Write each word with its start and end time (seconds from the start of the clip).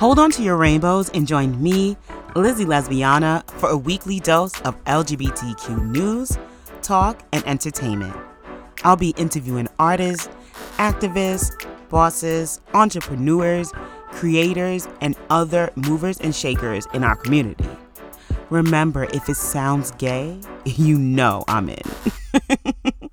Hold 0.00 0.18
on 0.18 0.30
to 0.30 0.42
your 0.42 0.56
rainbows 0.56 1.10
and 1.10 1.26
join 1.26 1.62
me, 1.62 1.94
Lizzie 2.34 2.64
Lesbiana, 2.64 3.46
for 3.50 3.68
a 3.68 3.76
weekly 3.76 4.18
dose 4.18 4.58
of 4.62 4.82
LGBTQ 4.84 5.90
news, 5.90 6.38
talk, 6.80 7.22
and 7.34 7.46
entertainment. 7.46 8.16
I'll 8.82 8.96
be 8.96 9.10
interviewing 9.18 9.68
artists, 9.78 10.30
activists, 10.78 11.66
bosses, 11.90 12.62
entrepreneurs, 12.72 13.74
creators, 14.10 14.88
and 15.02 15.16
other 15.28 15.70
movers 15.76 16.18
and 16.18 16.34
shakers 16.34 16.86
in 16.94 17.04
our 17.04 17.16
community. 17.16 17.68
Remember, 18.48 19.04
if 19.04 19.28
it 19.28 19.36
sounds 19.36 19.90
gay, 19.98 20.40
you 20.64 20.96
know 20.96 21.44
I'm 21.46 21.68
in. 21.68 21.82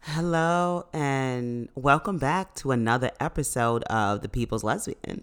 Hello, 0.00 0.84
and 0.92 1.70
welcome 1.86 2.18
back 2.18 2.52
to 2.52 2.72
another 2.72 3.12
episode 3.20 3.84
of 3.84 4.20
The 4.20 4.28
People's 4.28 4.64
Lesbian. 4.64 5.22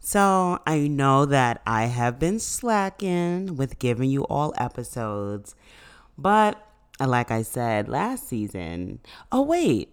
So, 0.00 0.58
I 0.66 0.88
know 0.88 1.26
that 1.26 1.60
I 1.66 1.84
have 1.84 2.18
been 2.18 2.38
slacking 2.38 3.56
with 3.56 3.78
giving 3.78 4.08
you 4.08 4.22
all 4.22 4.54
episodes, 4.56 5.54
but 6.16 6.66
like 6.98 7.30
I 7.30 7.42
said 7.42 7.90
last 7.90 8.26
season, 8.26 9.00
oh, 9.30 9.42
wait, 9.42 9.92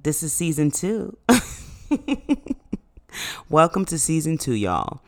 this 0.00 0.22
is 0.22 0.32
season 0.32 0.70
two. 0.70 1.18
welcome 3.48 3.84
to 3.86 3.98
season 3.98 4.38
two, 4.38 4.54
y'all. 4.54 5.00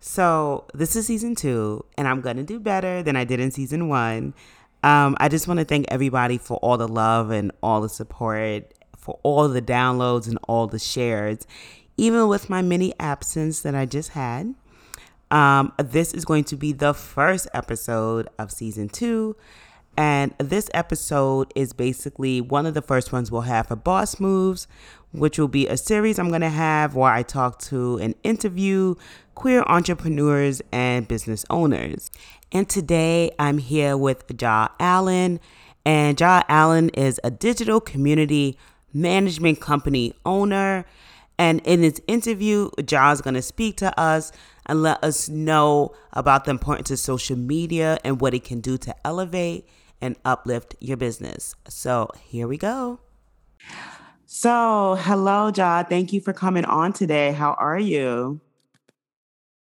So, 0.00 0.64
this 0.72 0.96
is 0.96 1.06
season 1.06 1.34
two, 1.34 1.84
and 1.98 2.08
I'm 2.08 2.22
going 2.22 2.38
to 2.38 2.42
do 2.42 2.58
better 2.58 3.02
than 3.02 3.16
I 3.16 3.24
did 3.24 3.40
in 3.40 3.50
season 3.50 3.90
one. 3.90 4.32
Um, 4.82 5.14
I 5.20 5.28
just 5.28 5.46
want 5.46 5.60
to 5.60 5.66
thank 5.66 5.84
everybody 5.90 6.38
for 6.38 6.56
all 6.58 6.78
the 6.78 6.88
love 6.88 7.30
and 7.30 7.52
all 7.62 7.82
the 7.82 7.90
support, 7.90 8.72
for 9.06 9.20
all 9.22 9.48
the 9.48 9.62
downloads 9.62 10.26
and 10.26 10.36
all 10.48 10.66
the 10.66 10.80
shares, 10.80 11.46
even 11.96 12.26
with 12.26 12.50
my 12.50 12.60
mini 12.60 12.92
absence 12.98 13.60
that 13.60 13.74
I 13.74 13.86
just 13.86 14.10
had. 14.10 14.54
Um, 15.30 15.72
this 15.78 16.12
is 16.12 16.24
going 16.24 16.44
to 16.44 16.56
be 16.56 16.72
the 16.72 16.92
first 16.92 17.46
episode 17.54 18.28
of 18.36 18.50
season 18.50 18.88
two. 18.88 19.36
And 19.96 20.34
this 20.38 20.68
episode 20.74 21.52
is 21.54 21.72
basically 21.72 22.40
one 22.40 22.66
of 22.66 22.74
the 22.74 22.82
first 22.82 23.12
ones 23.12 23.30
we'll 23.30 23.42
have 23.42 23.68
for 23.68 23.76
Boss 23.76 24.18
Moves, 24.20 24.66
which 25.12 25.38
will 25.38 25.48
be 25.48 25.68
a 25.68 25.76
series 25.76 26.18
I'm 26.18 26.28
going 26.28 26.42
to 26.42 26.50
have 26.50 26.96
where 26.96 27.12
I 27.12 27.22
talk 27.22 27.60
to 27.60 27.98
and 27.98 28.14
interview 28.24 28.96
queer 29.36 29.62
entrepreneurs 29.68 30.60
and 30.72 31.06
business 31.06 31.44
owners. 31.48 32.10
And 32.50 32.68
today 32.68 33.30
I'm 33.38 33.58
here 33.58 33.96
with 33.96 34.26
Jha 34.26 34.70
Allen. 34.80 35.38
And 35.86 36.16
Jha 36.16 36.42
Allen 36.48 36.88
is 36.90 37.20
a 37.22 37.30
digital 37.30 37.80
community 37.80 38.58
management 38.96 39.60
company 39.60 40.12
owner. 40.24 40.84
And 41.38 41.60
in 41.66 41.82
this 41.82 42.00
interview, 42.06 42.70
Jha 42.78 43.12
is 43.12 43.20
going 43.20 43.34
to 43.34 43.42
speak 43.42 43.76
to 43.78 43.98
us 44.00 44.32
and 44.64 44.82
let 44.82 45.02
us 45.04 45.28
know 45.28 45.94
about 46.12 46.44
the 46.44 46.50
importance 46.50 46.90
of 46.90 46.98
social 46.98 47.36
media 47.36 47.98
and 48.04 48.20
what 48.20 48.34
it 48.34 48.44
can 48.44 48.60
do 48.60 48.78
to 48.78 48.94
elevate 49.06 49.68
and 50.00 50.16
uplift 50.24 50.74
your 50.80 50.96
business. 50.96 51.54
So 51.68 52.10
here 52.22 52.48
we 52.48 52.56
go. 52.56 53.00
So, 54.24 54.96
hello, 55.00 55.52
Jha. 55.52 55.88
Thank 55.88 56.12
you 56.12 56.20
for 56.20 56.32
coming 56.32 56.64
on 56.64 56.92
today. 56.92 57.32
How 57.32 57.52
are 57.54 57.78
you? 57.78 58.40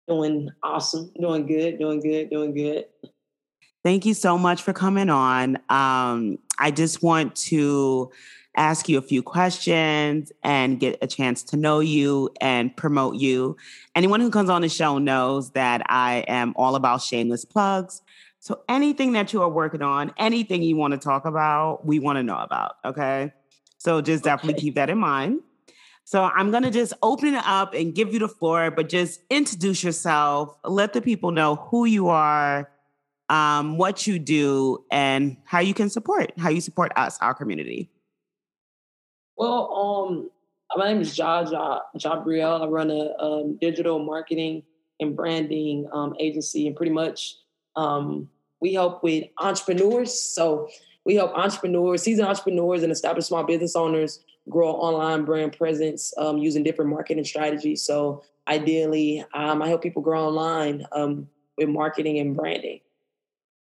Doing 0.07 0.49
awesome, 0.63 1.11
doing 1.19 1.45
good, 1.47 1.79
doing 1.79 1.99
good, 1.99 2.29
doing 2.29 2.53
good. 2.53 2.85
Thank 3.83 4.05
you 4.05 4.13
so 4.13 4.37
much 4.37 4.63
for 4.63 4.73
coming 4.73 5.09
on. 5.09 5.57
Um, 5.69 6.39
I 6.59 6.71
just 6.71 7.03
want 7.03 7.35
to 7.35 8.11
ask 8.55 8.89
you 8.89 8.97
a 8.97 9.01
few 9.01 9.21
questions 9.21 10.31
and 10.43 10.79
get 10.79 10.97
a 11.01 11.07
chance 11.07 11.43
to 11.43 11.57
know 11.57 11.79
you 11.79 12.29
and 12.41 12.75
promote 12.75 13.15
you. 13.15 13.57
Anyone 13.95 14.21
who 14.21 14.29
comes 14.29 14.49
on 14.49 14.61
the 14.61 14.69
show 14.69 14.97
knows 14.97 15.51
that 15.51 15.81
I 15.89 16.25
am 16.27 16.53
all 16.55 16.75
about 16.75 17.01
shameless 17.01 17.45
plugs. 17.45 18.01
So 18.39 18.61
anything 18.69 19.13
that 19.13 19.33
you 19.33 19.41
are 19.41 19.49
working 19.49 19.81
on, 19.81 20.13
anything 20.17 20.61
you 20.61 20.75
want 20.75 20.93
to 20.93 20.99
talk 20.99 21.25
about, 21.25 21.85
we 21.85 21.99
want 21.99 22.17
to 22.17 22.23
know 22.23 22.37
about. 22.37 22.75
Okay. 22.85 23.33
So 23.77 24.01
just 24.01 24.23
definitely 24.23 24.53
okay. 24.53 24.61
keep 24.61 24.75
that 24.75 24.89
in 24.89 24.97
mind. 24.97 25.41
So 26.03 26.23
I'm 26.23 26.51
going 26.51 26.61
to 26.61 26.69
just 26.69 26.93
open 27.01 27.33
it 27.33 27.43
up 27.45 27.73
and 27.73 27.95
give 27.95 28.13
you 28.13 28.19
the 28.19 28.27
floor, 28.27 28.69
but 28.69 28.89
just 28.89 29.21
introduce 29.31 29.83
yourself, 29.83 30.55
let 30.63 30.93
the 30.93 31.01
people 31.01 31.31
know 31.31 31.55
who 31.55 31.85
you 31.85 32.09
are, 32.09 32.69
um, 33.29 33.79
what 33.79 34.05
you 34.05 34.19
do, 34.19 34.85
and 34.91 35.37
how 35.45 35.59
you 35.59 35.73
can 35.73 35.89
support, 35.89 36.31
how 36.37 36.49
you 36.49 36.61
support 36.61 36.91
us, 36.95 37.17
our 37.21 37.33
community. 37.33 37.89
Well, 39.37 39.73
um, 39.73 40.29
my 40.75 40.87
name 40.87 41.01
is 41.01 41.15
Jha 41.15 41.51
Jha 41.51 41.81
Jhabriel. 41.97 42.61
I 42.61 42.67
run 42.67 42.89
a 42.91 43.15
um, 43.21 43.57
digital 43.59 43.99
marketing 43.99 44.63
and 44.99 45.15
branding 45.15 45.87
um, 45.91 46.15
agency, 46.19 46.67
and 46.67 46.75
pretty 46.75 46.91
much 46.91 47.35
um, 47.75 48.29
we 48.61 48.73
help 48.73 49.03
with 49.03 49.25
entrepreneurs. 49.37 50.17
So 50.19 50.69
we 51.05 51.15
help 51.15 51.33
entrepreneurs, 51.35 52.03
seasoned 52.03 52.27
entrepreneurs, 52.27 52.83
and 52.83 52.91
established 52.91 53.27
small 53.27 53.43
business 53.43 53.75
owners 53.75 54.23
grow 54.49 54.69
online 54.71 55.25
brand 55.25 55.57
presence 55.57 56.13
um, 56.17 56.37
using 56.37 56.63
different 56.63 56.89
marketing 56.89 57.23
strategies. 57.23 57.81
So 57.81 58.23
ideally, 58.47 59.25
um, 59.33 59.61
I 59.61 59.67
help 59.67 59.81
people 59.81 60.01
grow 60.01 60.27
online 60.27 60.85
um, 60.91 61.27
with 61.57 61.69
marketing 61.69 62.19
and 62.19 62.35
branding. 62.35 62.79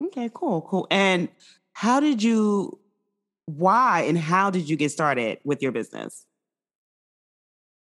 Okay, 0.06 0.30
cool, 0.34 0.62
cool. 0.62 0.88
And 0.90 1.30
how 1.74 2.00
did 2.00 2.24
you, 2.24 2.80
why 3.58 4.02
and 4.02 4.18
how 4.18 4.50
did 4.50 4.70
you 4.70 4.76
get 4.76 4.92
started 4.92 5.40
with 5.44 5.62
your 5.62 5.72
business? 5.72 6.26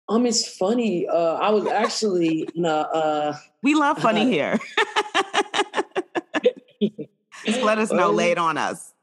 Um, 0.09 0.25
it's 0.25 0.57
funny. 0.57 1.07
Uh, 1.07 1.35
I 1.35 1.51
was 1.51 1.65
actually, 1.65 2.47
uh, 2.57 2.67
uh, 2.67 3.37
we 3.61 3.73
love 3.73 3.99
funny 3.99 4.41
uh, 4.41 4.57
here. 6.81 6.81
Just 7.45 7.61
let 7.61 7.77
us 7.77 7.91
know, 7.91 8.11
lay 8.11 8.31
it 8.31 8.37
on 8.37 8.57
us. 8.57 8.93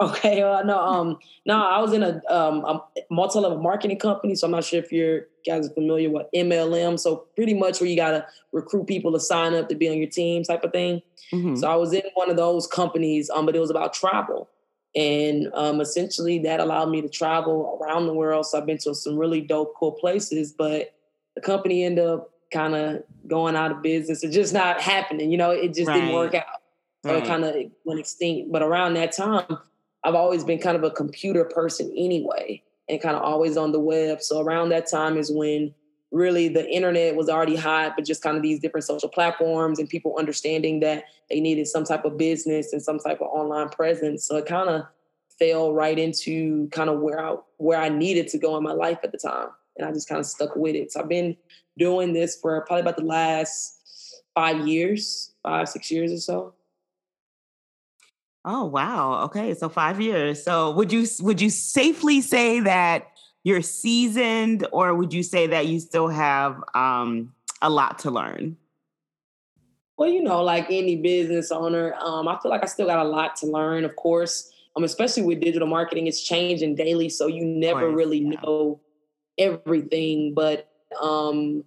Okay, 0.00 0.42
uh, 0.42 0.62
no, 0.62 0.78
um, 0.78 1.18
no, 1.44 1.60
I 1.60 1.80
was 1.80 1.92
in 1.92 2.04
a, 2.04 2.22
um, 2.28 2.64
a 2.64 2.80
multi-level 3.10 3.58
marketing 3.58 3.98
company, 3.98 4.36
so 4.36 4.46
I'm 4.46 4.52
not 4.52 4.62
sure 4.62 4.78
if 4.78 4.92
you 4.92 5.24
guys 5.44 5.66
are 5.66 5.74
familiar 5.74 6.08
with 6.08 6.28
MLM. 6.32 7.00
So 7.00 7.26
pretty 7.34 7.54
much 7.54 7.80
where 7.80 7.90
you 7.90 7.96
gotta 7.96 8.24
recruit 8.52 8.86
people 8.86 9.12
to 9.12 9.18
sign 9.18 9.54
up 9.54 9.68
to 9.70 9.74
be 9.74 9.88
on 9.88 9.98
your 9.98 10.08
team, 10.08 10.44
type 10.44 10.62
of 10.62 10.70
thing. 10.70 11.02
Mm-hmm. 11.32 11.56
So 11.56 11.68
I 11.68 11.74
was 11.74 11.92
in 11.92 12.02
one 12.14 12.30
of 12.30 12.36
those 12.36 12.68
companies, 12.68 13.28
um, 13.28 13.44
but 13.44 13.56
it 13.56 13.60
was 13.60 13.70
about 13.70 13.92
travel, 13.92 14.48
and 14.94 15.48
um, 15.54 15.80
essentially 15.80 16.38
that 16.40 16.60
allowed 16.60 16.90
me 16.90 17.00
to 17.02 17.08
travel 17.08 17.78
around 17.80 18.06
the 18.06 18.14
world. 18.14 18.46
So 18.46 18.58
I've 18.58 18.66
been 18.66 18.78
to 18.78 18.94
some 18.94 19.16
really 19.16 19.40
dope, 19.40 19.74
cool 19.76 19.92
places, 19.92 20.52
but 20.52 20.94
the 21.34 21.40
company 21.40 21.84
ended 21.84 22.04
up 22.04 22.30
kind 22.52 22.74
of 22.74 23.02
going 23.26 23.54
out 23.54 23.70
of 23.70 23.82
business. 23.82 24.24
It's 24.24 24.34
just 24.34 24.54
not 24.54 24.80
happening. 24.80 25.30
You 25.30 25.38
know, 25.38 25.50
it 25.50 25.74
just 25.74 25.88
right. 25.88 26.00
didn't 26.00 26.14
work 26.14 26.34
out. 26.34 26.44
So 27.04 27.12
right. 27.12 27.22
it 27.22 27.26
kind 27.26 27.44
of 27.44 27.54
went 27.84 28.00
extinct. 28.00 28.50
But 28.50 28.62
around 28.62 28.94
that 28.94 29.12
time 29.12 29.58
I've 30.04 30.14
always 30.14 30.44
been 30.44 30.58
kind 30.58 30.76
of 30.76 30.84
a 30.84 30.90
computer 30.90 31.44
person 31.44 31.92
anyway, 31.96 32.62
and 32.88 33.00
kind 33.00 33.16
of 33.16 33.22
always 33.22 33.56
on 33.56 33.72
the 33.72 33.80
web. 33.80 34.22
So 34.22 34.40
around 34.40 34.70
that 34.70 34.88
time 34.88 35.16
is 35.16 35.30
when 35.30 35.74
really 36.10 36.48
the 36.48 36.66
internet 36.68 37.16
was 37.16 37.28
already 37.28 37.56
hot, 37.56 37.92
but 37.96 38.06
just 38.06 38.22
kind 38.22 38.36
of 38.36 38.42
these 38.42 38.60
different 38.60 38.84
social 38.84 39.08
platforms 39.08 39.78
and 39.78 39.88
people 39.88 40.16
understanding 40.18 40.80
that 40.80 41.04
they 41.30 41.40
needed 41.40 41.66
some 41.66 41.84
type 41.84 42.04
of 42.04 42.16
business 42.16 42.72
and 42.72 42.82
some 42.82 42.98
type 42.98 43.20
of 43.20 43.28
online 43.28 43.68
presence. 43.68 44.24
So 44.24 44.36
it 44.36 44.46
kind 44.46 44.68
of 44.68 44.82
fell 45.38 45.72
right 45.72 45.98
into 45.98 46.68
kind 46.70 46.90
of 46.90 47.00
where 47.00 47.24
I 47.24 47.36
where 47.58 47.80
I 47.80 47.88
needed 47.88 48.28
to 48.28 48.38
go 48.38 48.56
in 48.56 48.62
my 48.62 48.72
life 48.72 48.98
at 49.04 49.12
the 49.12 49.18
time. 49.18 49.48
And 49.76 49.86
I 49.86 49.92
just 49.92 50.08
kind 50.08 50.18
of 50.18 50.26
stuck 50.26 50.56
with 50.56 50.74
it. 50.74 50.92
So 50.92 51.00
I've 51.00 51.08
been 51.08 51.36
doing 51.76 52.12
this 52.12 52.36
for 52.36 52.60
probably 52.66 52.80
about 52.80 52.96
the 52.96 53.04
last 53.04 53.78
five 54.34 54.66
years, 54.66 55.32
five, 55.42 55.68
six 55.68 55.90
years 55.90 56.12
or 56.12 56.18
so. 56.18 56.54
Oh 58.44 58.64
wow. 58.64 59.24
Okay, 59.24 59.54
so 59.54 59.68
5 59.68 60.00
years. 60.00 60.42
So 60.42 60.70
would 60.72 60.92
you 60.92 61.06
would 61.20 61.40
you 61.40 61.50
safely 61.50 62.20
say 62.20 62.60
that 62.60 63.08
you're 63.44 63.62
seasoned 63.62 64.66
or 64.72 64.94
would 64.94 65.12
you 65.12 65.22
say 65.22 65.48
that 65.48 65.66
you 65.66 65.80
still 65.80 66.08
have 66.08 66.62
um 66.74 67.34
a 67.60 67.68
lot 67.68 67.98
to 68.00 68.10
learn? 68.10 68.56
Well, 69.98 70.08
you 70.08 70.22
know, 70.22 70.42
like 70.42 70.66
any 70.70 70.94
business 70.94 71.50
owner, 71.50 71.92
um, 71.94 72.28
I 72.28 72.38
feel 72.40 72.50
like 72.50 72.62
I 72.62 72.66
still 72.66 72.86
got 72.86 73.04
a 73.04 73.08
lot 73.08 73.34
to 73.36 73.46
learn, 73.46 73.84
of 73.84 73.96
course. 73.96 74.50
Um, 74.76 74.84
especially 74.84 75.24
with 75.24 75.40
digital 75.40 75.66
marketing, 75.66 76.06
it's 76.06 76.22
changing 76.22 76.76
daily, 76.76 77.08
so 77.08 77.26
you 77.26 77.44
never 77.44 77.90
really 77.90 78.18
yeah. 78.18 78.40
know 78.40 78.80
everything. 79.36 80.34
But 80.34 80.70
um, 81.02 81.64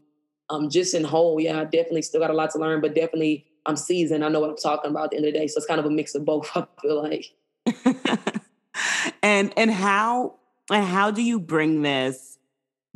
um, 0.50 0.70
just 0.70 0.94
in 0.94 1.04
whole, 1.04 1.42
yeah, 1.42 1.60
I 1.60 1.66
definitely 1.66 2.04
still 2.04 2.22
got 2.22 2.30
a 2.30 2.34
lot 2.34 2.52
to 2.52 2.60
learn, 2.60 2.80
but 2.80 2.96
definitely 2.96 3.46
I'm 3.66 3.76
seasoned. 3.76 4.24
I 4.24 4.30
know 4.30 4.40
what 4.40 4.50
I'm 4.50 4.58
talking 4.58 4.92
about 4.92 5.06
at 5.06 5.12
the 5.12 5.18
end 5.18 5.26
of 5.26 5.34
the 5.34 5.40
day. 5.40 5.48
So 5.48 5.58
it's 5.58 5.66
kind 5.66 5.82
of 5.82 5.86
a 5.86 5.90
mix 5.90 6.16
of 6.16 6.24
both, 6.24 6.50
I 6.56 6.66
feel 6.82 7.04
like. 7.04 7.26
and 9.22 9.54
and 9.58 9.70
how 9.70 10.36
and 10.72 10.86
how 10.86 11.12
do 11.12 11.22
you 11.22 11.38
bring 11.38 11.82
this 11.82 12.38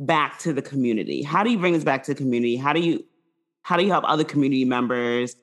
back 0.00 0.38
to 0.40 0.54
the 0.54 0.62
community? 0.62 1.22
How 1.22 1.44
do 1.44 1.50
you 1.50 1.58
bring 1.58 1.74
this 1.74 1.84
back 1.84 2.04
to 2.04 2.14
the 2.14 2.18
community? 2.18 2.56
How 2.56 2.72
do 2.72 2.80
you 2.80 3.04
how 3.66 3.76
do 3.76 3.82
you 3.82 3.90
help 3.90 4.04
other 4.06 4.22
community 4.22 4.64
members? 4.64 5.34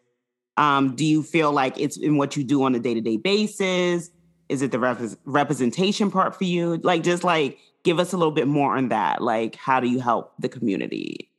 Um, 0.55 0.95
do 0.95 1.03
you 1.03 1.23
feel 1.23 1.51
like 1.51 1.77
it's 1.77 1.97
in 1.97 2.15
what 2.15 2.37
you 2.37 2.45
do 2.45 2.63
on 2.63 2.73
a 2.73 2.79
day-to-day 2.79 3.17
basis? 3.17 4.11
Is 4.47 4.61
it 4.61 4.71
the 4.71 4.79
rep- 4.79 5.01
representation 5.25 6.09
part 6.09 6.33
for 6.33 6.45
you? 6.45 6.77
Like 6.77 7.03
just 7.03 7.25
like 7.25 7.57
give 7.83 7.99
us 7.99 8.13
a 8.13 8.17
little 8.17 8.31
bit 8.31 8.47
more 8.47 8.77
on 8.77 8.87
that. 8.87 9.21
Like, 9.21 9.57
how 9.57 9.81
do 9.81 9.89
you 9.89 9.99
help 9.99 10.35
the 10.39 10.47
community? 10.47 11.29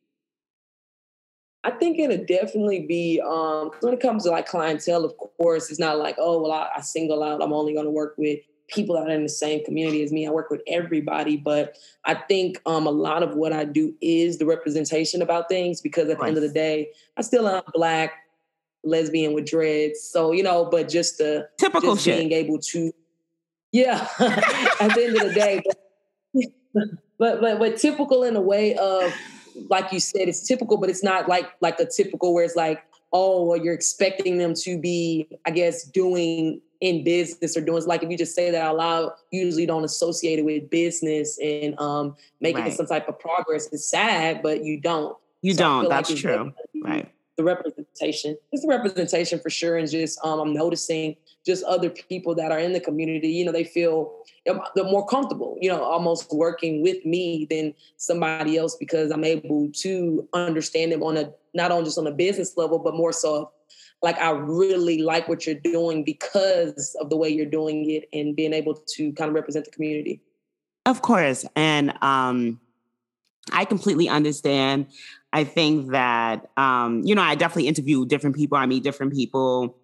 I 1.64 1.70
think 1.70 1.98
it'll 1.98 2.22
definitely 2.26 2.84
be 2.86 3.18
um, 3.26 3.70
when 3.80 3.94
it 3.94 4.00
comes 4.00 4.24
to 4.24 4.30
like 4.30 4.46
clientele. 4.46 5.06
Of 5.06 5.16
course, 5.16 5.70
it's 5.70 5.80
not 5.80 5.96
like 5.96 6.16
oh 6.18 6.42
well, 6.42 6.52
I, 6.52 6.68
I 6.76 6.80
single 6.82 7.22
out. 7.22 7.42
I'm 7.42 7.54
only 7.54 7.72
going 7.72 7.86
to 7.86 7.90
work 7.90 8.14
with 8.18 8.40
people 8.68 8.96
that 8.96 9.08
are 9.08 9.14
in 9.14 9.22
the 9.22 9.28
same 9.28 9.64
community 9.64 10.02
as 10.02 10.12
me. 10.12 10.26
I 10.26 10.30
work 10.30 10.50
with 10.50 10.62
everybody, 10.66 11.36
but 11.36 11.76
I 12.04 12.14
think 12.14 12.60
um, 12.66 12.86
a 12.86 12.90
lot 12.90 13.22
of 13.22 13.34
what 13.34 13.52
I 13.52 13.64
do 13.64 13.94
is 14.00 14.38
the 14.38 14.46
representation 14.46 15.22
about 15.22 15.48
things 15.48 15.80
because 15.80 16.08
at 16.08 16.18
the 16.18 16.24
end 16.24 16.36
of 16.36 16.42
the 16.42 16.48
day, 16.48 16.90
I 17.16 17.22
still 17.22 17.48
am 17.48 17.62
black, 17.72 18.12
lesbian 18.82 19.32
with 19.32 19.46
dreads. 19.46 20.02
So 20.02 20.32
you 20.32 20.42
know, 20.42 20.64
but 20.64 20.88
just 20.88 21.18
the 21.18 21.48
typical 21.58 21.94
just 21.94 22.04
shit. 22.04 22.18
being 22.18 22.32
able 22.32 22.58
to, 22.58 22.92
yeah, 23.72 24.08
at 24.18 24.94
the 24.94 25.04
end 25.04 25.16
of 25.16 25.28
the 25.28 25.34
day. 25.34 25.62
But, 26.72 26.84
but 27.18 27.40
but 27.40 27.58
but 27.58 27.76
typical 27.76 28.24
in 28.24 28.36
a 28.36 28.40
way 28.40 28.74
of 28.76 29.12
like 29.70 29.92
you 29.92 30.00
said, 30.00 30.28
it's 30.28 30.46
typical, 30.46 30.76
but 30.76 30.90
it's 30.90 31.02
not 31.02 31.28
like 31.28 31.50
like 31.60 31.78
a 31.80 31.86
typical 31.86 32.34
where 32.34 32.44
it's 32.44 32.56
like, 32.56 32.82
oh, 33.12 33.44
well, 33.44 33.56
you're 33.56 33.74
expecting 33.74 34.38
them 34.38 34.54
to 34.54 34.78
be, 34.78 35.28
I 35.46 35.50
guess, 35.50 35.84
doing 35.84 36.60
in 36.80 37.04
business 37.04 37.56
or 37.56 37.60
doing 37.60 37.84
like 37.86 38.02
if 38.02 38.10
you 38.10 38.18
just 38.18 38.34
say 38.34 38.50
that 38.50 38.62
out 38.62 38.76
loud, 38.76 39.12
usually 39.30 39.66
don't 39.66 39.84
associate 39.84 40.38
it 40.38 40.44
with 40.44 40.68
business 40.70 41.38
and 41.42 41.78
um 41.80 42.16
making 42.40 42.62
right. 42.62 42.72
some 42.72 42.86
type 42.86 43.08
of 43.08 43.18
progress. 43.18 43.68
It's 43.72 43.88
sad, 43.88 44.42
but 44.42 44.64
you 44.64 44.80
don't. 44.80 45.16
You 45.42 45.54
so 45.54 45.58
don't. 45.58 45.88
That's 45.88 46.10
like 46.10 46.18
true. 46.18 46.52
Right. 46.82 47.10
The 47.36 47.44
representation. 47.44 48.36
It's 48.52 48.62
the 48.62 48.68
representation 48.68 49.40
for 49.40 49.50
sure. 49.50 49.76
And 49.76 49.90
just 49.90 50.18
um 50.24 50.40
I'm 50.40 50.52
noticing 50.52 51.16
just 51.44 51.62
other 51.64 51.90
people 51.90 52.34
that 52.34 52.50
are 52.50 52.58
in 52.58 52.72
the 52.72 52.80
community, 52.80 53.28
you 53.28 53.44
know, 53.44 53.52
they 53.52 53.64
feel 53.64 54.14
they're 54.46 54.84
more 54.84 55.06
comfortable, 55.06 55.56
you 55.60 55.68
know, 55.68 55.82
almost 55.82 56.32
working 56.32 56.82
with 56.82 57.04
me 57.04 57.46
than 57.50 57.74
somebody 57.96 58.56
else 58.56 58.76
because 58.76 59.10
I'm 59.10 59.24
able 59.24 59.70
to 59.72 60.28
understand 60.32 60.92
them 60.92 61.02
on 61.02 61.16
a 61.16 61.32
not 61.52 61.70
only 61.70 61.84
just 61.84 61.98
on 61.98 62.06
a 62.06 62.12
business 62.12 62.56
level, 62.56 62.78
but 62.78 62.94
more 62.94 63.12
so 63.12 63.50
like 64.04 64.18
I 64.18 64.30
really 64.30 64.98
like 64.98 65.28
what 65.28 65.46
you're 65.46 65.54
doing 65.54 66.04
because 66.04 66.94
of 67.00 67.08
the 67.08 67.16
way 67.16 67.30
you're 67.30 67.46
doing 67.46 67.90
it 67.90 68.06
and 68.12 68.36
being 68.36 68.52
able 68.52 68.74
to 68.74 69.12
kind 69.14 69.30
of 69.30 69.34
represent 69.34 69.64
the 69.64 69.70
community. 69.70 70.20
Of 70.84 71.00
course. 71.00 71.44
And 71.56 71.94
um 72.02 72.60
I 73.52 73.64
completely 73.64 74.08
understand. 74.08 74.86
I 75.32 75.44
think 75.44 75.90
that 75.90 76.50
um, 76.56 77.02
you 77.02 77.14
know, 77.14 77.22
I 77.22 77.34
definitely 77.34 77.68
interview 77.68 78.06
different 78.06 78.36
people, 78.36 78.56
I 78.56 78.66
meet 78.66 78.82
different 78.82 79.12
people 79.12 79.76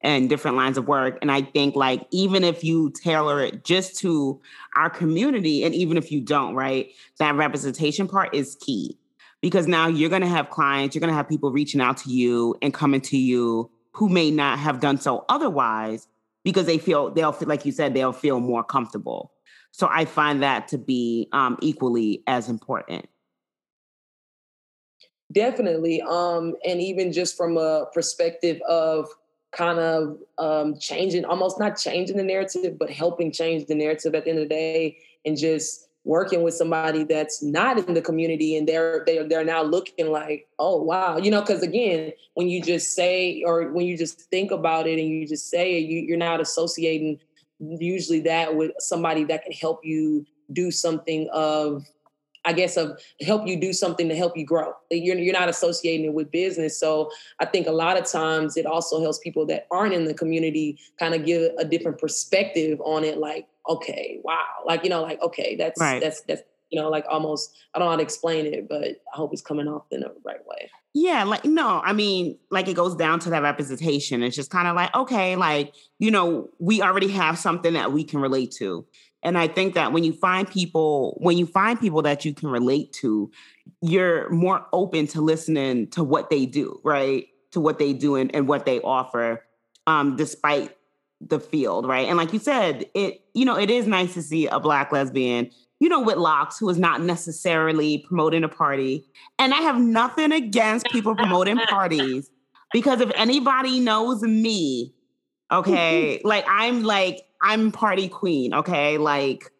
and 0.00 0.28
different 0.28 0.56
lines 0.56 0.78
of 0.78 0.88
work. 0.88 1.18
And 1.22 1.30
I 1.30 1.42
think 1.42 1.76
like 1.76 2.06
even 2.10 2.44
if 2.44 2.64
you 2.64 2.90
tailor 2.90 3.42
it 3.42 3.64
just 3.64 3.98
to 4.00 4.40
our 4.74 4.90
community, 4.90 5.64
and 5.64 5.74
even 5.74 5.96
if 5.96 6.10
you 6.10 6.20
don't, 6.20 6.54
right, 6.54 6.90
that 7.18 7.34
representation 7.34 8.08
part 8.08 8.34
is 8.34 8.56
key. 8.56 8.98
Because 9.42 9.66
now 9.66 9.86
you're 9.86 10.10
gonna 10.10 10.26
have 10.26 10.50
clients, 10.50 10.94
you're 10.94 11.00
gonna 11.00 11.12
have 11.12 11.28
people 11.28 11.52
reaching 11.52 11.80
out 11.80 11.98
to 11.98 12.10
you 12.10 12.56
and 12.62 12.72
coming 12.72 13.00
to 13.02 13.16
you 13.16 13.70
who 13.92 14.08
may 14.08 14.30
not 14.30 14.58
have 14.58 14.80
done 14.80 14.98
so 14.98 15.24
otherwise 15.28 16.08
because 16.44 16.66
they 16.66 16.78
feel 16.78 17.10
they'll 17.10 17.32
feel 17.32 17.48
like 17.48 17.64
you 17.64 17.72
said, 17.72 17.94
they'll 17.94 18.12
feel 18.12 18.40
more 18.40 18.62
comfortable. 18.62 19.32
So 19.72 19.88
I 19.90 20.04
find 20.04 20.42
that 20.42 20.68
to 20.68 20.78
be 20.78 21.28
um, 21.32 21.58
equally 21.60 22.22
as 22.26 22.48
important. 22.48 23.06
Definitely. 25.32 26.02
Um, 26.02 26.54
and 26.64 26.80
even 26.80 27.12
just 27.12 27.36
from 27.36 27.56
a 27.56 27.86
perspective 27.92 28.60
of 28.68 29.08
kind 29.52 29.78
of 29.78 30.18
um, 30.38 30.78
changing, 30.78 31.24
almost 31.24 31.58
not 31.58 31.76
changing 31.76 32.16
the 32.16 32.22
narrative, 32.22 32.78
but 32.78 32.90
helping 32.90 33.32
change 33.32 33.66
the 33.66 33.74
narrative 33.74 34.14
at 34.14 34.24
the 34.24 34.30
end 34.30 34.38
of 34.38 34.44
the 34.44 34.54
day, 34.54 34.98
and 35.24 35.36
just 35.36 35.85
working 36.06 36.42
with 36.42 36.54
somebody 36.54 37.02
that's 37.02 37.42
not 37.42 37.78
in 37.78 37.92
the 37.92 38.00
community 38.00 38.56
and 38.56 38.66
they're 38.66 39.02
they're 39.06 39.28
they're 39.28 39.44
now 39.44 39.62
looking 39.62 40.10
like, 40.10 40.48
oh 40.58 40.80
wow, 40.80 41.16
you 41.18 41.30
know, 41.30 41.40
because 41.40 41.62
again, 41.62 42.12
when 42.34 42.48
you 42.48 42.62
just 42.62 42.94
say 42.94 43.42
or 43.44 43.72
when 43.72 43.86
you 43.86 43.98
just 43.98 44.20
think 44.30 44.52
about 44.52 44.86
it 44.86 45.00
and 45.00 45.08
you 45.08 45.26
just 45.26 45.50
say 45.50 45.78
it, 45.78 45.88
you, 45.88 46.00
you're 46.00 46.16
not 46.16 46.40
associating 46.40 47.18
usually 47.58 48.20
that 48.20 48.54
with 48.54 48.70
somebody 48.78 49.24
that 49.24 49.42
can 49.42 49.52
help 49.52 49.80
you 49.82 50.24
do 50.52 50.70
something 50.70 51.28
of 51.32 51.84
I 52.46 52.52
guess, 52.52 52.76
of 52.76 53.00
help 53.22 53.48
you 53.48 53.60
do 53.60 53.72
something 53.72 54.08
to 54.08 54.14
help 54.14 54.36
you 54.36 54.46
grow. 54.46 54.72
You're, 54.92 55.18
you're 55.18 55.32
not 55.32 55.48
associating 55.48 56.06
it 56.06 56.12
with 56.12 56.30
business. 56.30 56.78
So 56.78 57.10
I 57.40 57.44
think 57.44 57.66
a 57.66 57.72
lot 57.72 57.98
of 57.98 58.08
times 58.08 58.56
it 58.56 58.66
also 58.66 59.00
helps 59.00 59.18
people 59.18 59.44
that 59.46 59.66
aren't 59.72 59.94
in 59.94 60.04
the 60.04 60.14
community 60.14 60.78
kind 60.96 61.12
of 61.12 61.24
give 61.24 61.50
a 61.58 61.64
different 61.64 61.98
perspective 61.98 62.80
on 62.84 63.02
it. 63.02 63.18
Like, 63.18 63.48
okay, 63.68 64.20
wow. 64.22 64.44
Like, 64.64 64.84
you 64.84 64.90
know, 64.90 65.02
like, 65.02 65.20
okay, 65.22 65.56
that's, 65.56 65.80
right. 65.80 66.00
that's, 66.00 66.22
that's, 66.22 66.42
you 66.70 66.80
know, 66.80 66.88
like 66.88 67.04
almost, 67.08 67.56
I 67.74 67.78
don't 67.78 67.86
know 67.86 67.90
how 67.90 67.96
to 67.96 68.02
explain 68.02 68.46
it, 68.46 68.68
but 68.68 68.84
I 68.84 69.16
hope 69.16 69.32
it's 69.32 69.42
coming 69.42 69.68
off 69.68 69.84
in 69.90 70.00
the 70.00 70.12
right 70.24 70.44
way. 70.46 70.70
Yeah, 70.94 71.24
like 71.24 71.44
no, 71.44 71.80
I 71.84 71.92
mean, 71.92 72.38
like 72.50 72.68
it 72.68 72.74
goes 72.74 72.94
down 72.94 73.20
to 73.20 73.30
that 73.30 73.42
representation. 73.42 74.22
It's 74.22 74.34
just 74.34 74.50
kind 74.50 74.66
of 74.66 74.74
like, 74.74 74.94
okay, 74.94 75.36
like, 75.36 75.74
you 75.98 76.10
know, 76.10 76.48
we 76.58 76.82
already 76.82 77.08
have 77.08 77.38
something 77.38 77.74
that 77.74 77.92
we 77.92 78.02
can 78.02 78.20
relate 78.20 78.50
to. 78.52 78.86
And 79.22 79.36
I 79.36 79.48
think 79.48 79.74
that 79.74 79.92
when 79.92 80.04
you 80.04 80.12
find 80.12 80.48
people, 80.48 81.18
when 81.20 81.36
you 81.36 81.46
find 81.46 81.80
people 81.80 82.02
that 82.02 82.24
you 82.24 82.32
can 82.32 82.48
relate 82.48 82.92
to, 82.94 83.30
you're 83.82 84.30
more 84.30 84.66
open 84.72 85.06
to 85.08 85.20
listening 85.20 85.88
to 85.88 86.04
what 86.04 86.30
they 86.30 86.46
do, 86.46 86.80
right? 86.84 87.26
To 87.52 87.60
what 87.60 87.78
they 87.78 87.92
do 87.92 88.16
and, 88.16 88.34
and 88.34 88.48
what 88.48 88.66
they 88.66 88.80
offer, 88.80 89.44
um, 89.86 90.16
despite 90.16 90.75
the 91.20 91.40
field, 91.40 91.86
right? 91.86 92.08
And 92.08 92.16
like 92.16 92.32
you 92.32 92.38
said, 92.38 92.86
it, 92.94 93.22
you 93.34 93.44
know, 93.44 93.56
it 93.56 93.70
is 93.70 93.86
nice 93.86 94.14
to 94.14 94.22
see 94.22 94.46
a 94.46 94.60
black 94.60 94.92
lesbian, 94.92 95.50
you 95.80 95.88
know, 95.88 96.00
with 96.00 96.16
locks 96.16 96.58
who 96.58 96.68
is 96.68 96.78
not 96.78 97.00
necessarily 97.00 97.98
promoting 98.06 98.44
a 98.44 98.48
party. 98.48 99.04
And 99.38 99.54
I 99.54 99.58
have 99.58 99.80
nothing 99.80 100.32
against 100.32 100.86
people 100.86 101.14
promoting 101.14 101.56
parties 101.56 102.30
because 102.72 103.00
if 103.00 103.10
anybody 103.14 103.80
knows 103.80 104.22
me, 104.22 104.94
okay, 105.50 106.20
like 106.24 106.44
I'm 106.48 106.82
like 106.82 107.22
I'm 107.42 107.72
party 107.72 108.08
queen, 108.08 108.54
okay? 108.54 108.98
Like 108.98 109.50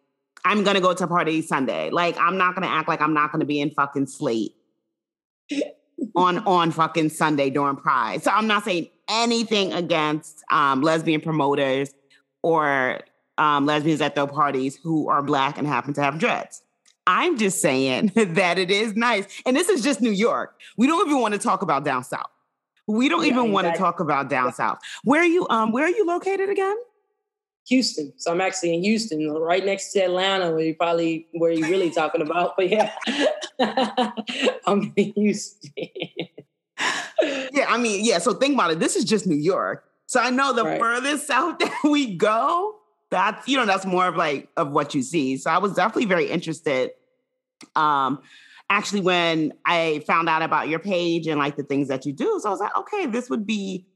I'm 0.44 0.62
gonna 0.62 0.80
go 0.80 0.94
to 0.94 1.06
party 1.06 1.42
Sunday. 1.42 1.90
Like 1.90 2.18
I'm 2.18 2.36
not 2.36 2.54
gonna 2.54 2.68
act 2.68 2.88
like 2.88 3.00
I'm 3.00 3.14
not 3.14 3.32
gonna 3.32 3.44
be 3.44 3.60
in 3.60 3.70
fucking 3.70 4.06
slate 4.06 4.54
on 6.16 6.38
on 6.38 6.70
fucking 6.70 7.10
Sunday 7.10 7.50
during 7.50 7.76
Pride. 7.76 8.22
So 8.22 8.30
I'm 8.30 8.46
not 8.46 8.64
saying 8.64 8.88
anything 9.08 9.72
against 9.72 10.44
um, 10.50 10.82
lesbian 10.82 11.20
promoters 11.20 11.94
or 12.42 13.00
um, 13.38 13.66
lesbians 13.66 14.00
at 14.00 14.14
their 14.14 14.26
parties 14.26 14.76
who 14.76 15.08
are 15.08 15.22
black 15.22 15.58
and 15.58 15.66
happen 15.66 15.92
to 15.94 16.02
have 16.02 16.18
dreads. 16.18 16.62
I'm 17.06 17.38
just 17.38 17.60
saying 17.60 18.12
that 18.16 18.58
it 18.58 18.70
is 18.70 18.96
nice, 18.96 19.26
and 19.46 19.56
this 19.56 19.68
is 19.68 19.82
just 19.82 20.00
New 20.00 20.10
York. 20.10 20.60
We 20.76 20.86
don't 20.86 21.06
even 21.06 21.20
want 21.20 21.34
to 21.34 21.40
talk 21.40 21.62
about 21.62 21.84
down 21.84 22.04
south. 22.04 22.26
We 22.88 23.08
don't 23.08 23.22
yeah, 23.22 23.32
even 23.32 23.38
exactly. 23.38 23.52
want 23.52 23.66
to 23.74 23.78
talk 23.78 24.00
about 24.00 24.28
down 24.28 24.52
south. 24.52 24.78
Where 25.04 25.20
are 25.20 25.26
you? 25.26 25.46
Um, 25.50 25.72
where 25.72 25.84
are 25.84 25.90
you 25.90 26.06
located 26.06 26.50
again? 26.50 26.76
Houston. 27.68 28.12
So 28.16 28.30
I'm 28.30 28.40
actually 28.40 28.74
in 28.74 28.84
Houston, 28.84 29.28
right 29.28 29.64
next 29.64 29.92
to 29.92 30.00
Atlanta, 30.00 30.52
where 30.52 30.60
you 30.60 30.74
probably 30.74 31.26
where 31.32 31.50
you're 31.50 31.68
really 31.68 31.90
talking 31.90 32.22
about. 32.22 32.56
But 32.56 32.68
yeah, 32.68 32.92
I'm 34.66 34.92
in 34.96 35.12
Houston. 35.14 35.72
yeah, 37.52 37.66
I 37.68 37.78
mean, 37.78 38.04
yeah. 38.04 38.18
So 38.18 38.34
think 38.34 38.54
about 38.54 38.70
it. 38.70 38.80
This 38.80 38.96
is 38.96 39.04
just 39.04 39.26
New 39.26 39.36
York. 39.36 39.84
So 40.06 40.20
I 40.20 40.30
know 40.30 40.52
the 40.52 40.64
right. 40.64 40.80
further 40.80 41.18
south 41.18 41.58
that 41.60 41.80
we 41.84 42.14
go, 42.14 42.76
that's 43.10 43.46
you 43.48 43.56
know 43.56 43.66
that's 43.66 43.86
more 43.86 44.06
of 44.06 44.16
like 44.16 44.48
of 44.56 44.70
what 44.70 44.94
you 44.94 45.02
see. 45.02 45.36
So 45.36 45.50
I 45.50 45.58
was 45.58 45.74
definitely 45.74 46.06
very 46.06 46.26
interested. 46.26 46.90
Um, 47.74 48.20
actually, 48.68 49.00
when 49.00 49.52
I 49.64 50.02
found 50.06 50.28
out 50.28 50.42
about 50.42 50.68
your 50.68 50.78
page 50.78 51.26
and 51.26 51.38
like 51.38 51.56
the 51.56 51.62
things 51.62 51.88
that 51.88 52.06
you 52.06 52.12
do, 52.12 52.38
so 52.42 52.48
I 52.48 52.50
was 52.50 52.60
like, 52.60 52.76
okay, 52.76 53.06
this 53.06 53.30
would 53.30 53.46
be 53.46 53.86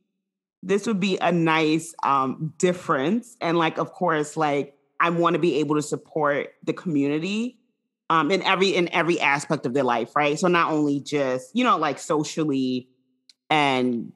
this 0.63 0.87
would 0.87 1.01
be 1.01 1.17
a 1.19 1.33
nice 1.33 1.95
um, 2.03 2.53
difference. 2.59 3.37
And 3.41 3.57
like, 3.57 3.79
of 3.79 3.93
course, 3.93 4.37
like 4.37 4.75
I 4.99 5.11
want 5.11 5.35
to 5.35 5.41
be 5.41 5.57
able 5.57 5.77
to 5.77 5.83
support 5.83 6.55
the 6.63 6.73
community 6.73 7.59
um, 8.11 8.31
in 8.31 8.43
every 8.43 8.75
in 8.75 8.89
every 8.93 9.21
aspect 9.21 9.65
of 9.67 9.75
their 9.75 9.85
life, 9.85 10.15
right? 10.15 10.39
So 10.39 10.49
not 10.49 10.73
only 10.73 11.01
just 11.01 11.51
you 11.55 11.65
know 11.65 11.79
like 11.79 11.99
socially 11.99 12.89
and 13.51 14.13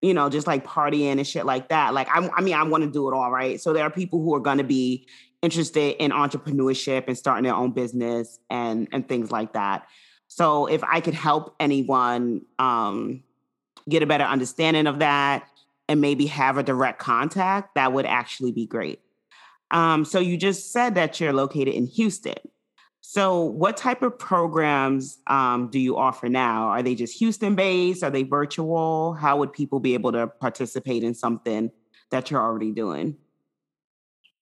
you 0.00 0.14
know 0.14 0.28
just 0.28 0.46
like 0.46 0.66
partying 0.66 1.12
and 1.12 1.26
shit 1.26 1.46
like 1.46 1.68
that. 1.68 1.94
Like 1.94 2.08
I, 2.08 2.28
I 2.34 2.40
mean, 2.40 2.54
I 2.54 2.64
want 2.64 2.84
to 2.84 2.90
do 2.90 3.08
it 3.08 3.14
all, 3.14 3.30
right? 3.30 3.60
So 3.60 3.72
there 3.72 3.84
are 3.84 3.90
people 3.90 4.20
who 4.22 4.34
are 4.34 4.40
going 4.40 4.58
to 4.58 4.64
be 4.64 5.06
interested 5.42 6.02
in 6.02 6.10
entrepreneurship 6.10 7.04
and 7.08 7.18
starting 7.18 7.44
their 7.44 7.54
own 7.54 7.72
business 7.72 8.40
and 8.50 8.88
and 8.92 9.08
things 9.08 9.30
like 9.30 9.52
that. 9.52 9.86
So 10.28 10.66
if 10.66 10.82
I 10.82 11.00
could 11.00 11.14
help 11.14 11.54
anyone 11.60 12.42
um, 12.58 13.22
get 13.88 14.02
a 14.02 14.06
better 14.06 14.24
understanding 14.24 14.86
of 14.86 15.00
that 15.00 15.46
and 15.88 16.00
maybe 16.00 16.26
have 16.26 16.56
a 16.56 16.62
direct 16.62 16.98
contact, 16.98 17.74
that 17.74 17.92
would 17.92 18.06
actually 18.06 18.52
be 18.52 18.66
great. 18.66 19.00
Um, 19.70 20.04
so 20.04 20.20
you 20.20 20.36
just 20.36 20.72
said 20.72 20.94
that 20.94 21.20
you're 21.20 21.32
located 21.32 21.74
in 21.74 21.86
Houston. 21.86 22.38
So 23.12 23.42
what 23.42 23.76
type 23.76 24.00
of 24.00 24.18
programs 24.18 25.18
um, 25.26 25.68
do 25.68 25.78
you 25.78 25.98
offer 25.98 26.30
now? 26.30 26.68
Are 26.68 26.82
they 26.82 26.94
just 26.94 27.18
Houston 27.18 27.54
based? 27.54 28.02
Are 28.02 28.08
they 28.08 28.22
virtual? 28.22 29.12
How 29.12 29.36
would 29.36 29.52
people 29.52 29.80
be 29.80 29.92
able 29.92 30.12
to 30.12 30.28
participate 30.28 31.02
in 31.02 31.12
something 31.12 31.70
that 32.10 32.30
you're 32.30 32.40
already 32.40 32.70
doing? 32.70 33.18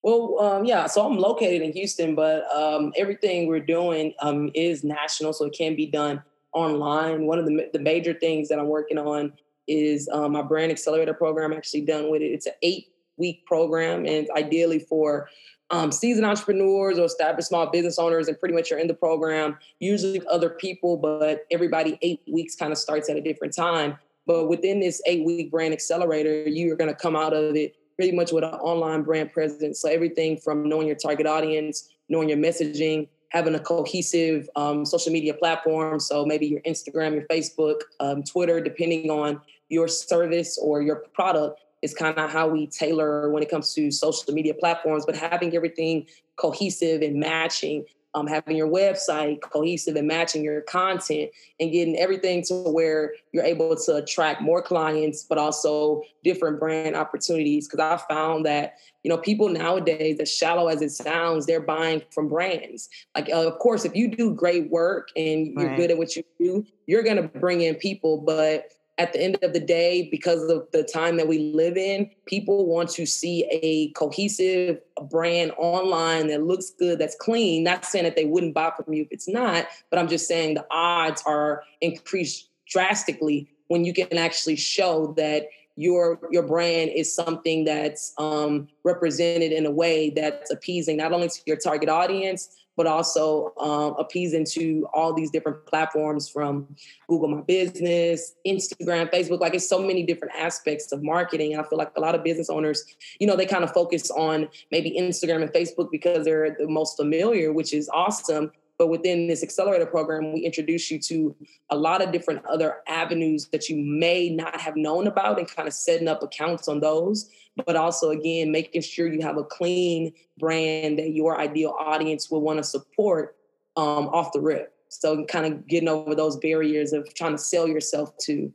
Well, 0.05 0.39
um, 0.39 0.65
yeah, 0.65 0.87
so 0.87 1.05
I'm 1.05 1.19
located 1.19 1.63
in 1.63 1.73
Houston, 1.73 2.15
but 2.15 2.45
um, 2.55 2.93
everything 2.97 3.49
we're 3.49 3.59
doing 3.59 4.15
um, 4.21 4.53
is 4.55 4.85
national, 4.85 5.33
so 5.33 5.47
it 5.47 5.53
can 5.53 5.75
be 5.75 5.87
done 5.87 6.23
online. 6.53 7.27
One 7.27 7.41
of 7.41 7.47
the, 7.47 7.71
the 7.73 7.81
major 7.81 8.15
things 8.15 8.49
that 8.51 8.61
I'm 8.61 8.69
working 8.69 8.99
on 8.99 9.33
is 9.67 10.09
um, 10.13 10.31
my 10.31 10.43
brand 10.43 10.71
accelerator 10.71 11.13
program. 11.13 11.53
Actually, 11.53 11.81
done 11.81 12.09
with 12.09 12.23
it. 12.23 12.27
It's 12.27 12.47
an 12.47 12.53
eight 12.63 12.93
week 13.17 13.45
program, 13.47 14.07
and 14.07 14.29
ideally 14.37 14.79
for 14.79 15.29
um, 15.71 15.93
seasoned 15.93 16.27
entrepreneurs 16.27 16.99
or 16.99 17.05
established 17.05 17.49
small 17.49 17.71
business 17.71 17.99
owners, 17.99 18.29
and 18.29 18.39
pretty 18.39 18.55
much 18.55 18.71
you're 18.71 18.79
in 18.79 18.89
the 18.89 18.95
program. 18.95 19.57
Usually 19.79 20.21
other 20.31 20.51
people, 20.51 20.97
but 20.97 21.47
everybody 21.51 21.99
eight 22.03 22.23
weeks 22.31 22.57
kind 22.57 22.73
of 22.73 22.79
starts 22.79 23.09
at 23.09 23.17
a 23.17 23.21
different 23.21 23.55
time. 23.55 23.97
But 24.27 24.49
within 24.49 24.81
this 24.81 25.01
eight 25.07 25.25
week 25.25 25.51
brand 25.51 25.73
accelerator, 25.73 26.49
you 26.49 26.73
are 26.73 26.77
going 26.77 26.91
to 26.91 26.97
come 26.97 27.17
out 27.17 27.33
of 27.33 27.57
it 27.57 27.77
pretty 27.97 28.13
much 28.17 28.33
with 28.33 28.45
an 28.45 28.55
online 28.55 29.03
brand 29.03 29.33
presence. 29.33 29.81
So 29.81 29.89
everything 29.89 30.39
from 30.39 30.69
knowing 30.69 30.87
your 30.87 30.97
target 30.97 31.27
audience, 31.27 31.91
knowing 32.09 32.29
your 32.29 32.39
messaging, 32.39 33.09
having 33.29 33.55
a 33.55 33.61
cohesive 33.61 34.49
um, 34.57 34.85
social 34.85 35.13
media 35.13 35.35
platform. 35.35 36.01
So 36.01 36.25
maybe 36.25 36.47
your 36.47 36.61
Instagram, 36.63 37.13
your 37.15 37.25
Facebook, 37.25 37.81
um, 38.01 38.23
Twitter, 38.23 38.61
depending 38.61 39.11
on 39.11 39.41
your 39.69 39.87
service 39.87 40.59
or 40.61 40.83
your 40.83 41.05
product, 41.15 41.61
is 41.83 41.95
kind 41.95 42.17
of 42.19 42.31
how 42.31 42.49
we 42.49 42.67
tailor 42.67 43.31
when 43.31 43.43
it 43.43 43.51
comes 43.51 43.75
to 43.75 43.91
social 43.91 44.33
media 44.33 44.55
platforms. 44.55 45.05
But 45.07 45.17
having 45.17 45.55
everything 45.55 46.07
cohesive 46.37 47.03
and 47.03 47.19
matching 47.19 47.85
um, 48.15 48.27
having 48.27 48.57
your 48.57 48.69
website 48.69 49.41
cohesive 49.41 49.97
and 49.97 50.09
matching 50.09 50.43
your 50.43 50.63
content 50.63 51.31
and 51.61 51.71
getting 51.71 51.97
everything 51.97 52.43
to 52.45 52.55
where 52.55 53.15
you're 53.33 53.45
able 53.45 53.77
to 53.77 53.97
attract 53.97 54.43
more 54.43 54.63
clients, 54.63 55.25
but 55.25 55.39
also 55.39 56.03
different 56.25 56.59
brand 56.59 56.97
opportunities. 56.97 57.69
Because 57.69 57.81
I 57.81 58.13
found 58.13 58.47
that 58.47 58.79
you 59.05 59.09
know 59.09 59.19
people 59.19 59.49
nowadays, 59.49 60.19
as 60.19 60.33
shallow 60.33 60.69
as 60.69 60.83
it 60.83 60.91
sounds, 60.91 61.47
they're 61.47 61.61
buying 61.61 62.03
from 62.11 62.29
brands. 62.29 62.89
Like, 63.15 63.29
uh, 63.29 63.47
of 63.47 63.59
course, 63.59 63.85
if 63.85 63.95
you 63.95 64.09
do 64.09 64.35
great 64.35 64.71
work 64.71 65.09
and 65.17 65.47
you're 65.47 65.69
right. 65.69 65.77
good 65.77 65.91
at 65.91 65.99
what 65.99 66.17
you 66.17 66.25
do, 66.39 66.67
you're 66.87 67.05
going 67.05 67.17
to 67.17 67.29
bring 67.39 67.61
in 67.61 67.77
people, 67.77 68.19
but 68.19 68.73
at 69.01 69.15
the 69.15 69.23
end 69.23 69.39
of 69.41 69.55
the 69.55 69.61
day, 69.61 70.09
because 70.11 70.43
of 70.51 70.71
the 70.73 70.83
time 70.83 71.17
that 71.17 71.27
we 71.27 71.39
live 71.55 71.79
in, 71.79 72.11
people 72.27 72.67
want 72.67 72.91
to 72.91 73.07
see 73.07 73.47
a 73.51 73.91
cohesive 73.93 74.79
brand 75.11 75.53
online 75.57 76.27
that 76.27 76.43
looks 76.43 76.69
good, 76.79 76.99
that's 76.99 77.17
clean. 77.17 77.65
Not 77.65 77.87
saying 77.87 78.05
that 78.05 78.15
they 78.15 78.27
wouldn't 78.27 78.53
buy 78.53 78.71
from 78.77 78.93
you 78.93 79.05
if 79.05 79.09
it's 79.11 79.27
not, 79.27 79.67
but 79.89 79.99
I'm 79.99 80.07
just 80.07 80.29
saying 80.29 80.53
the 80.53 80.67
odds 80.71 81.23
are 81.25 81.63
increased 81.81 82.51
drastically 82.69 83.49
when 83.69 83.87
you 83.87 83.95
can 83.95 84.19
actually 84.19 84.57
show 84.57 85.15
that 85.17 85.47
your 85.77 86.19
your 86.31 86.43
brand 86.43 86.91
is 86.95 87.15
something 87.15 87.65
that's 87.65 88.13
um, 88.19 88.69
represented 88.85 89.51
in 89.51 89.65
a 89.65 89.71
way 89.71 90.11
that's 90.11 90.51
appeasing 90.51 90.99
not 90.99 91.13
only 91.13 91.29
to 91.29 91.41
your 91.47 91.57
target 91.57 91.89
audience 91.89 92.60
but 92.77 92.87
also 92.87 93.53
um, 93.59 93.95
appeasing 93.99 94.45
to 94.45 94.87
all 94.95 95.13
these 95.13 95.31
different 95.31 95.67
platforms 95.67 96.29
from 96.29 96.75
Google 97.09 97.29
My 97.29 97.43
Business, 97.43 98.35
Instagram, 98.47 99.11
Facebook. 99.13 99.41
Like 99.41 99.55
it's 99.55 99.69
so 99.69 99.81
many 99.83 100.05
different 100.05 100.35
aspects 100.35 100.93
of 100.93 101.03
marketing. 101.03 101.53
And 101.53 101.61
I 101.61 101.69
feel 101.69 101.79
like 101.79 101.93
a 101.97 102.01
lot 102.01 102.15
of 102.15 102.25
business 102.25 102.49
owners, 102.49 102.85
you 103.19 103.27
know, 103.27 103.37
they 103.37 103.47
kind 103.47 103.65
of 103.65 103.73
focus 103.73 104.11
on 104.11 104.49
maybe 104.71 104.97
Instagram 104.99 105.43
and 105.43 105.53
Facebook 105.53 105.91
because 105.91 106.25
they're 106.25 106.57
the 106.59 106.69
most 106.69 106.97
familiar, 106.97 107.53
which 107.53 107.75
is 107.75 107.89
awesome. 107.93 108.53
But 108.81 108.87
within 108.87 109.27
this 109.27 109.43
accelerator 109.43 109.85
program, 109.85 110.33
we 110.33 110.41
introduce 110.41 110.91
you 110.91 110.99
to 111.01 111.37
a 111.69 111.77
lot 111.77 112.01
of 112.01 112.13
different 112.13 112.47
other 112.47 112.77
avenues 112.89 113.47
that 113.49 113.69
you 113.69 113.77
may 113.77 114.31
not 114.31 114.59
have 114.59 114.75
known 114.75 115.07
about 115.07 115.39
and 115.39 115.47
kind 115.47 115.69
of 115.69 115.75
setting 115.75 116.09
up 116.09 116.23
accounts 116.23 116.67
on 116.67 116.81
those. 116.81 117.29
But 117.67 117.77
also, 117.77 118.09
again, 118.09 118.51
making 118.51 118.81
sure 118.81 119.07
you 119.07 119.21
have 119.21 119.37
a 119.37 119.45
clean 119.45 120.15
brand 120.39 120.99
that 120.99 121.11
your 121.11 121.39
ideal 121.39 121.77
audience 121.79 122.31
will 122.31 122.41
want 122.41 122.57
to 122.57 122.63
support 122.63 123.37
um, 123.77 124.09
off 124.09 124.33
the 124.33 124.41
rip. 124.41 124.73
So, 124.89 125.27
kind 125.27 125.45
of 125.45 125.67
getting 125.67 125.91
over 125.91 126.15
those 126.15 126.39
barriers 126.39 126.95
of 126.95 127.13
trying 127.13 127.33
to 127.33 127.39
sell 127.39 127.69
yourself 127.69 128.17
to. 128.23 128.51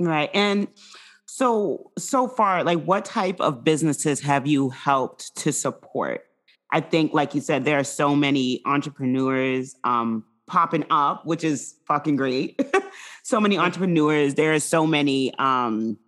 Right. 0.00 0.30
And 0.34 0.66
so, 1.26 1.92
so 1.96 2.26
far, 2.26 2.64
like 2.64 2.82
what 2.82 3.04
type 3.04 3.40
of 3.40 3.62
businesses 3.62 4.18
have 4.22 4.44
you 4.44 4.70
helped 4.70 5.36
to 5.36 5.52
support? 5.52 6.27
I 6.70 6.80
think, 6.80 7.14
like 7.14 7.34
you 7.34 7.40
said, 7.40 7.64
there 7.64 7.78
are 7.78 7.84
so 7.84 8.14
many 8.14 8.60
entrepreneurs 8.66 9.76
um, 9.84 10.24
popping 10.46 10.84
up, 10.90 11.24
which 11.24 11.44
is 11.44 11.76
fucking 11.86 12.16
great. 12.16 12.60
so 13.22 13.40
many 13.40 13.58
entrepreneurs. 13.58 14.34
There 14.34 14.52
are 14.52 14.60
so 14.60 14.86
many 14.86 15.34
um, 15.38 15.98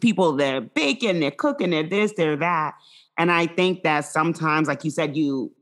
people 0.00 0.32
that 0.32 0.54
are 0.54 0.60
baking, 0.60 1.20
they're 1.20 1.30
cooking, 1.30 1.70
they're 1.70 1.82
this, 1.82 2.12
they're 2.16 2.36
that. 2.36 2.74
And 3.16 3.32
I 3.32 3.46
think 3.46 3.82
that 3.82 4.04
sometimes, 4.04 4.68
like 4.68 4.84
you 4.84 4.90
said, 4.90 5.16
you, 5.16 5.52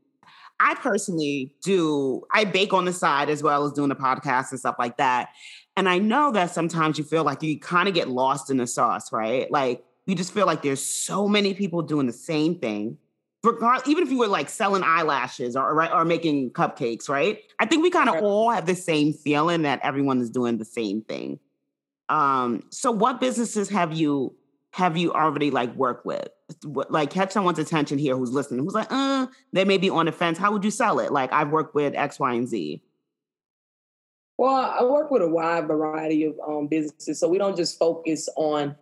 I 0.59 0.75
personally 0.75 1.53
do, 1.63 2.23
I 2.31 2.43
bake 2.43 2.73
on 2.73 2.85
the 2.85 2.93
side 2.93 3.29
as 3.29 3.41
well 3.41 3.65
as 3.65 3.71
doing 3.73 3.89
the 3.89 3.95
podcast 3.95 4.51
and 4.51 4.59
stuff 4.59 4.75
like 4.77 4.97
that. 4.97 5.29
And 5.75 5.87
I 5.87 5.99
know 5.99 6.31
that 6.31 6.51
sometimes 6.51 6.97
you 6.97 7.03
feel 7.03 7.23
like 7.23 7.43
you 7.43 7.59
kind 7.59 7.87
of 7.87 7.93
get 7.93 8.09
lost 8.09 8.49
in 8.49 8.57
the 8.57 8.67
sauce, 8.67 9.11
right? 9.11 9.49
Like 9.51 9.83
you 10.05 10.15
just 10.15 10.33
feel 10.33 10.45
like 10.45 10.63
there's 10.63 10.83
so 10.83 11.27
many 11.27 11.53
people 11.53 11.81
doing 11.81 12.07
the 12.07 12.13
same 12.13 12.59
thing 12.59 12.97
even 13.87 14.03
if 14.03 14.11
you 14.11 14.19
were 14.19 14.27
like 14.27 14.49
selling 14.49 14.83
eyelashes 14.83 15.55
or 15.55 15.73
right 15.73 15.91
or 15.91 16.05
making 16.05 16.51
cupcakes, 16.51 17.09
right? 17.09 17.41
I 17.59 17.65
think 17.65 17.83
we 17.83 17.89
kind 17.89 18.09
of 18.09 18.21
all 18.23 18.49
have 18.51 18.65
the 18.65 18.75
same 18.75 19.13
feeling 19.13 19.63
that 19.63 19.79
everyone 19.83 20.21
is 20.21 20.29
doing 20.29 20.57
the 20.57 20.65
same 20.65 21.01
thing. 21.01 21.39
Um, 22.09 22.63
so 22.69 22.91
what 22.91 23.19
businesses 23.19 23.69
have 23.69 23.93
you 23.93 24.35
have 24.71 24.95
you 24.95 25.13
already 25.13 25.51
like 25.51 25.73
worked 25.75 26.05
with? 26.05 26.27
Like 26.63 27.09
catch 27.09 27.31
someone's 27.31 27.59
attention 27.59 27.97
here 27.97 28.15
who's 28.15 28.31
listening, 28.31 28.63
who's 28.63 28.73
like, 28.73 28.87
uh, 28.91 29.27
they 29.51 29.65
may 29.65 29.77
be 29.77 29.89
on 29.89 30.05
the 30.05 30.11
fence. 30.11 30.37
How 30.37 30.51
would 30.51 30.63
you 30.63 30.71
sell 30.71 30.99
it? 30.99 31.11
Like 31.11 31.33
I've 31.33 31.49
worked 31.49 31.75
with 31.75 31.95
X, 31.95 32.19
Y, 32.19 32.33
and 32.33 32.47
Z. 32.47 32.81
Well, 34.37 34.53
I 34.53 34.83
work 34.83 35.09
with 35.09 35.23
a 35.23 35.27
wide 35.27 35.67
variety 35.67 36.25
of 36.25 36.35
um, 36.47 36.67
businesses, 36.67 37.19
so 37.19 37.27
we 37.27 37.39
don't 37.39 37.57
just 37.57 37.79
focus 37.79 38.29
on 38.35 38.75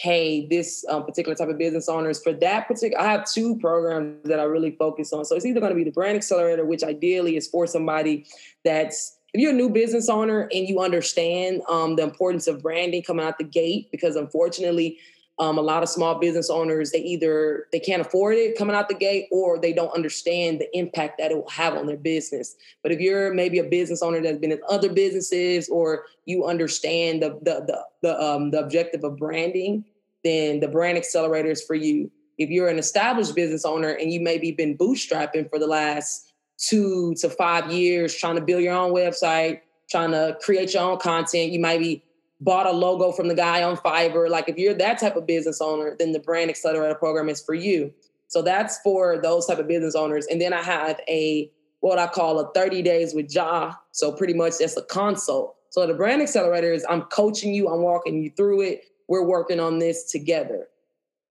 hey, 0.00 0.46
this 0.46 0.82
um, 0.88 1.04
particular 1.04 1.36
type 1.36 1.50
of 1.50 1.58
business 1.58 1.86
owners 1.86 2.22
for 2.22 2.32
that 2.32 2.66
particular, 2.66 3.02
I 3.02 3.10
have 3.10 3.30
two 3.30 3.58
programs 3.58 4.24
that 4.24 4.40
I 4.40 4.44
really 4.44 4.70
focus 4.70 5.12
on. 5.12 5.26
So 5.26 5.36
it's 5.36 5.44
either 5.44 5.60
going 5.60 5.72
to 5.72 5.76
be 5.76 5.84
the 5.84 5.90
brand 5.90 6.16
accelerator, 6.16 6.64
which 6.64 6.82
ideally 6.82 7.36
is 7.36 7.46
for 7.46 7.66
somebody 7.66 8.24
that's 8.64 9.18
if 9.34 9.40
you're 9.40 9.52
a 9.52 9.54
new 9.54 9.68
business 9.68 10.08
owner 10.08 10.48
and 10.52 10.66
you 10.66 10.80
understand 10.80 11.62
um, 11.68 11.96
the 11.96 12.02
importance 12.02 12.46
of 12.46 12.62
branding 12.62 13.02
coming 13.02 13.24
out 13.24 13.36
the 13.38 13.44
gate, 13.44 13.88
because 13.92 14.16
unfortunately, 14.16 14.98
um, 15.38 15.56
a 15.56 15.62
lot 15.62 15.82
of 15.82 15.88
small 15.88 16.18
business 16.18 16.50
owners 16.50 16.90
they 16.90 16.98
either 16.98 17.66
they 17.72 17.80
can't 17.80 18.02
afford 18.02 18.36
it 18.36 18.58
coming 18.58 18.76
out 18.76 18.88
the 18.88 18.94
gate 18.94 19.26
or 19.32 19.58
they 19.58 19.72
don't 19.72 19.94
understand 19.94 20.60
the 20.60 20.78
impact 20.78 21.16
that 21.18 21.30
it 21.30 21.34
will 21.34 21.48
have 21.48 21.74
on 21.74 21.86
their 21.86 21.96
business 21.96 22.56
but 22.82 22.92
if 22.92 23.00
you're 23.00 23.32
maybe 23.32 23.58
a 23.58 23.64
business 23.64 24.02
owner 24.02 24.20
that's 24.20 24.36
been 24.36 24.52
in 24.52 24.60
other 24.68 24.92
businesses 24.92 25.66
or 25.70 26.04
you 26.26 26.44
understand 26.44 27.22
the 27.22 27.30
the 27.42 27.64
the, 27.66 27.84
the, 28.02 28.22
um, 28.22 28.50
the 28.50 28.60
objective 28.60 29.02
of 29.02 29.16
branding 29.16 29.82
then 30.24 30.60
the 30.60 30.68
brand 30.68 30.98
accelerator 30.98 31.50
is 31.50 31.62
for 31.62 31.74
you 31.74 32.10
if 32.38 32.48
you're 32.48 32.68
an 32.68 32.78
established 32.78 33.34
business 33.34 33.64
owner 33.64 33.90
and 33.90 34.12
you 34.12 34.20
maybe 34.20 34.52
been 34.52 34.76
bootstrapping 34.76 35.48
for 35.50 35.58
the 35.58 35.66
last 35.66 36.32
two 36.58 37.14
to 37.14 37.28
five 37.28 37.70
years 37.70 38.14
trying 38.14 38.34
to 38.36 38.40
build 38.40 38.62
your 38.62 38.74
own 38.74 38.92
website 38.92 39.60
trying 39.90 40.10
to 40.10 40.36
create 40.42 40.74
your 40.74 40.82
own 40.82 40.98
content 40.98 41.52
you 41.52 41.60
might 41.60 41.80
be 41.80 42.02
bought 42.40 42.66
a 42.66 42.72
logo 42.72 43.12
from 43.12 43.28
the 43.28 43.34
guy 43.34 43.62
on 43.62 43.76
Fiverr. 43.76 44.28
Like 44.28 44.48
if 44.48 44.56
you're 44.56 44.74
that 44.74 44.98
type 44.98 45.16
of 45.16 45.26
business 45.26 45.60
owner, 45.60 45.94
then 45.98 46.12
the 46.12 46.20
brand 46.20 46.50
accelerator 46.50 46.94
program 46.94 47.28
is 47.28 47.42
for 47.42 47.54
you. 47.54 47.92
So 48.28 48.42
that's 48.42 48.78
for 48.80 49.18
those 49.18 49.46
type 49.46 49.58
of 49.58 49.68
business 49.68 49.94
owners. 49.94 50.26
And 50.26 50.40
then 50.40 50.52
I 50.52 50.62
have 50.62 51.00
a 51.08 51.50
what 51.80 51.98
I 51.98 52.06
call 52.06 52.38
a 52.38 52.52
30 52.52 52.82
days 52.82 53.14
with 53.14 53.28
Jha. 53.28 53.76
So 53.92 54.12
pretty 54.12 54.34
much 54.34 54.54
that's 54.58 54.76
a 54.76 54.82
consult. 54.82 55.56
So 55.70 55.86
the 55.86 55.94
brand 55.94 56.22
accelerator 56.22 56.72
is 56.72 56.84
I'm 56.88 57.02
coaching 57.02 57.54
you, 57.54 57.68
I'm 57.68 57.82
walking 57.82 58.22
you 58.22 58.30
through 58.36 58.62
it. 58.62 58.84
We're 59.10 59.26
working 59.26 59.60
on 59.60 59.78
this 59.78 60.10
together. 60.10 60.68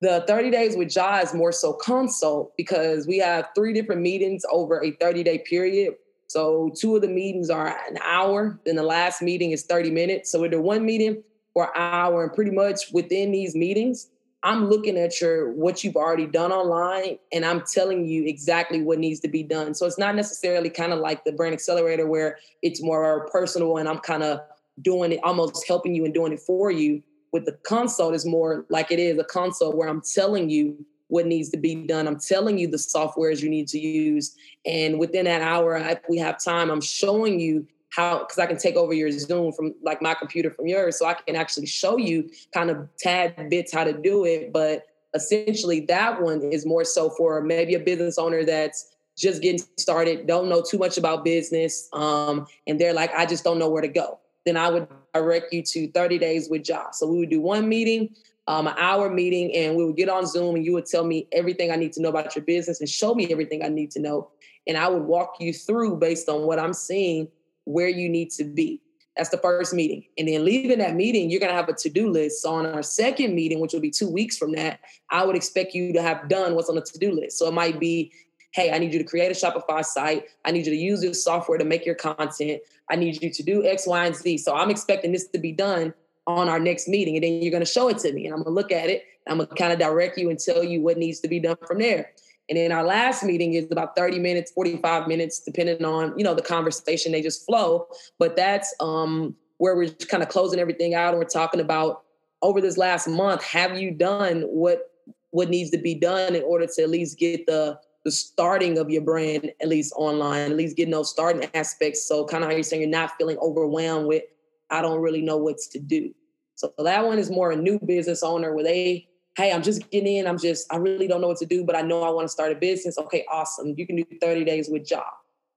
The 0.01 0.23
30 0.27 0.51
days 0.51 0.77
with 0.77 0.89
Jha 0.89 1.23
is 1.23 1.33
more 1.33 1.51
so 1.51 1.73
consult 1.73 2.55
because 2.55 3.07
we 3.07 3.17
have 3.17 3.49
three 3.55 3.73
different 3.73 4.01
meetings 4.01 4.45
over 4.51 4.83
a 4.83 4.91
30 4.91 5.23
day 5.23 5.39
period 5.39 5.95
so 6.29 6.71
two 6.75 6.95
of 6.95 7.01
the 7.01 7.07
meetings 7.07 7.49
are 7.49 7.67
an 7.89 7.97
hour, 8.05 8.59
then 8.63 8.75
the 8.75 8.83
last 8.83 9.21
meeting 9.21 9.49
is 9.49 9.63
30 9.63 9.89
minutes. 9.89 10.31
So 10.31 10.39
we 10.39 10.47
do 10.47 10.61
one 10.61 10.85
meeting 10.85 11.23
for 11.53 11.65
an 11.65 11.71
hour, 11.75 12.23
and 12.23 12.33
pretty 12.33 12.51
much 12.51 12.91
within 12.93 13.31
these 13.31 13.55
meetings, 13.55 14.09
I'm 14.43 14.69
looking 14.69 14.95
at 14.95 15.19
your 15.19 15.51
what 15.53 15.83
you've 15.83 15.95
already 15.95 16.27
done 16.27 16.53
online 16.53 17.17
and 17.33 17.43
I'm 17.43 17.61
telling 17.65 18.05
you 18.05 18.23
exactly 18.25 18.81
what 18.81 18.99
needs 18.99 19.19
to 19.21 19.27
be 19.27 19.43
done. 19.43 19.73
So 19.73 19.85
it's 19.85 19.97
not 19.97 20.15
necessarily 20.15 20.69
kind 20.69 20.93
of 20.93 20.99
like 20.99 21.25
the 21.25 21.33
brand 21.33 21.53
accelerator 21.53 22.07
where 22.07 22.37
it's 22.61 22.81
more 22.81 23.27
personal 23.33 23.75
and 23.77 23.89
I'm 23.89 23.97
kind 23.97 24.23
of 24.23 24.39
doing 24.81 25.11
it, 25.11 25.19
almost 25.23 25.67
helping 25.67 25.93
you 25.93 26.05
and 26.05 26.13
doing 26.13 26.31
it 26.31 26.39
for 26.39 26.71
you. 26.71 27.03
With 27.31 27.45
the 27.45 27.57
consult 27.63 28.15
is 28.15 28.25
more 28.25 28.65
like 28.69 28.91
it 28.91 28.99
is 28.99 29.19
a 29.19 29.23
consult 29.23 29.75
where 29.75 29.87
I'm 29.87 30.01
telling 30.01 30.49
you 30.49 30.85
what 31.07 31.25
needs 31.25 31.49
to 31.49 31.57
be 31.57 31.75
done. 31.75 32.07
I'm 32.07 32.19
telling 32.19 32.57
you 32.57 32.67
the 32.67 32.77
softwares 32.77 33.41
you 33.41 33.49
need 33.49 33.67
to 33.69 33.79
use. 33.79 34.35
And 34.65 34.99
within 34.99 35.25
that 35.25 35.41
hour, 35.41 35.75
if 35.77 35.99
we 36.07 36.17
have 36.17 36.43
time, 36.43 36.69
I'm 36.69 36.81
showing 36.81 37.39
you 37.39 37.67
how, 37.89 38.19
because 38.19 38.37
I 38.37 38.45
can 38.45 38.57
take 38.57 38.75
over 38.75 38.93
your 38.93 39.11
Zoom 39.11 39.51
from 39.51 39.73
like 39.83 40.01
my 40.01 40.13
computer 40.13 40.51
from 40.51 40.67
yours. 40.67 40.97
So 40.99 41.07
I 41.07 41.15
can 41.15 41.35
actually 41.35 41.65
show 41.65 41.97
you 41.97 42.29
kind 42.53 42.69
of 42.69 42.87
tad 42.99 43.49
bits 43.49 43.73
how 43.73 43.83
to 43.83 43.93
do 43.93 44.25
it. 44.25 44.53
But 44.53 44.85
essentially 45.15 45.81
that 45.81 46.21
one 46.21 46.43
is 46.43 46.65
more 46.65 46.83
so 46.83 47.09
for 47.09 47.41
maybe 47.41 47.73
a 47.73 47.79
business 47.79 48.17
owner 48.17 48.45
that's 48.45 48.95
just 49.17 49.41
getting 49.41 49.61
started, 49.77 50.27
don't 50.27 50.47
know 50.47 50.61
too 50.61 50.77
much 50.77 50.97
about 50.97 51.25
business, 51.25 51.89
um, 51.91 52.47
and 52.67 52.79
they're 52.79 52.93
like, 52.93 53.13
I 53.13 53.25
just 53.25 53.43
don't 53.43 53.59
know 53.59 53.69
where 53.69 53.81
to 53.81 53.87
go. 53.87 54.19
Then 54.49 54.57
I 54.57 54.67
would 54.67 54.87
direct 55.13 55.53
you 55.53 55.61
to 55.61 55.91
30 55.91 56.17
days 56.17 56.49
with 56.49 56.63
Jha. 56.63 56.95
So 56.95 57.05
we 57.05 57.19
would 57.19 57.29
do 57.29 57.39
one 57.39 57.69
meeting, 57.69 58.15
um, 58.47 58.65
an 58.65 58.73
hour 58.79 59.07
meeting, 59.07 59.55
and 59.55 59.75
we 59.75 59.85
would 59.85 59.95
get 59.95 60.09
on 60.09 60.25
Zoom 60.25 60.55
and 60.55 60.65
you 60.65 60.73
would 60.73 60.87
tell 60.87 61.05
me 61.05 61.27
everything 61.31 61.69
I 61.69 61.75
need 61.75 61.93
to 61.93 62.01
know 62.01 62.09
about 62.09 62.35
your 62.35 62.43
business 62.43 62.79
and 62.79 62.89
show 62.89 63.13
me 63.13 63.31
everything 63.31 63.63
I 63.63 63.67
need 63.67 63.91
to 63.91 63.99
know. 63.99 64.31
And 64.65 64.75
I 64.75 64.87
would 64.87 65.03
walk 65.03 65.35
you 65.39 65.53
through 65.53 65.97
based 65.97 66.27
on 66.29 66.47
what 66.47 66.57
I'm 66.57 66.73
seeing 66.73 67.27
where 67.65 67.89
you 67.89 68.09
need 68.09 68.31
to 68.31 68.43
be. 68.43 68.81
That's 69.15 69.29
the 69.29 69.37
first 69.37 69.71
meeting. 69.71 70.05
And 70.17 70.27
then 70.27 70.43
leaving 70.43 70.79
that 70.79 70.95
meeting, 70.95 71.29
you're 71.29 71.39
going 71.39 71.51
to 71.51 71.55
have 71.55 71.69
a 71.69 71.73
to 71.73 71.89
do 71.91 72.09
list. 72.09 72.41
So 72.41 72.51
on 72.55 72.65
our 72.65 72.81
second 72.81 73.35
meeting, 73.35 73.59
which 73.59 73.73
will 73.73 73.81
be 73.81 73.91
two 73.91 74.09
weeks 74.09 74.35
from 74.35 74.53
that, 74.53 74.79
I 75.11 75.25
would 75.25 75.35
expect 75.35 75.75
you 75.75 75.93
to 75.93 76.01
have 76.01 76.27
done 76.27 76.55
what's 76.55 76.69
on 76.69 76.75
the 76.75 76.81
to 76.81 76.97
do 76.97 77.11
list. 77.11 77.37
So 77.37 77.47
it 77.47 77.53
might 77.53 77.79
be 77.79 78.11
hey, 78.51 78.71
I 78.71 78.79
need 78.79 78.93
you 78.93 78.99
to 78.99 79.05
create 79.05 79.31
a 79.31 79.35
Shopify 79.35 79.85
site. 79.85 80.25
I 80.43 80.51
need 80.51 80.65
you 80.65 80.71
to 80.71 80.77
use 80.77 81.01
this 81.01 81.23
software 81.23 81.57
to 81.57 81.65
make 81.65 81.85
your 81.85 81.95
content. 81.95 82.61
I 82.89 82.95
need 82.95 83.21
you 83.21 83.29
to 83.31 83.43
do 83.43 83.65
X, 83.65 83.85
Y, 83.87 84.05
and 84.05 84.15
Z. 84.15 84.39
So 84.39 84.55
I'm 84.55 84.69
expecting 84.69 85.11
this 85.11 85.27
to 85.29 85.39
be 85.39 85.51
done 85.51 85.93
on 86.27 86.49
our 86.49 86.59
next 86.59 86.87
meeting. 86.87 87.15
And 87.15 87.23
then 87.23 87.41
you're 87.41 87.51
going 87.51 87.63
to 87.63 87.71
show 87.71 87.89
it 87.89 87.97
to 87.99 88.13
me 88.13 88.25
and 88.25 88.33
I'm 88.33 88.43
going 88.43 88.55
to 88.55 88.61
look 88.61 88.71
at 88.71 88.89
it. 88.89 89.03
I'm 89.27 89.37
going 89.37 89.49
to 89.49 89.55
kind 89.55 89.71
of 89.71 89.79
direct 89.79 90.17
you 90.17 90.29
and 90.29 90.39
tell 90.39 90.63
you 90.63 90.81
what 90.81 90.97
needs 90.97 91.19
to 91.21 91.27
be 91.27 91.39
done 91.39 91.57
from 91.67 91.79
there. 91.79 92.11
And 92.49 92.57
then 92.57 92.71
our 92.71 92.83
last 92.83 93.23
meeting 93.23 93.53
is 93.53 93.67
about 93.71 93.95
30 93.95 94.17
minutes, 94.19 94.51
45 94.51 95.07
minutes, 95.07 95.39
depending 95.39 95.85
on, 95.85 96.17
you 96.17 96.23
know, 96.23 96.33
the 96.33 96.41
conversation, 96.41 97.11
they 97.11 97.21
just 97.21 97.45
flow. 97.45 97.87
But 98.17 98.35
that's 98.35 98.73
um, 98.79 99.35
where 99.57 99.75
we're 99.75 99.91
kind 99.91 100.23
of 100.23 100.29
closing 100.29 100.59
everything 100.59 100.95
out 100.95 101.09
and 101.09 101.19
we're 101.19 101.25
talking 101.25 101.59
about 101.59 102.03
over 102.41 102.61
this 102.61 102.77
last 102.77 103.07
month, 103.07 103.43
have 103.43 103.79
you 103.79 103.91
done 103.91 104.41
what 104.43 104.85
what 105.31 105.49
needs 105.49 105.69
to 105.69 105.77
be 105.77 105.93
done 105.93 106.33
in 106.33 106.41
order 106.41 106.65
to 106.65 106.81
at 106.81 106.89
least 106.89 107.19
get 107.19 107.45
the 107.45 107.79
the 108.05 108.11
starting 108.11 108.77
of 108.77 108.89
your 108.89 109.01
brand, 109.01 109.51
at 109.61 109.67
least 109.67 109.93
online, 109.95 110.51
at 110.51 110.57
least 110.57 110.77
getting 110.77 110.91
those 110.91 111.09
starting 111.09 111.49
aspects. 111.53 112.07
So 112.07 112.25
kind 112.25 112.43
of 112.43 112.49
how 112.49 112.55
you're 112.55 112.63
saying 112.63 112.81
you're 112.81 112.89
not 112.89 113.11
feeling 113.17 113.37
overwhelmed 113.39 114.07
with, 114.07 114.23
I 114.69 114.81
don't 114.81 115.01
really 115.01 115.21
know 115.21 115.37
what's 115.37 115.67
to 115.69 115.79
do. 115.79 116.13
So 116.55 116.73
that 116.77 117.05
one 117.05 117.19
is 117.19 117.29
more 117.29 117.51
a 117.51 117.55
new 117.55 117.79
business 117.79 118.23
owner 118.23 118.53
where 118.53 118.63
they, 118.63 119.07
hey, 119.37 119.51
I'm 119.51 119.63
just 119.63 119.89
getting 119.91 120.17
in. 120.17 120.27
I'm 120.27 120.37
just, 120.37 120.71
I 120.71 120.77
really 120.77 121.07
don't 121.07 121.21
know 121.21 121.27
what 121.27 121.37
to 121.37 121.45
do, 121.45 121.63
but 121.63 121.75
I 121.75 121.81
know 121.81 122.03
I 122.03 122.09
want 122.09 122.25
to 122.25 122.31
start 122.31 122.51
a 122.51 122.55
business. 122.55 122.97
Okay, 122.97 123.25
awesome. 123.31 123.73
You 123.77 123.85
can 123.85 123.95
do 123.95 124.05
30 124.21 124.43
days 124.43 124.69
with 124.69 124.87
Jha. 124.87 125.03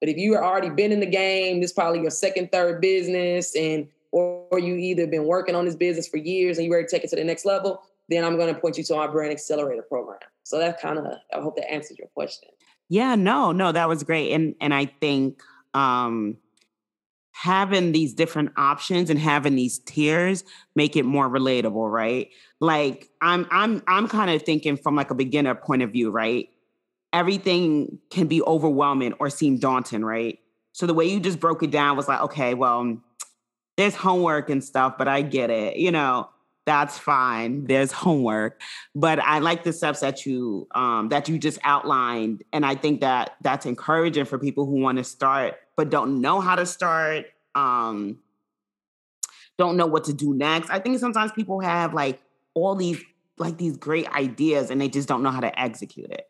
But 0.01 0.09
if 0.09 0.17
you 0.17 0.35
are 0.35 0.45
already 0.45 0.71
been 0.71 0.91
in 0.91 1.01
the 1.01 1.07
game, 1.07 1.61
this 1.61 1.71
is 1.71 1.75
probably 1.75 2.01
your 2.01 2.11
second, 2.11 2.51
third 2.51 2.81
business, 2.81 3.55
and 3.57 3.89
or, 4.11 4.47
or 4.51 4.59
you 4.59 4.75
either 4.75 5.07
been 5.07 5.25
working 5.25 5.55
on 5.55 5.65
this 5.65 5.77
business 5.77 6.07
for 6.09 6.17
years 6.19 6.59
and 6.59 6.67
you 6.67 6.73
ready 6.73 6.87
to 6.87 6.91
take 6.91 7.05
it 7.05 7.11
to 7.11 7.17
the 7.17 7.25
next 7.25 7.45
level, 7.45 7.83
then 8.09 8.25
I'm 8.25 8.37
going 8.37 8.53
to 8.55 8.61
point 8.61 8.79
you 8.79 8.85
to 8.85 8.97
our 8.97 9.11
brand 9.11 9.33
accelerator 9.33 9.83
program. 9.83 10.19
So 10.45 10.59
that 10.59 10.81
kind 10.81 10.99
of 10.99 11.07
I 11.07 11.41
hope 11.41 11.57
that 11.57 11.71
answers 11.71 11.99
your 11.99 12.09
question. 12.09 12.49
Yeah, 12.89 13.15
no, 13.15 13.53
no, 13.53 13.73
that 13.73 13.89
was 13.89 14.03
great. 14.03 14.33
And 14.33 14.55
and 14.61 14.75
I 14.75 14.87
think 14.87 15.43
um 15.75 16.37
having 17.33 17.93
these 17.93 18.13
different 18.13 18.53
options 18.57 19.09
and 19.09 19.19
having 19.19 19.57
these 19.57 19.79
tiers 19.79 20.45
make 20.77 20.97
it 20.97 21.05
more 21.05 21.29
relatable, 21.29 21.91
right? 21.91 22.29
Like 22.61 23.09
I'm 23.21 23.47
I'm 23.51 23.83
I'm 23.87 24.09
kind 24.09 24.31
of 24.31 24.43
thinking 24.43 24.77
from 24.77 24.97
like 24.97 25.11
a 25.11 25.15
beginner 25.15 25.55
point 25.55 25.83
of 25.83 25.93
view, 25.93 26.11
right? 26.11 26.49
Everything 27.13 27.99
can 28.11 28.27
be 28.27 28.43
overwhelming 28.43 29.15
or 29.21 29.31
seem 29.31 29.59
daunting, 29.59 30.05
right? 30.05 30.39
So 30.73 30.87
the 30.87 30.95
way 30.95 31.07
you 31.07 31.21
just 31.21 31.41
broke 31.41 31.63
it 31.63 31.71
down 31.71 31.97
was 31.97 32.09
like, 32.09 32.21
okay, 32.23 32.55
well, 32.55 32.99
there's 33.77 33.95
homework 33.95 34.49
and 34.49 34.65
stuff, 34.65 34.95
but 34.97 35.09
I 35.09 35.23
get 35.23 35.51
it, 35.51 35.77
you 35.77 35.91
know 35.91 36.29
that's 36.65 36.99
fine. 36.99 37.65
There's 37.65 37.93
homework. 37.93 38.61
But 38.95 39.19
i 39.19 39.39
like 39.41 39.65
the 39.65 39.73
steps 39.73 40.01
that 40.01 40.27
you 40.27 40.69
um, 40.75 41.09
that 41.09 41.29
you 41.29 41.39
just 41.39 41.59
outlined 41.65 42.43
and 42.53 42.65
i 42.65 42.75
think 42.75 43.01
that 43.01 43.37
that's 43.41 43.67
encouraging 43.67 44.25
for 44.25 44.39
people 44.39 44.67
who 44.67 44.81
want 44.81 44.99
to 44.99 45.05
start 45.05 45.55
but 45.77 45.91
don't 45.91 46.21
know 46.21 46.41
how 46.41 46.55
to 46.55 46.67
start 46.67 47.27
um, 47.55 48.19
don't 49.59 49.77
know 49.77 49.87
what 49.87 50.05
to 50.05 50.13
do 50.13 50.35
next. 50.35 50.71
I 50.71 50.79
think 50.79 50.99
sometimes 50.99 51.33
people 51.33 51.61
have 51.61 51.95
like 51.95 52.21
all 52.55 52.75
these 52.75 53.03
like 53.39 53.59
these 53.59 53.77
great 53.77 54.09
ideas 54.09 54.71
and 54.71 54.81
they 54.81 54.89
just 54.89 55.09
don't 55.09 55.23
know 55.23 55.31
how 55.31 55.41
to 55.41 55.61
execute 55.61 56.11
it 56.11 56.29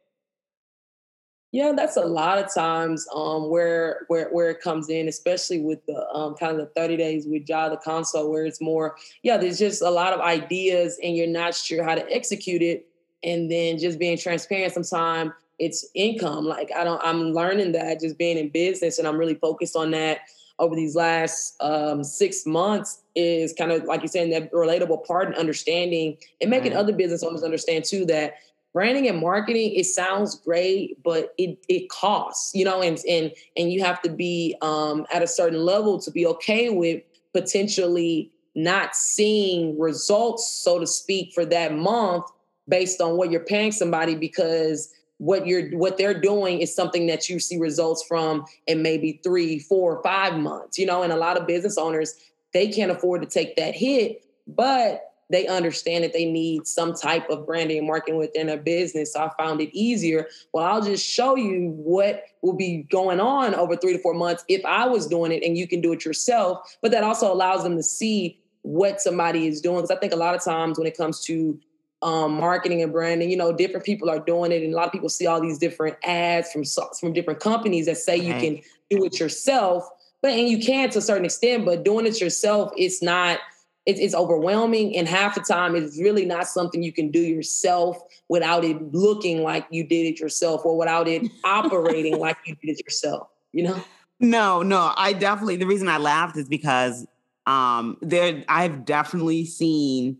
yeah, 1.52 1.72
that's 1.76 1.98
a 1.98 2.04
lot 2.04 2.38
of 2.38 2.52
times 2.52 3.06
um, 3.14 3.50
where 3.50 4.06
where 4.08 4.28
where 4.30 4.50
it 4.50 4.60
comes 4.60 4.88
in, 4.88 5.06
especially 5.06 5.60
with 5.60 5.84
the 5.86 6.08
um, 6.08 6.34
kind 6.34 6.52
of 6.52 6.58
the 6.58 6.66
30 6.74 6.96
days 6.96 7.26
with 7.26 7.46
Jha 7.46 7.70
the 7.70 7.76
console, 7.76 8.30
where 8.30 8.46
it's 8.46 8.60
more, 8.60 8.96
yeah, 9.22 9.36
there's 9.36 9.58
just 9.58 9.82
a 9.82 9.90
lot 9.90 10.14
of 10.14 10.20
ideas 10.20 10.98
and 11.02 11.14
you're 11.14 11.26
not 11.26 11.54
sure 11.54 11.84
how 11.84 11.94
to 11.94 12.10
execute 12.10 12.62
it. 12.62 12.86
And 13.22 13.50
then 13.50 13.78
just 13.78 13.98
being 13.98 14.18
transparent 14.18 14.72
sometimes 14.72 15.32
it's 15.58 15.86
income. 15.94 16.46
Like 16.46 16.70
I 16.74 16.84
don't 16.84 17.00
I'm 17.04 17.32
learning 17.32 17.72
that 17.72 18.00
just 18.00 18.18
being 18.18 18.38
in 18.38 18.48
business 18.48 18.98
and 18.98 19.06
I'm 19.06 19.18
really 19.18 19.34
focused 19.34 19.76
on 19.76 19.90
that 19.92 20.20
over 20.58 20.74
these 20.74 20.96
last 20.96 21.54
um, 21.60 22.02
six 22.02 22.46
months 22.46 23.02
is 23.14 23.52
kind 23.52 23.72
of 23.72 23.84
like 23.84 24.00
you're 24.00 24.08
saying 24.08 24.30
that 24.30 24.50
relatable 24.52 25.04
part 25.06 25.28
and 25.28 25.36
understanding 25.36 26.16
and 26.40 26.50
making 26.50 26.74
other 26.74 26.92
business 26.92 27.22
owners 27.22 27.42
understand 27.42 27.84
too 27.84 28.04
that 28.06 28.34
branding 28.72 29.08
and 29.08 29.18
marketing 29.18 29.72
it 29.74 29.85
sounds 29.85 30.35
great 30.40 31.02
but 31.02 31.35
it 31.38 31.58
it 31.68 31.88
costs 31.90 32.54
you 32.54 32.64
know 32.64 32.80
and 32.82 32.98
and 33.08 33.32
and 33.56 33.72
you 33.72 33.82
have 33.82 34.00
to 34.02 34.11
be 34.11 34.56
um, 34.62 35.06
at 35.12 35.22
a 35.22 35.26
certain 35.26 35.64
level 35.64 36.00
to 36.00 36.11
be 36.11 36.26
okay 36.26 36.70
with 36.70 37.02
potentially 37.32 38.30
not 38.54 38.94
seeing 38.94 39.78
results 39.78 40.61
so 40.62 40.78
to 40.78 40.87
speak 40.87 41.32
for 41.35 41.44
that 41.44 41.74
month 41.74 42.24
based 42.68 43.00
on 43.00 43.16
what 43.16 43.30
you're 43.30 43.44
paying 43.44 43.72
somebody 43.72 44.14
because 44.14 44.92
what 45.18 45.46
you're 45.46 45.70
what 45.70 45.98
they're 45.98 46.18
doing 46.18 46.61
is 46.61 46.74
something 46.74 47.06
that 47.06 47.28
you 47.28 47.38
see 47.38 47.58
results 47.58 48.04
from 48.06 48.44
in 48.66 48.82
maybe 48.82 49.20
three 49.22 49.58
four 49.58 50.02
five 50.02 50.37
months 50.37 50.78
you 50.78 50.87
know 50.87 51.02
and 51.02 51.12
a 51.12 51.16
lot 51.16 51.38
of 51.38 51.46
business 51.46 51.78
owners 51.78 52.14
they 52.52 52.68
can't 52.68 52.90
afford 52.90 53.22
to 53.22 53.28
take 53.28 53.56
that 53.56 53.74
hit 53.74 54.24
but 54.46 55.12
they 55.32 55.46
understand 55.46 56.04
that 56.04 56.12
they 56.12 56.30
need 56.30 56.66
some 56.66 56.92
type 56.92 57.28
of 57.30 57.46
branding 57.46 57.78
and 57.78 57.86
marketing 57.86 58.18
within 58.18 58.50
a 58.50 58.56
business. 58.56 59.14
So 59.14 59.20
I 59.20 59.30
found 59.42 59.60
it 59.60 59.70
easier. 59.72 60.28
Well, 60.52 60.64
I'll 60.64 60.82
just 60.82 61.04
show 61.04 61.36
you 61.36 61.70
what 61.70 62.24
will 62.42 62.52
be 62.52 62.86
going 62.90 63.18
on 63.18 63.54
over 63.54 63.74
three 63.76 63.94
to 63.94 63.98
four 63.98 64.14
months 64.14 64.44
if 64.48 64.64
I 64.64 64.86
was 64.86 65.06
doing 65.06 65.32
it 65.32 65.42
and 65.42 65.56
you 65.56 65.66
can 65.66 65.80
do 65.80 65.92
it 65.92 66.04
yourself. 66.04 66.76
But 66.82 66.90
that 66.90 67.02
also 67.02 67.32
allows 67.32 67.62
them 67.62 67.76
to 67.76 67.82
see 67.82 68.38
what 68.60 69.00
somebody 69.00 69.46
is 69.46 69.62
doing. 69.62 69.76
Because 69.76 69.90
I 69.90 69.96
think 69.96 70.12
a 70.12 70.16
lot 70.16 70.34
of 70.34 70.44
times 70.44 70.78
when 70.78 70.86
it 70.86 70.96
comes 70.96 71.20
to 71.24 71.58
um, 72.02 72.34
marketing 72.34 72.82
and 72.82 72.92
branding, 72.92 73.30
you 73.30 73.36
know, 73.36 73.52
different 73.52 73.86
people 73.86 74.10
are 74.10 74.18
doing 74.18 74.52
it, 74.52 74.62
and 74.62 74.74
a 74.74 74.76
lot 74.76 74.86
of 74.86 74.92
people 74.92 75.08
see 75.08 75.26
all 75.26 75.40
these 75.40 75.58
different 75.58 75.96
ads 76.04 76.52
from 76.52 76.64
from 76.98 77.12
different 77.12 77.40
companies 77.40 77.86
that 77.86 77.96
say 77.96 78.16
you 78.16 78.34
can 78.34 78.60
do 78.90 79.04
it 79.04 79.18
yourself. 79.18 79.88
But 80.20 80.32
and 80.32 80.48
you 80.48 80.58
can 80.58 80.90
to 80.90 80.98
a 80.98 81.02
certain 81.02 81.24
extent, 81.24 81.64
but 81.64 81.84
doing 81.84 82.06
it 82.06 82.20
yourself, 82.20 82.72
it's 82.76 83.02
not 83.02 83.38
it's, 83.86 83.98
it's 83.98 84.14
overwhelming 84.14 84.96
and 84.96 85.08
half 85.08 85.34
the 85.34 85.40
time 85.40 85.74
it's 85.74 86.00
really 86.00 86.24
not 86.24 86.46
something 86.46 86.82
you 86.82 86.92
can 86.92 87.10
do 87.10 87.20
yourself 87.20 87.98
without 88.28 88.64
it 88.64 88.80
looking 88.92 89.42
like 89.42 89.66
you 89.70 89.84
did 89.84 90.06
it 90.06 90.20
yourself 90.20 90.64
or 90.64 90.76
without 90.76 91.08
it 91.08 91.22
operating 91.44 92.18
like 92.18 92.36
you 92.46 92.54
did 92.56 92.78
it 92.78 92.84
yourself 92.84 93.28
you 93.52 93.64
know? 93.64 93.84
No 94.20 94.62
no 94.62 94.92
i 94.96 95.12
definitely 95.12 95.56
the 95.56 95.66
reason 95.66 95.88
i 95.88 95.98
laughed 95.98 96.36
is 96.36 96.48
because 96.48 97.06
um 97.46 97.96
there 98.00 98.44
i've 98.48 98.84
definitely 98.84 99.44
seen 99.44 100.18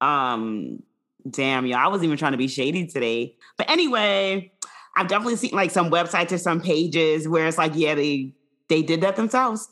um 0.00 0.82
damn 1.28 1.66
yeah 1.66 1.84
i 1.84 1.88
was 1.88 2.02
even 2.02 2.16
trying 2.16 2.32
to 2.32 2.38
be 2.38 2.48
shady 2.48 2.86
today. 2.86 3.36
But 3.58 3.70
anyway 3.70 4.52
i've 4.96 5.08
definitely 5.08 5.36
seen 5.36 5.50
like 5.52 5.70
some 5.70 5.90
websites 5.90 6.32
or 6.32 6.38
some 6.38 6.60
pages 6.60 7.28
where 7.28 7.46
it's 7.46 7.58
like 7.58 7.72
yeah 7.74 7.94
they 7.94 8.32
they 8.68 8.82
did 8.82 9.02
that 9.02 9.16
themselves 9.16 9.68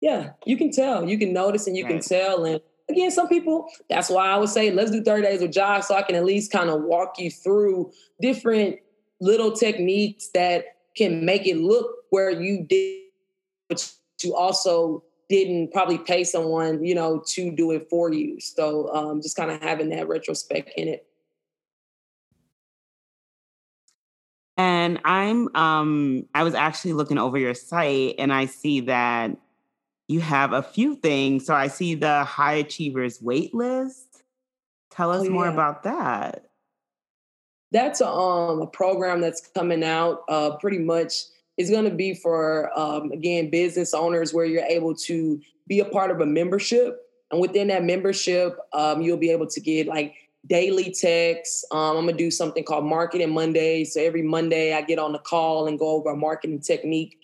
yeah, 0.00 0.30
you 0.46 0.56
can 0.56 0.70
tell. 0.70 1.08
You 1.08 1.18
can 1.18 1.32
notice 1.32 1.66
and 1.66 1.76
you 1.76 1.84
right. 1.84 1.92
can 1.92 2.00
tell. 2.00 2.44
And 2.44 2.60
again, 2.88 3.10
some 3.10 3.28
people, 3.28 3.68
that's 3.88 4.08
why 4.08 4.28
I 4.28 4.36
would 4.38 4.48
say 4.48 4.70
let's 4.70 4.90
do 4.90 5.02
30 5.02 5.22
days 5.22 5.40
with 5.40 5.52
Jha 5.52 5.84
so 5.84 5.94
I 5.94 6.02
can 6.02 6.16
at 6.16 6.24
least 6.24 6.50
kind 6.50 6.70
of 6.70 6.82
walk 6.82 7.18
you 7.18 7.30
through 7.30 7.92
different 8.20 8.78
little 9.20 9.52
techniques 9.52 10.28
that 10.34 10.64
can 10.96 11.24
make 11.24 11.46
it 11.46 11.58
look 11.58 11.86
where 12.10 12.30
you 12.30 12.66
did, 12.68 13.02
but 13.68 13.92
you 14.22 14.34
also 14.34 15.04
didn't 15.28 15.72
probably 15.72 15.98
pay 15.98 16.24
someone, 16.24 16.84
you 16.84 16.94
know, 16.94 17.22
to 17.24 17.50
do 17.52 17.70
it 17.70 17.88
for 17.88 18.12
you. 18.12 18.40
So 18.40 18.92
um, 18.92 19.22
just 19.22 19.36
kind 19.36 19.50
of 19.50 19.62
having 19.62 19.90
that 19.90 20.08
retrospect 20.08 20.72
in 20.76 20.88
it. 20.88 21.06
And 24.56 25.00
I'm 25.06 25.54
um 25.56 26.26
I 26.34 26.42
was 26.42 26.54
actually 26.54 26.92
looking 26.92 27.16
over 27.16 27.38
your 27.38 27.54
site 27.54 28.16
and 28.18 28.30
I 28.30 28.44
see 28.44 28.80
that 28.80 29.30
you 30.10 30.20
have 30.20 30.52
a 30.52 30.62
few 30.62 30.96
things. 30.96 31.46
So 31.46 31.54
I 31.54 31.68
see 31.68 31.94
the 31.94 32.24
high 32.24 32.54
achievers 32.54 33.22
wait 33.22 33.54
list. 33.54 34.24
Tell 34.90 35.12
us 35.12 35.24
oh, 35.24 35.30
more 35.30 35.46
about 35.46 35.84
that. 35.84 36.46
That's 37.70 38.00
a, 38.00 38.08
um, 38.08 38.60
a 38.60 38.66
program 38.66 39.20
that's 39.20 39.46
coming 39.54 39.84
out 39.84 40.24
uh, 40.28 40.56
pretty 40.56 40.80
much 40.80 41.12
is 41.58 41.70
going 41.70 41.84
to 41.84 41.94
be 41.94 42.14
for 42.14 42.76
um, 42.76 43.12
again 43.12 43.50
business 43.50 43.94
owners 43.94 44.34
where 44.34 44.44
you're 44.44 44.64
able 44.64 44.96
to 44.96 45.40
be 45.68 45.78
a 45.78 45.84
part 45.84 46.10
of 46.10 46.20
a 46.20 46.26
membership 46.26 47.02
and 47.30 47.40
within 47.40 47.68
that 47.68 47.84
membership 47.84 48.58
um, 48.72 49.00
you'll 49.00 49.16
be 49.16 49.30
able 49.30 49.46
to 49.46 49.60
get 49.60 49.86
like 49.86 50.14
daily 50.48 50.90
texts. 50.90 51.64
Um, 51.70 51.98
I'm 51.98 52.06
gonna 52.06 52.16
do 52.16 52.32
something 52.32 52.64
called 52.64 52.84
Marketing 52.84 53.30
Monday. 53.32 53.84
So 53.84 54.00
every 54.00 54.22
Monday, 54.22 54.72
I 54.72 54.82
get 54.82 54.98
on 54.98 55.12
the 55.12 55.18
call 55.20 55.68
and 55.68 55.78
go 55.78 55.90
over 55.90 56.10
a 56.10 56.16
marketing 56.16 56.60
technique 56.60 57.19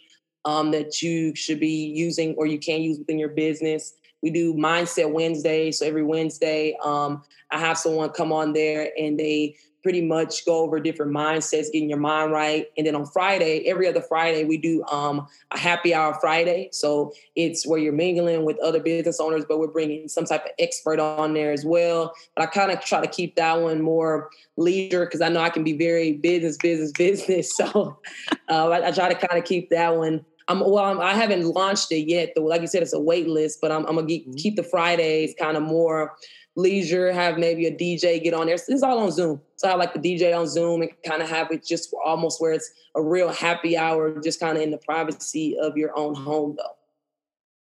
um, 0.46 0.70
that 0.70 1.02
you 1.02 1.34
should 1.34 1.60
be 1.60 1.92
using 1.94 2.34
or 2.36 2.46
you 2.46 2.58
can 2.58 2.80
use 2.80 2.98
within 2.98 3.18
your 3.18 3.28
business. 3.28 3.92
We 4.22 4.30
do 4.30 4.54
Mindset 4.54 5.12
Wednesday. 5.12 5.70
So 5.72 5.84
every 5.86 6.04
Wednesday, 6.04 6.76
um, 6.82 7.22
I 7.50 7.58
have 7.58 7.76
someone 7.76 8.10
come 8.10 8.32
on 8.32 8.54
there 8.54 8.90
and 8.98 9.18
they 9.18 9.56
pretty 9.82 10.02
much 10.02 10.44
go 10.44 10.64
over 10.64 10.80
different 10.80 11.12
mindsets, 11.12 11.70
getting 11.72 11.88
your 11.88 11.98
mind 11.98 12.32
right. 12.32 12.66
And 12.76 12.84
then 12.84 12.96
on 12.96 13.06
Friday, 13.06 13.68
every 13.68 13.86
other 13.86 14.00
Friday, 14.00 14.42
we 14.42 14.56
do 14.56 14.84
um, 14.86 15.28
a 15.52 15.58
happy 15.58 15.94
hour 15.94 16.18
Friday. 16.20 16.70
So 16.72 17.12
it's 17.36 17.64
where 17.64 17.78
you're 17.78 17.92
mingling 17.92 18.44
with 18.44 18.58
other 18.58 18.80
business 18.80 19.20
owners, 19.20 19.44
but 19.48 19.60
we're 19.60 19.68
bringing 19.68 20.08
some 20.08 20.24
type 20.24 20.44
of 20.44 20.50
expert 20.58 20.98
on 20.98 21.34
there 21.34 21.52
as 21.52 21.64
well. 21.64 22.14
But 22.34 22.42
I 22.42 22.46
kind 22.46 22.72
of 22.72 22.80
try 22.80 23.00
to 23.00 23.06
keep 23.06 23.36
that 23.36 23.60
one 23.60 23.80
more 23.80 24.28
leisure 24.56 25.04
because 25.04 25.20
I 25.20 25.28
know 25.28 25.40
I 25.40 25.50
can 25.50 25.62
be 25.62 25.76
very 25.76 26.14
business, 26.14 26.56
business, 26.56 26.90
business. 26.98 27.56
So 27.56 28.00
uh, 28.48 28.68
I, 28.70 28.88
I 28.88 28.90
try 28.90 29.08
to 29.08 29.14
kind 29.14 29.38
of 29.38 29.44
keep 29.44 29.70
that 29.70 29.96
one 29.96 30.24
I'm 30.48 30.60
well. 30.60 30.84
I'm, 30.84 31.00
I 31.00 31.14
have 31.14 31.30
not 31.30 31.40
launched 31.40 31.90
it 31.92 32.08
yet. 32.08 32.32
Though, 32.34 32.44
like 32.44 32.60
you 32.60 32.66
said, 32.66 32.82
it's 32.82 32.92
a 32.92 33.00
wait 33.00 33.28
list. 33.28 33.60
But 33.60 33.72
I'm, 33.72 33.84
I'm 33.86 33.96
gonna 33.96 34.06
keep, 34.06 34.28
mm-hmm. 34.28 34.36
keep 34.36 34.56
the 34.56 34.62
Fridays 34.62 35.34
kind 35.38 35.56
of 35.56 35.62
more 35.62 36.14
leisure. 36.54 37.12
Have 37.12 37.38
maybe 37.38 37.66
a 37.66 37.74
DJ 37.74 38.22
get 38.22 38.34
on 38.34 38.46
there. 38.46 38.54
It's 38.54 38.82
all 38.82 38.98
on 38.98 39.10
Zoom. 39.10 39.40
So 39.56 39.68
I 39.68 39.74
like 39.74 39.92
the 39.92 39.98
DJ 39.98 40.36
on 40.38 40.46
Zoom 40.46 40.82
and 40.82 40.90
kind 41.04 41.22
of 41.22 41.28
have 41.28 41.50
it 41.50 41.66
just 41.66 41.94
almost 42.04 42.40
where 42.40 42.52
it's 42.52 42.70
a 42.94 43.02
real 43.02 43.30
happy 43.30 43.76
hour, 43.76 44.20
just 44.20 44.40
kind 44.40 44.56
of 44.56 44.62
in 44.62 44.70
the 44.70 44.78
privacy 44.78 45.56
of 45.60 45.76
your 45.76 45.96
own 45.98 46.14
home, 46.14 46.54
though. 46.56 46.76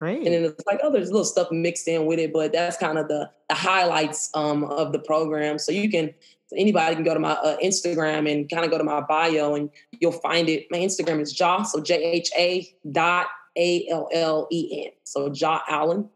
Right. 0.02 0.18
And 0.18 0.28
then 0.28 0.46
it's 0.46 0.66
like, 0.66 0.80
oh, 0.82 0.92
there's 0.92 1.12
little 1.12 1.26
stuff 1.26 1.52
mixed 1.52 1.88
in 1.88 2.06
with 2.06 2.20
it, 2.20 2.32
but 2.32 2.54
that's 2.54 2.78
kind 2.78 2.98
of 2.98 3.10
the, 3.10 3.30
the 3.50 3.56
highlights 3.56 4.30
um, 4.34 4.64
of 4.64 4.94
the 4.94 5.00
program. 5.00 5.60
So 5.60 5.74
you 5.74 5.90
can 5.90 6.14
anybody 6.58 6.96
can 6.96 7.04
go 7.04 7.14
to 7.14 7.20
my 7.20 7.32
uh, 7.32 7.58
Instagram 7.58 8.32
and 8.32 8.50
kind 8.50 8.66
of 8.66 8.72
go 8.72 8.78
to 8.78 8.84
my 8.84 9.02
bio 9.02 9.56
and 9.56 9.70
you'll 9.92 10.12
find 10.12 10.50
it. 10.50 10.68
My 10.72 10.78
Instagram 10.78 11.20
is 11.20 11.36
Jha, 11.36 11.66
so 11.66 11.82
J 11.82 12.04
H 12.04 12.30
A 12.38 12.68
dot 12.92 13.28
A 13.58 13.88
L 13.90 14.10
L 14.12 14.48
E 14.52 14.86
N. 14.86 14.92
So 15.04 15.30
Jha 15.30 15.62
Allen. 15.68 16.10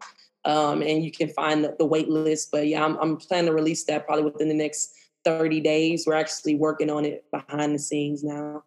Um, 0.46 0.82
and 0.82 1.06
you 1.06 1.12
can 1.12 1.30
find 1.30 1.63
the, 1.63 1.76
the 1.80 1.86
wait 1.86 2.10
list. 2.10 2.52
But 2.52 2.67
yeah, 2.67 2.84
I'm, 2.84 2.98
I'm 2.98 3.17
planning 3.17 3.48
to 3.48 3.54
release 3.54 3.86
that 3.86 4.06
probably 4.06 4.26
within 4.26 4.50
the 4.50 4.54
next 4.54 4.93
30 5.24 5.62
days. 5.62 6.06
We're 6.06 6.15
actually 6.15 6.56
working 6.56 6.89
on 6.89 7.06
it 7.06 7.26
behind 7.32 7.74
the 7.74 7.80
scenes 7.80 8.24
now. 8.24 8.63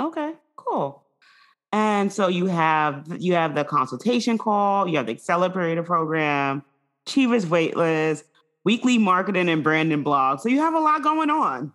Okay, 0.00 0.32
cool. 0.56 1.04
And 1.72 2.12
so 2.12 2.28
you 2.28 2.46
have 2.46 3.04
you 3.18 3.34
have 3.34 3.54
the 3.54 3.64
consultation 3.64 4.38
call, 4.38 4.88
you 4.88 4.96
have 4.96 5.06
the 5.06 5.12
accelerator 5.12 5.82
program, 5.82 6.62
Achievers 7.06 7.44
waitlist, 7.46 8.22
weekly 8.64 8.98
marketing 8.98 9.48
and 9.48 9.62
branding 9.62 10.02
blog. 10.02 10.40
So 10.40 10.48
you 10.48 10.58
have 10.60 10.74
a 10.74 10.80
lot 10.80 11.02
going 11.02 11.30
on. 11.30 11.72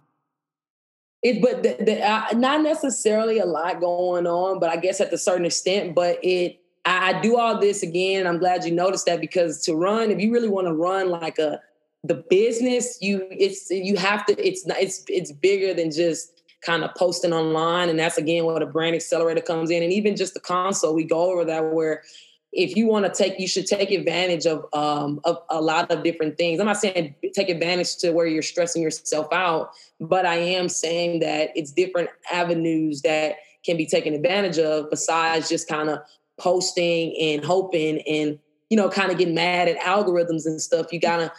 It, 1.21 1.41
but 1.41 1.63
the, 1.63 1.83
the, 1.83 2.01
uh, 2.01 2.27
not 2.33 2.61
necessarily 2.61 3.39
a 3.39 3.45
lot 3.45 3.81
going 3.81 4.25
on, 4.25 4.59
but 4.59 4.69
I 4.69 4.77
guess 4.77 5.01
at 5.01 5.11
a 5.11 5.17
certain 5.17 5.45
extent. 5.45 5.93
But 5.93 6.17
it, 6.23 6.61
I, 6.85 7.09
I 7.09 7.21
do 7.21 7.37
all 7.37 7.59
this 7.59 7.83
again. 7.83 8.25
I'm 8.25 8.39
glad 8.39 8.63
you 8.63 8.71
noticed 8.71 9.05
that 9.05 9.19
because 9.19 9.61
to 9.63 9.75
run, 9.75 10.11
if 10.11 10.19
you 10.19 10.31
really 10.31 10.47
want 10.47 10.67
to 10.67 10.73
run 10.73 11.09
like 11.09 11.37
a 11.37 11.59
the 12.03 12.15
business, 12.29 12.97
you 13.01 13.27
it's 13.29 13.69
you 13.69 13.97
have 13.97 14.25
to. 14.27 14.47
It's 14.47 14.65
not. 14.65 14.77
It's 14.77 15.03
it's 15.09 15.33
bigger 15.33 15.73
than 15.73 15.91
just 15.91 16.41
kind 16.61 16.83
of 16.83 16.95
posting 16.95 17.33
online, 17.33 17.89
and 17.89 17.99
that's 17.99 18.17
again 18.17 18.45
where 18.45 18.59
the 18.59 18.65
brand 18.65 18.95
accelerator 18.95 19.41
comes 19.41 19.69
in, 19.69 19.83
and 19.83 19.91
even 19.91 20.15
just 20.15 20.33
the 20.33 20.39
console. 20.39 20.95
We 20.95 21.03
go 21.03 21.31
over 21.31 21.43
that 21.45 21.73
where 21.73 22.03
if 22.51 22.75
you 22.75 22.87
want 22.87 23.05
to 23.05 23.11
take, 23.11 23.39
you 23.39 23.47
should 23.47 23.67
take 23.67 23.91
advantage 23.91 24.45
of 24.45 24.65
um, 24.73 25.19
of 25.23 25.37
a 25.49 25.61
lot 25.61 25.91
of 25.91 26.03
different 26.03 26.37
things. 26.37 26.59
I'm 26.59 26.65
not 26.65 26.77
saying 26.77 27.15
take 27.33 27.49
advantage 27.49 27.97
to 27.97 28.11
where 28.11 28.25
you're 28.25 28.41
stressing 28.41 28.81
yourself 28.81 29.27
out, 29.31 29.71
but 29.99 30.25
I 30.25 30.35
am 30.35 30.69
saying 30.69 31.19
that 31.19 31.51
it's 31.55 31.71
different 31.71 32.09
avenues 32.31 33.01
that 33.03 33.35
can 33.63 33.77
be 33.77 33.85
taken 33.85 34.13
advantage 34.13 34.57
of 34.57 34.89
besides 34.89 35.49
just 35.49 35.67
kind 35.67 35.89
of 35.89 35.99
posting 36.39 37.15
and 37.19 37.43
hoping 37.43 38.01
and 38.07 38.39
you 38.69 38.77
know 38.77 38.89
kind 38.89 39.11
of 39.11 39.17
getting 39.17 39.35
mad 39.35 39.67
at 39.67 39.77
algorithms 39.79 40.45
and 40.45 40.59
stuff. 40.59 40.91
You 40.91 40.99
gotta 40.99 41.31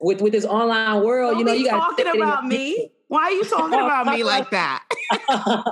with 0.00 0.20
with 0.20 0.32
this 0.32 0.44
online 0.44 1.02
world, 1.02 1.32
Don't 1.32 1.38
you 1.40 1.44
know, 1.46 1.52
you 1.52 1.70
got 1.70 1.96
talking 1.96 2.14
about 2.14 2.46
me. 2.46 2.92
Why 3.08 3.22
are 3.22 3.30
you 3.30 3.44
talking 3.44 3.72
about 3.72 4.06
me 4.06 4.22
like 4.22 4.50
that? 4.50 4.84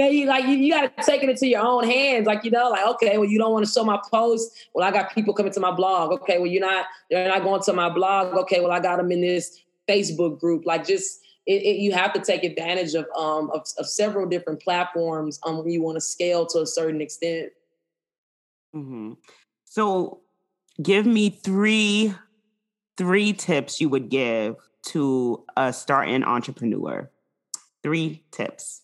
yeah, 0.00 0.08
you 0.08 0.26
like 0.26 0.46
you, 0.46 0.56
you 0.56 0.72
got 0.72 0.96
to 0.96 1.04
take 1.04 1.22
it 1.22 1.28
into 1.28 1.46
your 1.46 1.60
own 1.60 1.84
hands. 1.84 2.26
Like 2.26 2.42
you 2.42 2.50
know, 2.50 2.70
like 2.70 2.86
okay, 2.94 3.18
well, 3.18 3.28
you 3.28 3.38
don't 3.38 3.52
want 3.52 3.66
to 3.66 3.70
show 3.70 3.84
my 3.84 4.00
post. 4.10 4.50
Well, 4.72 4.86
I 4.86 4.90
got 4.90 5.14
people 5.14 5.34
coming 5.34 5.52
to 5.52 5.60
my 5.60 5.72
blog. 5.72 6.12
Okay, 6.22 6.38
well, 6.38 6.46
you're 6.46 6.66
not 6.66 6.86
they're 7.10 7.28
not 7.28 7.42
going 7.42 7.62
to 7.62 7.72
my 7.74 7.90
blog. 7.90 8.34
Okay, 8.34 8.60
well, 8.60 8.70
I 8.70 8.80
got 8.80 8.96
them 8.96 9.12
in 9.12 9.20
this 9.20 9.60
Facebook 9.86 10.40
group. 10.40 10.64
Like 10.64 10.86
just 10.86 11.20
it, 11.44 11.62
it, 11.62 11.76
you 11.80 11.92
have 11.92 12.14
to 12.14 12.20
take 12.20 12.44
advantage 12.44 12.94
of 12.94 13.04
um 13.14 13.50
of, 13.50 13.66
of 13.76 13.86
several 13.86 14.26
different 14.26 14.62
platforms 14.62 15.38
um 15.44 15.58
when 15.58 15.70
you 15.70 15.82
want 15.82 15.96
to 15.96 16.00
scale 16.00 16.46
to 16.46 16.60
a 16.60 16.66
certain 16.66 17.02
extent. 17.02 17.50
Mm-hmm. 18.74 19.12
So, 19.66 20.20
give 20.82 21.04
me 21.04 21.28
three 21.28 22.14
three 22.96 23.34
tips 23.34 23.82
you 23.82 23.90
would 23.90 24.08
give 24.08 24.56
to 24.86 25.44
a 25.58 25.74
starting 25.74 26.24
entrepreneur. 26.24 27.10
Three 27.82 28.24
tips. 28.30 28.80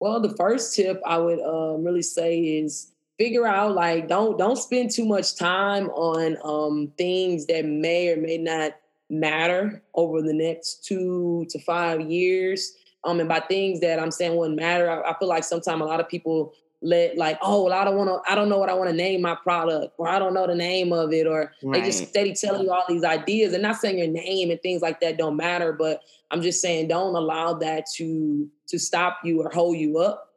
Well, 0.00 0.20
the 0.20 0.34
first 0.36 0.74
tip 0.74 1.00
I 1.06 1.18
would 1.18 1.40
um, 1.40 1.84
really 1.84 2.02
say 2.02 2.38
is 2.38 2.92
figure 3.18 3.46
out 3.46 3.74
like 3.74 4.08
don't 4.08 4.38
don't 4.38 4.56
spend 4.56 4.90
too 4.90 5.06
much 5.06 5.36
time 5.36 5.88
on 5.90 6.36
um, 6.44 6.92
things 6.98 7.46
that 7.46 7.64
may 7.64 8.10
or 8.10 8.16
may 8.16 8.36
not 8.36 8.76
matter 9.08 9.82
over 9.94 10.20
the 10.20 10.34
next 10.34 10.84
two 10.84 11.46
to 11.50 11.58
five 11.60 12.00
years. 12.00 12.74
Um, 13.04 13.20
and 13.20 13.28
by 13.28 13.40
things 13.40 13.80
that 13.80 14.00
I'm 14.00 14.10
saying 14.10 14.36
wouldn't 14.36 14.58
matter, 14.58 14.90
I, 14.90 15.10
I 15.10 15.18
feel 15.18 15.28
like 15.28 15.44
sometimes 15.44 15.80
a 15.80 15.84
lot 15.84 16.00
of 16.00 16.08
people 16.08 16.52
let 16.82 17.16
like, 17.16 17.38
oh, 17.42 17.64
well, 17.64 17.72
I 17.72 17.84
don't 17.84 17.96
want 17.96 18.08
to, 18.08 18.30
I 18.30 18.34
don't 18.34 18.48
know 18.48 18.58
what 18.58 18.68
I 18.68 18.74
want 18.74 18.90
to 18.90 18.96
name 18.96 19.22
my 19.22 19.34
product, 19.34 19.94
or 19.98 20.08
I 20.08 20.18
don't 20.18 20.34
know 20.34 20.46
the 20.46 20.54
name 20.54 20.92
of 20.92 21.12
it, 21.12 21.26
or 21.26 21.52
right. 21.62 21.80
they 21.80 21.88
just 21.88 22.08
steady 22.08 22.34
telling 22.34 22.62
you 22.62 22.72
all 22.72 22.84
these 22.88 23.04
ideas. 23.04 23.52
And 23.52 23.62
not 23.62 23.76
saying 23.76 23.98
your 23.98 24.08
name 24.08 24.50
and 24.50 24.60
things 24.60 24.82
like 24.82 25.00
that 25.00 25.18
don't 25.18 25.36
matter, 25.36 25.72
but 25.72 26.02
I'm 26.30 26.42
just 26.42 26.60
saying 26.60 26.88
don't 26.88 27.14
allow 27.14 27.54
that 27.54 27.86
to 27.96 28.48
to 28.68 28.78
stop 28.78 29.18
you 29.24 29.42
or 29.42 29.50
hold 29.50 29.76
you 29.76 29.98
up. 29.98 30.30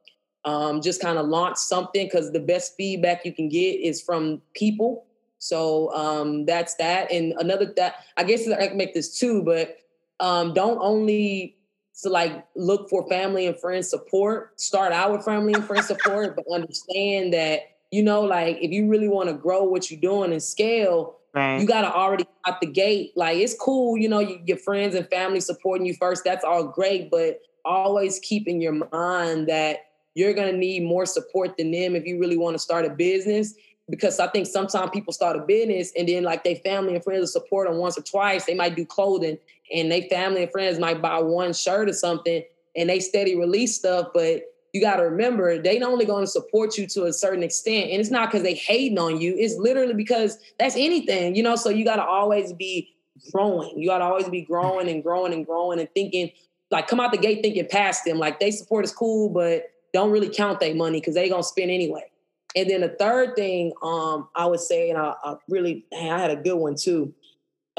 Um, 0.46 0.82
just 0.82 1.02
kind 1.02 1.18
of 1.18 1.28
launch 1.28 1.58
something 1.58 2.06
because 2.06 2.32
the 2.32 2.40
best 2.40 2.76
feedback 2.78 3.26
you 3.26 3.34
can 3.34 3.50
get 3.50 3.82
is 3.82 4.02
from 4.02 4.42
people. 4.54 5.06
So 5.38 5.94
um, 5.94 6.46
that's 6.46 6.76
that. 6.76 7.12
And 7.12 7.34
another 7.40 7.74
that 7.76 7.96
I 8.18 8.24
guess 8.24 8.48
I 8.48 8.68
can 8.68 8.78
make 8.78 8.94
this 8.94 9.20
too, 9.20 9.44
but 9.44 9.78
um, 10.20 10.54
don't 10.54 10.80
only 10.82 11.58
to 12.02 12.10
like 12.10 12.46
look 12.56 12.90
for 12.90 13.08
family 13.10 13.48
and 13.48 13.60
friends 13.60 13.90
support. 13.90 14.60
Start 14.60 14.92
out 14.92 15.12
with 15.12 15.26
family 15.26 15.54
and 15.54 15.66
friends 15.66 15.88
support, 15.88 16.36
but 16.36 16.46
understand 16.52 17.34
that 17.34 17.62
you 17.92 18.04
know, 18.04 18.22
like 18.22 18.58
if 18.62 18.72
you 18.72 18.88
really 18.88 19.08
want 19.08 19.30
to 19.30 19.34
grow 19.34 19.64
what 19.64 19.90
you're 19.90 20.00
doing 20.00 20.32
and 20.32 20.44
scale, 20.44 21.18
right. 21.34 21.60
you 21.60 21.66
got 21.66 21.82
to 21.82 21.92
already 21.92 22.26
out 22.46 22.62
the 22.62 22.68
gate. 22.68 23.14
Like 23.16 23.38
it's 23.38 23.56
cool, 23.56 23.98
you 23.98 24.08
know, 24.08 24.20
you, 24.20 24.40
your 24.46 24.58
friends 24.58 24.94
and 24.94 25.08
family 25.10 25.40
supporting 25.40 25.88
you 25.88 25.96
first. 25.96 26.24
That's 26.24 26.44
all 26.44 26.66
great, 26.66 27.10
but 27.10 27.40
always 27.66 28.20
keep 28.20 28.48
in 28.48 28.62
your 28.62 28.74
mind 28.92 29.48
that 29.50 29.88
you're 30.14 30.34
gonna 30.34 30.54
need 30.54 30.84
more 30.84 31.06
support 31.06 31.58
than 31.58 31.72
them 31.72 31.96
if 31.96 32.06
you 32.06 32.20
really 32.20 32.38
want 32.38 32.56
to 32.56 32.60
start 32.60 32.86
a 32.86 32.90
business 32.90 33.54
because 33.90 34.20
I 34.20 34.28
think 34.28 34.48
sometimes 34.48 34.92
people 34.92 35.14
start 35.14 35.36
a 35.36 35.40
business 35.40 35.92
and 35.98 36.08
then 36.08 36.24
like 36.24 36.44
they 36.44 36.56
family 36.56 36.96
and 36.96 37.04
friends 37.04 37.22
will 37.22 37.28
support 37.28 37.68
them 37.68 37.78
once 37.78 37.98
or 37.98 38.02
twice. 38.02 38.46
They 38.46 38.54
might 38.54 38.76
do 38.76 38.86
clothing 38.86 39.38
and 39.74 39.92
they 39.92 40.08
family 40.10 40.44
and 40.44 40.52
friends 40.52 40.80
might 40.80 41.02
buy 41.02 41.20
one 41.20 41.54
shirt 41.54 41.90
or 41.90 41.94
something 41.94 42.44
and 42.76 42.90
they 42.90 43.00
steady 43.00 43.38
release 43.38 43.76
stuff, 43.76 44.08
but 44.14 44.44
you 44.74 44.82
got 44.82 44.98
to 44.98 45.04
remember 45.04 45.60
they 45.60 45.82
only 45.82 46.06
going 46.06 46.24
to 46.24 46.30
support 46.30 46.78
you 46.78 46.86
to 46.86 47.06
a 47.06 47.14
certain 47.14 47.44
extent 47.44 47.90
and 47.90 48.00
it's 48.00 48.12
not 48.12 48.30
because 48.30 48.44
they 48.44 48.54
hating 48.54 49.00
on 49.00 49.20
you 49.20 49.34
it's 49.36 49.56
literally 49.56 49.96
because 49.96 50.38
that's 50.60 50.76
anything 50.76 51.36
you 51.36 51.42
know 51.42 51.56
so 51.56 51.72
you 51.72 51.84
got 51.84 51.96
to 51.96 52.04
always 52.04 52.54
be 52.54 52.96
growing 53.32 53.76
you 53.76 53.88
got 53.88 53.98
to 53.98 54.04
always 54.04 54.30
be 54.30 54.42
growing 54.42 54.88
and 54.88 55.02
growing 55.02 55.34
and 55.34 55.48
growing 55.48 55.80
and 55.80 55.90
thinking 55.96 56.30
like 56.70 56.88
come 56.88 57.00
out 57.00 57.12
the 57.12 57.18
gate 57.18 57.42
thinking 57.42 57.68
past 57.68 58.06
them 58.06 58.20
like 58.20 58.40
they 58.40 58.52
support 58.52 58.86
is 58.86 58.94
cool 58.94 59.28
but 59.30 59.64
don't 59.92 60.12
really 60.12 60.30
count 60.30 60.60
their 60.60 60.76
money 60.76 61.00
because 61.00 61.16
they 61.16 61.28
gonna 61.28 61.42
spend 61.42 61.72
anyway 61.72 62.06
and 62.56 62.70
then 62.70 62.82
the 62.82 62.90
third 62.90 63.36
thing 63.36 63.74
um, 63.84 64.28
I 64.36 64.46
would 64.46 64.60
say, 64.60 64.90
and 64.90 64.98
I, 64.98 65.14
I 65.24 65.36
really, 65.48 65.86
I 65.94 66.04
had 66.04 66.32
a 66.32 66.36
good 66.36 66.56
one 66.56 66.76
too. 66.76 67.14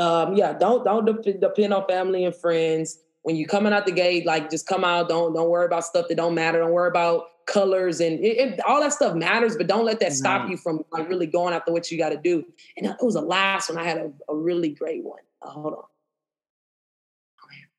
Um, 0.00 0.34
yeah, 0.34 0.54
don't 0.54 0.84
don't 0.84 1.22
depend 1.22 1.74
on 1.74 1.86
family 1.86 2.24
and 2.24 2.34
friends 2.34 2.98
when 3.22 3.36
you're 3.36 3.48
coming 3.48 3.72
out 3.72 3.86
the 3.86 3.92
gate. 3.92 4.26
Like, 4.26 4.50
just 4.50 4.66
come 4.66 4.84
out. 4.84 5.08
Don't 5.08 5.34
don't 5.34 5.48
worry 5.48 5.66
about 5.66 5.84
stuff 5.84 6.06
that 6.08 6.16
don't 6.16 6.34
matter. 6.34 6.58
Don't 6.58 6.72
worry 6.72 6.88
about 6.88 7.24
colors 7.46 8.00
and 8.00 8.20
it, 8.20 8.38
it, 8.38 8.60
all 8.64 8.80
that 8.80 8.92
stuff 8.92 9.14
matters, 9.14 9.56
but 9.56 9.66
don't 9.66 9.84
let 9.84 9.98
that 9.98 10.12
stop 10.12 10.48
you 10.48 10.56
from 10.56 10.84
like 10.92 11.08
really 11.08 11.26
going 11.26 11.52
after 11.52 11.72
what 11.72 11.90
you 11.90 11.98
got 11.98 12.10
to 12.10 12.16
do. 12.16 12.44
And 12.76 12.86
it 12.86 12.96
was 13.00 13.14
the 13.14 13.22
last 13.22 13.68
one. 13.68 13.78
I 13.78 13.84
had 13.84 13.98
a, 13.98 14.12
a 14.28 14.36
really 14.36 14.68
great 14.68 15.02
one. 15.02 15.18
Uh, 15.42 15.50
hold 15.50 15.74
on. 15.74 15.82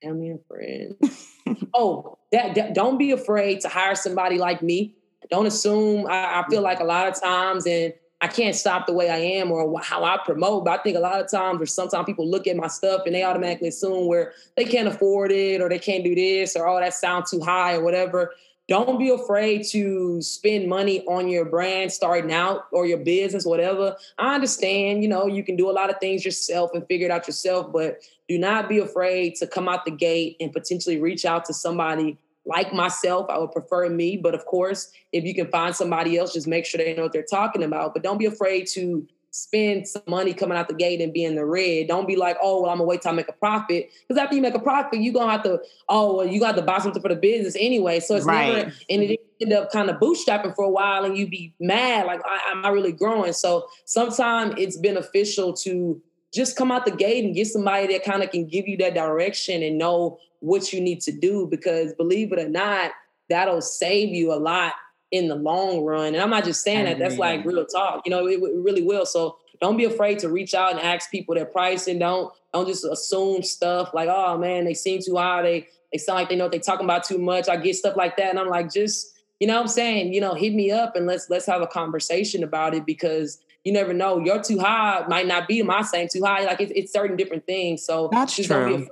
Family 0.03 0.29
and 0.29 0.39
friends. 0.45 1.37
oh, 1.73 2.17
that, 2.33 2.55
that 2.55 2.73
don't 2.73 2.97
be 2.97 3.11
afraid 3.11 3.61
to 3.61 3.69
hire 3.69 3.95
somebody 3.95 4.37
like 4.37 4.61
me 4.61 4.95
don't 5.29 5.45
assume. 5.45 6.07
I, 6.07 6.41
I, 6.41 6.45
feel 6.49 6.61
like 6.61 6.79
a 6.79 6.83
lot 6.83 7.07
of 7.07 7.19
times, 7.19 7.65
and 7.65 7.93
I 8.21 8.27
can't 8.27 8.55
stop 8.55 8.85
the 8.85 8.93
way 8.93 9.09
I 9.09 9.17
am 9.17 9.51
or 9.51 9.81
how 9.81 10.03
I 10.03 10.17
promote. 10.23 10.65
But 10.65 10.79
I 10.79 10.83
think 10.83 10.95
a 10.95 10.99
lot 10.99 11.19
of 11.19 11.29
times, 11.29 11.59
or 11.59 11.65
sometimes 11.65 12.05
people 12.05 12.29
look 12.29 12.45
at 12.45 12.55
my 12.55 12.67
stuff 12.67 13.01
and 13.05 13.15
they 13.15 13.23
automatically 13.23 13.69
assume 13.69 14.07
where 14.07 14.33
they 14.55 14.63
can't 14.63 14.87
afford 14.87 15.31
it 15.31 15.59
or 15.59 15.69
they 15.69 15.79
can't 15.79 16.03
do 16.03 16.13
this 16.13 16.55
or 16.55 16.67
oh 16.67 16.79
that 16.79 16.93
sounds 16.93 17.31
too 17.31 17.41
high 17.41 17.75
or 17.75 17.83
whatever. 17.83 18.31
Don't 18.67 18.99
be 18.99 19.09
afraid 19.09 19.65
to 19.71 20.21
spend 20.21 20.69
money 20.69 21.03
on 21.05 21.27
your 21.27 21.43
brand 21.43 21.91
starting 21.91 22.31
out 22.31 22.67
or 22.71 22.85
your 22.85 22.99
business, 22.99 23.43
whatever. 23.43 23.97
I 24.17 24.35
understand, 24.35 25.03
you 25.03 25.09
know, 25.09 25.25
you 25.25 25.43
can 25.43 25.57
do 25.57 25.69
a 25.69 25.73
lot 25.73 25.89
of 25.89 25.97
things 25.99 26.23
yourself 26.23 26.71
and 26.73 26.85
figure 26.87 27.07
it 27.07 27.11
out 27.11 27.27
yourself, 27.27 27.73
but 27.73 28.01
do 28.29 28.37
not 28.37 28.69
be 28.69 28.77
afraid 28.77 29.35
to 29.37 29.47
come 29.47 29.67
out 29.67 29.83
the 29.83 29.91
gate 29.91 30.37
and 30.39 30.53
potentially 30.53 31.01
reach 31.01 31.25
out 31.25 31.43
to 31.45 31.53
somebody 31.53 32.17
like 32.45 32.73
myself. 32.73 33.27
I 33.29 33.37
would 33.37 33.51
prefer 33.51 33.89
me, 33.89 34.17
but 34.17 34.33
of 34.33 34.45
course, 34.45 34.91
if 35.11 35.23
you 35.23 35.33
can 35.33 35.47
find 35.47 35.75
somebody 35.75 36.17
else, 36.17 36.33
just 36.33 36.47
make 36.47 36.65
sure 36.65 36.77
they 36.77 36.93
know 36.93 37.03
what 37.03 37.13
they're 37.13 37.23
talking 37.23 37.63
about. 37.63 37.93
But 37.93 38.03
don't 38.03 38.17
be 38.17 38.25
afraid 38.25 38.67
to 38.73 39.07
spend 39.31 39.87
some 39.87 40.03
money 40.07 40.33
coming 40.33 40.57
out 40.57 40.67
the 40.67 40.73
gate 40.73 40.99
and 40.99 41.13
be 41.13 41.23
in 41.23 41.35
the 41.35 41.45
red. 41.45 41.87
Don't 41.87 42.07
be 42.07 42.17
like, 42.17 42.37
oh, 42.41 42.61
well, 42.61 42.71
I'm 42.71 42.77
gonna 42.77 42.87
wait 42.87 43.01
till 43.01 43.11
I 43.11 43.15
make 43.15 43.29
a 43.29 43.33
profit. 43.33 43.89
Because 44.07 44.21
after 44.21 44.35
you 44.35 44.41
make 44.41 44.55
a 44.55 44.59
profit, 44.59 45.01
you're 45.01 45.13
gonna 45.13 45.31
have 45.31 45.43
to, 45.43 45.59
oh, 45.87 46.17
well, 46.17 46.27
you 46.27 46.39
got 46.39 46.55
to 46.57 46.61
buy 46.61 46.79
something 46.79 47.01
for 47.01 47.09
the 47.09 47.15
business 47.15 47.55
anyway. 47.57 48.01
So 48.01 48.15
it's 48.15 48.25
right. 48.25 48.53
never, 48.53 48.73
and 48.89 49.03
it 49.03 49.19
end 49.41 49.53
up 49.53 49.71
kind 49.71 49.89
of 49.89 49.97
bootstrapping 49.97 50.55
for 50.55 50.65
a 50.65 50.69
while 50.69 51.05
and 51.05 51.17
you 51.17 51.27
be 51.27 51.53
mad, 51.59 52.05
like, 52.05 52.21
I, 52.25 52.51
am 52.51 52.61
not 52.61 52.73
really 52.73 52.91
growing? 52.91 53.33
So 53.33 53.67
sometimes 53.85 54.55
it's 54.57 54.77
beneficial 54.77 55.53
to 55.53 56.01
just 56.33 56.55
come 56.55 56.71
out 56.71 56.85
the 56.85 56.91
gate 56.91 57.25
and 57.25 57.35
get 57.35 57.47
somebody 57.47 57.87
that 57.87 58.03
kind 58.03 58.23
of 58.23 58.31
can 58.31 58.47
give 58.47 58.67
you 58.67 58.77
that 58.77 58.93
direction 58.93 59.63
and 59.63 59.77
know 59.77 60.17
what 60.41 60.73
you 60.73 60.81
need 60.81 61.01
to 61.01 61.11
do 61.11 61.47
because 61.47 61.93
believe 61.93 62.33
it 62.33 62.39
or 62.39 62.49
not, 62.49 62.91
that'll 63.29 63.61
save 63.61 64.09
you 64.09 64.33
a 64.33 64.35
lot 64.35 64.73
in 65.11 65.27
the 65.27 65.35
long 65.35 65.83
run. 65.83 66.07
And 66.13 66.17
I'm 66.17 66.29
not 66.29 66.43
just 66.43 66.63
saying 66.63 66.85
that, 66.85 66.99
that's 66.99 67.17
like 67.17 67.45
real 67.45 67.65
talk. 67.65 68.01
You 68.05 68.11
know, 68.11 68.27
it, 68.27 68.41
it, 68.41 68.55
really 68.55 68.81
will. 68.81 69.05
So 69.05 69.37
don't 69.61 69.77
be 69.77 69.85
afraid 69.85 70.19
to 70.19 70.29
reach 70.29 70.53
out 70.53 70.71
and 70.71 70.79
ask 70.79 71.11
people 71.11 71.35
their 71.35 71.45
price 71.45 71.87
and 71.87 71.99
don't 71.99 72.33
don't 72.53 72.67
just 72.67 72.83
assume 72.83 73.43
stuff 73.43 73.93
like, 73.93 74.09
oh 74.09 74.37
man, 74.37 74.65
they 74.65 74.73
seem 74.73 75.01
too 75.01 75.17
high. 75.17 75.41
They 75.41 75.67
they 75.91 75.97
sound 75.97 76.19
like 76.19 76.29
they 76.29 76.35
know 76.35 76.45
what 76.45 76.51
they're 76.51 76.61
talking 76.61 76.85
about 76.85 77.03
too 77.03 77.17
much. 77.17 77.49
I 77.49 77.57
get 77.57 77.75
stuff 77.75 77.95
like 77.95 78.17
that. 78.17 78.29
And 78.29 78.39
I'm 78.39 78.47
like, 78.47 78.71
just, 78.71 79.13
you 79.39 79.47
know 79.47 79.59
I'm 79.59 79.67
saying? 79.67 80.13
You 80.13 80.21
know, 80.21 80.33
hit 80.33 80.53
me 80.53 80.71
up 80.71 80.95
and 80.95 81.05
let's 81.05 81.29
let's 81.29 81.45
have 81.45 81.61
a 81.61 81.67
conversation 81.67 82.43
about 82.43 82.73
it 82.73 82.85
because 82.85 83.39
you 83.63 83.73
never 83.73 83.93
know. 83.93 84.19
Your 84.19 84.41
too 84.41 84.59
high 84.59 85.05
might 85.07 85.27
not 85.27 85.47
be 85.47 85.61
my 85.61 85.81
same 85.81 86.07
too 86.07 86.23
high. 86.23 86.45
Like 86.45 86.61
it's, 86.61 86.71
it's 86.75 86.93
certain 86.93 87.17
different 87.17 87.45
things. 87.45 87.83
So 87.83 88.09
that's 88.11 88.35
true. 88.35 88.87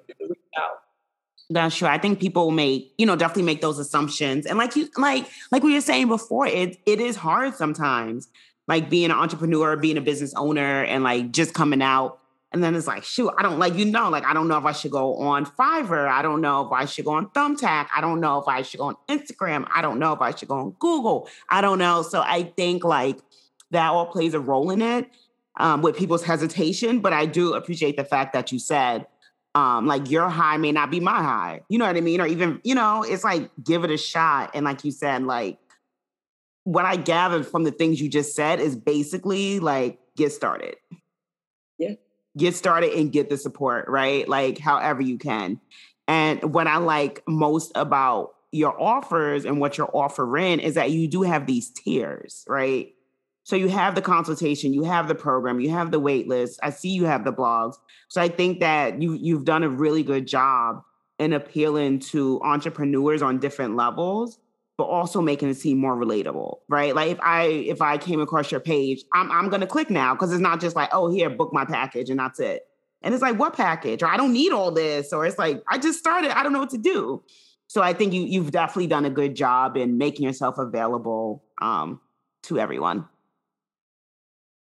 That's 1.49 1.75
true. 1.75 1.87
I 1.87 1.97
think 1.97 2.19
people 2.19 2.51
make, 2.51 2.93
you 2.97 3.05
know, 3.07 3.15
definitely 3.15 3.43
make 3.43 3.61
those 3.61 3.79
assumptions. 3.79 4.45
And 4.45 4.57
like 4.57 4.75
you 4.75 4.87
like 4.97 5.27
like 5.51 5.63
we 5.63 5.73
were 5.73 5.81
saying 5.81 6.07
before, 6.07 6.45
it 6.45 6.77
it 6.85 6.99
is 6.99 7.15
hard 7.15 7.55
sometimes. 7.55 8.29
Like 8.67 8.87
being 8.87 9.05
an 9.05 9.17
entrepreneur, 9.17 9.75
being 9.75 9.97
a 9.97 10.01
business 10.01 10.31
owner 10.35 10.83
and 10.83 11.03
like 11.03 11.31
just 11.31 11.55
coming 11.55 11.81
out. 11.81 12.19
And 12.51 12.63
then 12.63 12.75
it's 12.75 12.85
like, 12.85 13.03
shoot, 13.03 13.31
I 13.37 13.41
don't 13.41 13.57
like, 13.57 13.75
you 13.75 13.85
know, 13.85 14.09
like 14.09 14.25
I 14.25 14.33
don't 14.33 14.47
know 14.47 14.57
if 14.57 14.65
I 14.65 14.73
should 14.73 14.91
go 14.91 15.15
on 15.15 15.45
Fiverr. 15.45 16.07
I 16.07 16.21
don't 16.21 16.41
know 16.41 16.65
if 16.67 16.71
I 16.71 16.85
should 16.85 17.05
go 17.05 17.11
on 17.11 17.29
Thumbtack. 17.29 17.87
I 17.95 18.01
don't 18.01 18.19
know 18.19 18.39
if 18.39 18.47
I 18.47 18.61
should 18.61 18.79
go 18.79 18.85
on 18.85 18.97
Instagram. 19.07 19.67
I 19.73 19.81
don't 19.81 19.97
know 19.97 20.13
if 20.13 20.21
I 20.21 20.35
should 20.35 20.49
go 20.49 20.55
on 20.55 20.71
Google. 20.79 21.27
I 21.49 21.61
don't 21.61 21.79
know. 21.79 22.03
So 22.03 22.21
I 22.21 22.43
think 22.43 22.83
like 22.83 23.17
that 23.71 23.89
all 23.89 24.05
plays 24.05 24.35
a 24.35 24.39
role 24.39 24.69
in 24.69 24.83
it 24.83 25.09
um, 25.57 25.81
with 25.81 25.97
people's 25.97 26.23
hesitation. 26.23 26.99
But 26.99 27.13
I 27.13 27.25
do 27.25 27.53
appreciate 27.53 27.97
the 27.97 28.05
fact 28.05 28.33
that 28.33 28.51
you 28.51 28.59
said 28.59 29.07
um 29.55 29.87
like 29.87 30.09
your 30.09 30.29
high 30.29 30.57
may 30.57 30.71
not 30.71 30.91
be 30.91 30.99
my 30.99 31.21
high 31.21 31.61
you 31.69 31.77
know 31.77 31.85
what 31.85 31.97
i 31.97 32.01
mean? 32.01 32.21
Or 32.21 32.27
even 32.27 32.61
you 32.63 32.75
know 32.75 33.03
it's 33.03 33.23
like 33.23 33.49
give 33.63 33.83
it 33.83 33.91
a 33.91 33.97
shot. 33.97 34.51
And 34.53 34.65
like 34.65 34.83
you 34.83 34.91
said 34.91 35.23
like 35.23 35.57
what 36.63 36.85
i 36.85 36.95
gathered 36.95 37.47
from 37.47 37.63
the 37.63 37.71
things 37.71 37.99
you 37.99 38.09
just 38.09 38.35
said 38.35 38.59
is 38.59 38.75
basically 38.75 39.59
like 39.59 39.99
get 40.15 40.31
started. 40.31 40.75
Yeah. 41.77 41.93
Get 42.37 42.55
started 42.55 42.93
and 42.93 43.11
get 43.11 43.29
the 43.29 43.37
support 43.37 43.87
right? 43.87 44.27
Like 44.27 44.59
however 44.59 45.01
you 45.01 45.17
can. 45.17 45.59
And 46.07 46.53
what 46.53 46.67
i 46.67 46.77
like 46.77 47.23
most 47.27 47.71
about 47.75 48.35
your 48.51 48.79
offers 48.81 49.45
and 49.45 49.59
what 49.59 49.77
you're 49.77 49.95
offering 49.95 50.59
is 50.59 50.75
that 50.75 50.91
you 50.91 51.07
do 51.07 51.21
have 51.21 51.45
these 51.45 51.69
tiers 51.69 52.43
right 52.47 52.93
so 53.49 53.55
you 53.55 53.67
have 53.67 53.95
the 53.95 54.01
consultation, 54.03 54.75
you 54.75 54.83
have 54.83 55.07
the 55.07 55.15
program, 55.15 55.59
you 55.59 55.71
have 55.71 55.89
the 55.89 55.99
wait 55.99 56.27
list. 56.27 56.59
I 56.61 56.69
see 56.69 56.89
you 56.89 57.05
have 57.05 57.23
the 57.23 57.33
blogs. 57.33 57.77
So 58.07 58.21
I 58.21 58.27
think 58.27 58.59
that 58.59 59.01
you 59.01 59.15
you've 59.15 59.43
done 59.43 59.63
a 59.63 59.69
really 59.69 60.03
good 60.03 60.27
job 60.27 60.83
in 61.17 61.33
appealing 61.33 61.97
to 62.11 62.39
entrepreneurs 62.43 63.23
on 63.23 63.39
different 63.39 63.75
levels, 63.75 64.37
but 64.77 64.83
also 64.83 65.19
making 65.19 65.49
it 65.49 65.55
seem 65.55 65.79
more 65.79 65.95
relatable, 65.95 66.59
right? 66.67 66.93
Like 66.93 67.09
if 67.09 67.19
I 67.21 67.45
if 67.45 67.81
I 67.81 67.97
came 67.97 68.21
across 68.21 68.51
your 68.51 68.59
page, 68.59 69.03
I'm 69.15 69.31
I'm 69.31 69.49
gonna 69.49 69.65
click 69.65 69.89
now 69.89 70.13
because 70.13 70.31
it's 70.31 70.39
not 70.39 70.61
just 70.61 70.75
like, 70.75 70.89
oh 70.91 71.09
here, 71.09 71.31
book 71.31 71.51
my 71.51 71.65
package 71.65 72.11
and 72.11 72.19
that's 72.19 72.39
it. 72.39 72.67
And 73.01 73.15
it's 73.15 73.23
like, 73.23 73.39
what 73.39 73.55
package? 73.55 74.03
Or 74.03 74.09
I 74.09 74.17
don't 74.17 74.31
need 74.31 74.51
all 74.51 74.69
this, 74.69 75.11
or 75.11 75.25
it's 75.25 75.39
like, 75.39 75.63
I 75.67 75.79
just 75.79 75.97
started, 75.97 76.37
I 76.37 76.43
don't 76.43 76.53
know 76.53 76.59
what 76.59 76.69
to 76.69 76.77
do. 76.77 77.23
So 77.65 77.81
I 77.81 77.93
think 77.93 78.13
you 78.13 78.21
you've 78.21 78.51
definitely 78.51 78.85
done 78.85 79.05
a 79.05 79.09
good 79.09 79.35
job 79.35 79.75
in 79.75 79.97
making 79.97 80.23
yourself 80.27 80.59
available 80.59 81.43
um, 81.59 81.99
to 82.43 82.59
everyone. 82.59 83.07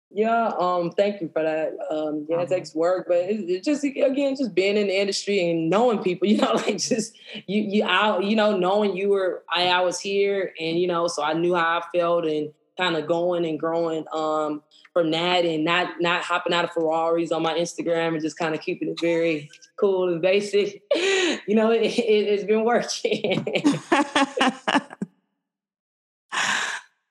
Yeah, 0.09 0.51
um, 0.57 0.91
thank 0.91 1.21
you 1.21 1.29
for 1.33 1.43
that. 1.43 1.73
Um, 1.91 2.25
yeah, 2.29 2.37
it 2.37 2.43
uh-huh. 2.43 2.55
takes 2.55 2.73
work, 2.73 3.07
but 3.07 3.17
it's 3.17 3.49
it 3.49 3.63
just 3.63 3.83
again, 3.83 4.35
just 4.37 4.55
being 4.55 4.77
in 4.77 4.87
the 4.87 4.99
industry 4.99 5.49
and 5.49 5.69
knowing 5.69 6.01
people, 6.01 6.27
you 6.29 6.37
know, 6.37 6.53
like 6.53 6.77
just 6.77 7.17
you, 7.45 7.61
you, 7.61 7.83
I, 7.83 8.19
you 8.19 8.35
know, 8.35 8.57
knowing 8.57 8.95
you 8.95 9.09
were, 9.09 9.43
I, 9.53 9.67
I 9.67 9.81
was 9.81 9.99
here, 9.99 10.53
and 10.59 10.79
you 10.79 10.87
know, 10.87 11.07
so 11.07 11.23
I 11.23 11.33
knew 11.33 11.55
how 11.55 11.79
I 11.79 11.97
felt, 11.97 12.25
and 12.25 12.53
kind 12.77 12.95
of 12.95 13.07
going 13.07 13.45
and 13.45 13.59
growing 13.59 14.05
um, 14.13 14.61
from 14.93 15.11
that, 15.11 15.43
and 15.43 15.65
not 15.65 15.99
not 15.99 16.23
hopping 16.23 16.53
out 16.53 16.63
of 16.63 16.71
Ferraris 16.71 17.33
on 17.33 17.43
my 17.43 17.53
Instagram 17.55 18.13
and 18.13 18.21
just 18.21 18.37
kind 18.37 18.55
of 18.55 18.61
keeping 18.61 18.87
it 18.89 18.99
very 19.01 19.49
cool 19.77 20.07
and 20.09 20.21
basic. 20.21 20.83
you 20.95 21.55
know, 21.55 21.69
it, 21.69 21.81
it, 21.81 22.27
it's 22.27 22.43
been 22.45 22.63
working. 22.63 23.45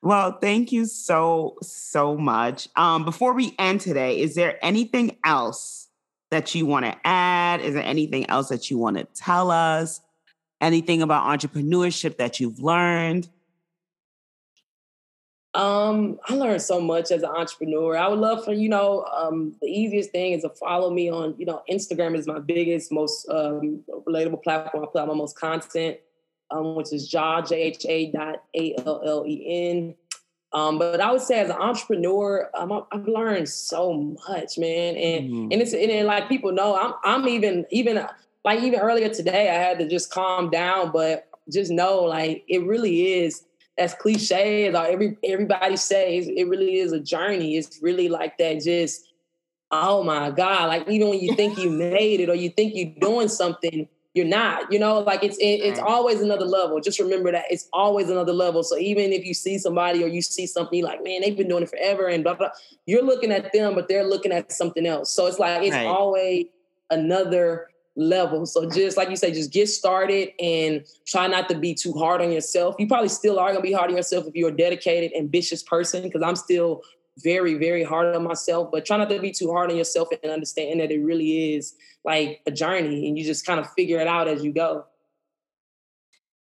Well, 0.01 0.37
thank 0.39 0.71
you 0.71 0.85
so, 0.85 1.57
so 1.61 2.15
much. 2.17 2.69
Um, 2.75 3.03
before 3.03 3.33
we 3.33 3.55
end 3.57 3.81
today, 3.81 4.19
is 4.19 4.35
there 4.35 4.63
anything 4.63 5.17
else 5.23 5.87
that 6.29 6.53
you 6.53 6.65
want 6.65 6.85
to 6.85 6.95
add? 7.03 7.61
Is 7.61 7.73
there 7.73 7.83
anything 7.83 8.29
else 8.29 8.49
that 8.49 8.69
you 8.69 8.77
want 8.77 8.97
to 8.97 9.05
tell 9.15 9.49
us? 9.49 10.01
Anything 10.61 11.01
about 11.01 11.23
entrepreneurship 11.25 12.17
that 12.17 12.39
you've 12.39 12.59
learned? 12.59 13.29
Um, 15.53 16.19
I 16.27 16.35
learned 16.35 16.61
so 16.61 16.79
much 16.79 17.09
as 17.11 17.23
an 17.23 17.29
entrepreneur. 17.29 17.97
I 17.97 18.07
would 18.07 18.19
love 18.19 18.45
for 18.45 18.53
you 18.53 18.69
know, 18.69 19.03
um, 19.05 19.55
the 19.59 19.67
easiest 19.67 20.11
thing 20.11 20.33
is 20.33 20.43
to 20.43 20.49
follow 20.49 20.91
me 20.91 21.09
on 21.09 21.33
you 21.39 21.47
know 21.47 21.63
Instagram 21.69 22.15
is 22.15 22.27
my 22.27 22.37
biggest, 22.37 22.91
most 22.91 23.27
um, 23.29 23.83
relatable 24.07 24.43
platform. 24.43 24.83
I 24.83 24.87
put 24.87 25.01
out 25.01 25.07
my 25.07 25.15
most 25.15 25.35
content 25.35 25.97
um, 26.51 26.75
which 26.75 26.93
is 26.93 27.11
Jha, 27.11 27.47
J-H-A 27.47 28.11
dot 28.11 28.43
A-L-L-E-N. 28.55 29.95
Um, 30.53 30.79
but 30.79 31.01
I 31.01 31.11
would 31.11 31.21
say 31.21 31.39
as 31.39 31.49
an 31.49 31.57
entrepreneur, 31.57 32.49
um, 32.53 32.85
I've 32.91 33.07
learned 33.07 33.49
so 33.49 34.15
much, 34.27 34.57
man. 34.57 34.95
And 34.95 35.29
mm-hmm. 35.29 35.51
and 35.51 35.61
it's 35.61 35.73
and, 35.73 36.07
like 36.07 36.29
people 36.29 36.51
know, 36.51 36.75
I'm 36.75 36.93
I'm 37.03 37.27
even 37.27 37.65
even 37.69 38.05
like 38.45 38.61
even 38.61 38.79
earlier 38.79 39.09
today, 39.09 39.49
I 39.49 39.55
had 39.55 39.77
to 39.79 39.87
just 39.87 40.09
calm 40.09 40.49
down, 40.49 40.91
but 40.91 41.27
just 41.51 41.69
know 41.69 41.99
like 41.99 42.45
it 42.47 42.65
really 42.65 43.13
is 43.19 43.43
as 43.77 43.93
cliche 43.93 44.67
as 44.67 44.75
every 44.75 45.17
everybody 45.23 45.75
says, 45.75 46.27
it 46.27 46.47
really 46.47 46.77
is 46.77 46.93
a 46.93 46.99
journey. 46.99 47.57
It's 47.57 47.79
really 47.81 48.07
like 48.07 48.37
that 48.37 48.61
just 48.63 49.07
oh 49.69 50.01
my 50.01 50.31
God. 50.31 50.67
Like 50.67 50.87
even 50.87 51.09
when 51.09 51.19
you 51.19 51.35
think 51.35 51.57
you 51.57 51.69
made 51.93 52.21
it 52.21 52.29
or 52.29 52.35
you 52.35 52.49
think 52.49 52.73
you're 52.73 52.93
doing 52.99 53.27
something, 53.27 53.87
you're 54.17 54.25
not 54.25 54.71
you 54.71 54.79
know 54.79 54.99
like 54.99 55.23
it's 55.23 55.37
it, 55.37 55.61
it's 55.61 55.79
always 55.79 56.21
another 56.21 56.45
level. 56.45 56.81
Just 56.81 56.99
remember 56.99 57.31
that 57.31 57.45
it's 57.49 57.69
always 57.71 58.09
another 58.09 58.33
level. 58.33 58.63
So 58.63 58.77
even 58.77 59.13
if 59.13 59.23
you 59.23 59.33
see 59.33 59.59
somebody 59.59 60.03
or 60.03 60.07
you 60.07 60.21
see 60.21 60.47
something 60.47 60.83
like 60.83 61.03
man 61.03 61.21
they've 61.21 61.37
been 61.37 61.47
doing 61.47 61.63
it 61.63 61.69
forever 61.69 62.07
and 62.07 62.23
blah 62.23 62.33
blah 62.33 62.49
you're 62.87 63.03
looking 63.03 63.31
at 63.31 63.53
them 63.53 63.75
but 63.75 63.87
they're 63.87 64.03
looking 64.03 64.31
at 64.31 64.51
something 64.51 64.85
else. 64.85 65.11
So 65.11 65.27
it's 65.27 65.37
like 65.37 65.63
it's 65.63 65.75
right. 65.75 65.85
always 65.85 66.47
another 66.89 67.67
level. 67.95 68.45
So 68.45 68.69
just 68.69 68.97
like 68.97 69.09
you 69.09 69.15
say 69.15 69.31
just 69.31 69.51
get 69.51 69.69
started 69.69 70.29
and 70.39 70.83
try 71.05 71.27
not 71.27 71.47
to 71.49 71.57
be 71.57 71.73
too 71.73 71.93
hard 71.93 72.21
on 72.21 72.31
yourself. 72.31 72.75
You 72.79 72.87
probably 72.87 73.09
still 73.09 73.39
are 73.39 73.51
going 73.51 73.61
to 73.61 73.67
be 73.67 73.73
hard 73.73 73.91
on 73.91 73.95
yourself 73.95 74.25
if 74.25 74.35
you're 74.35 74.49
a 74.49 74.57
dedicated 74.57 75.11
ambitious 75.17 75.63
person 75.63 76.03
because 76.03 76.21
i'm 76.21 76.35
still 76.35 76.81
very, 77.17 77.55
very 77.55 77.83
hard 77.83 78.15
on 78.15 78.23
myself, 78.23 78.69
but 78.71 78.85
try 78.85 78.97
not 78.97 79.09
to 79.09 79.19
be 79.19 79.31
too 79.31 79.51
hard 79.51 79.71
on 79.71 79.77
yourself 79.77 80.09
and 80.23 80.31
understand 80.31 80.79
that 80.79 80.91
it 80.91 80.99
really 80.99 81.55
is 81.55 81.75
like 82.03 82.41
a 82.45 82.51
journey 82.51 83.07
and 83.07 83.17
you 83.17 83.25
just 83.25 83.45
kind 83.45 83.59
of 83.59 83.71
figure 83.73 83.99
it 83.99 84.07
out 84.07 84.27
as 84.27 84.43
you 84.43 84.51
go. 84.51 84.85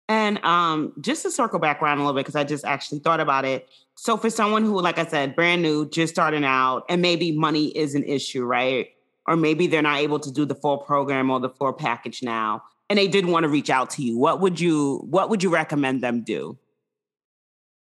And 0.07 0.37
um, 0.45 0.93
just 1.01 1.23
to 1.23 1.31
circle 1.31 1.57
back 1.57 1.81
around 1.81 1.97
a 1.97 2.01
little 2.01 2.13
bit, 2.13 2.25
because 2.25 2.35
I 2.35 2.43
just 2.43 2.63
actually 2.63 2.99
thought 2.99 3.19
about 3.19 3.43
it. 3.43 3.67
So, 3.95 4.17
for 4.17 4.29
someone 4.29 4.63
who, 4.63 4.79
like 4.79 4.99
I 4.99 5.05
said, 5.05 5.35
brand 5.35 5.63
new, 5.63 5.89
just 5.89 6.13
starting 6.13 6.45
out, 6.45 6.85
and 6.89 7.01
maybe 7.01 7.31
money 7.31 7.67
is 7.67 7.95
an 7.95 8.03
issue, 8.03 8.43
right? 8.43 8.89
Or 9.25 9.35
maybe 9.35 9.65
they're 9.65 9.81
not 9.81 9.97
able 9.97 10.19
to 10.19 10.31
do 10.31 10.45
the 10.45 10.53
full 10.53 10.77
program 10.77 11.31
or 11.31 11.39
the 11.39 11.49
full 11.49 11.73
package 11.73 12.21
now, 12.21 12.61
and 12.87 12.99
they 12.99 13.07
did 13.07 13.25
want 13.25 13.45
to 13.45 13.49
reach 13.49 13.71
out 13.71 13.89
to 13.91 14.03
you. 14.03 14.15
What 14.15 14.41
would 14.41 14.59
you 14.59 15.07
What 15.09 15.31
would 15.31 15.41
you 15.41 15.49
recommend 15.49 16.03
them 16.03 16.21
do? 16.21 16.55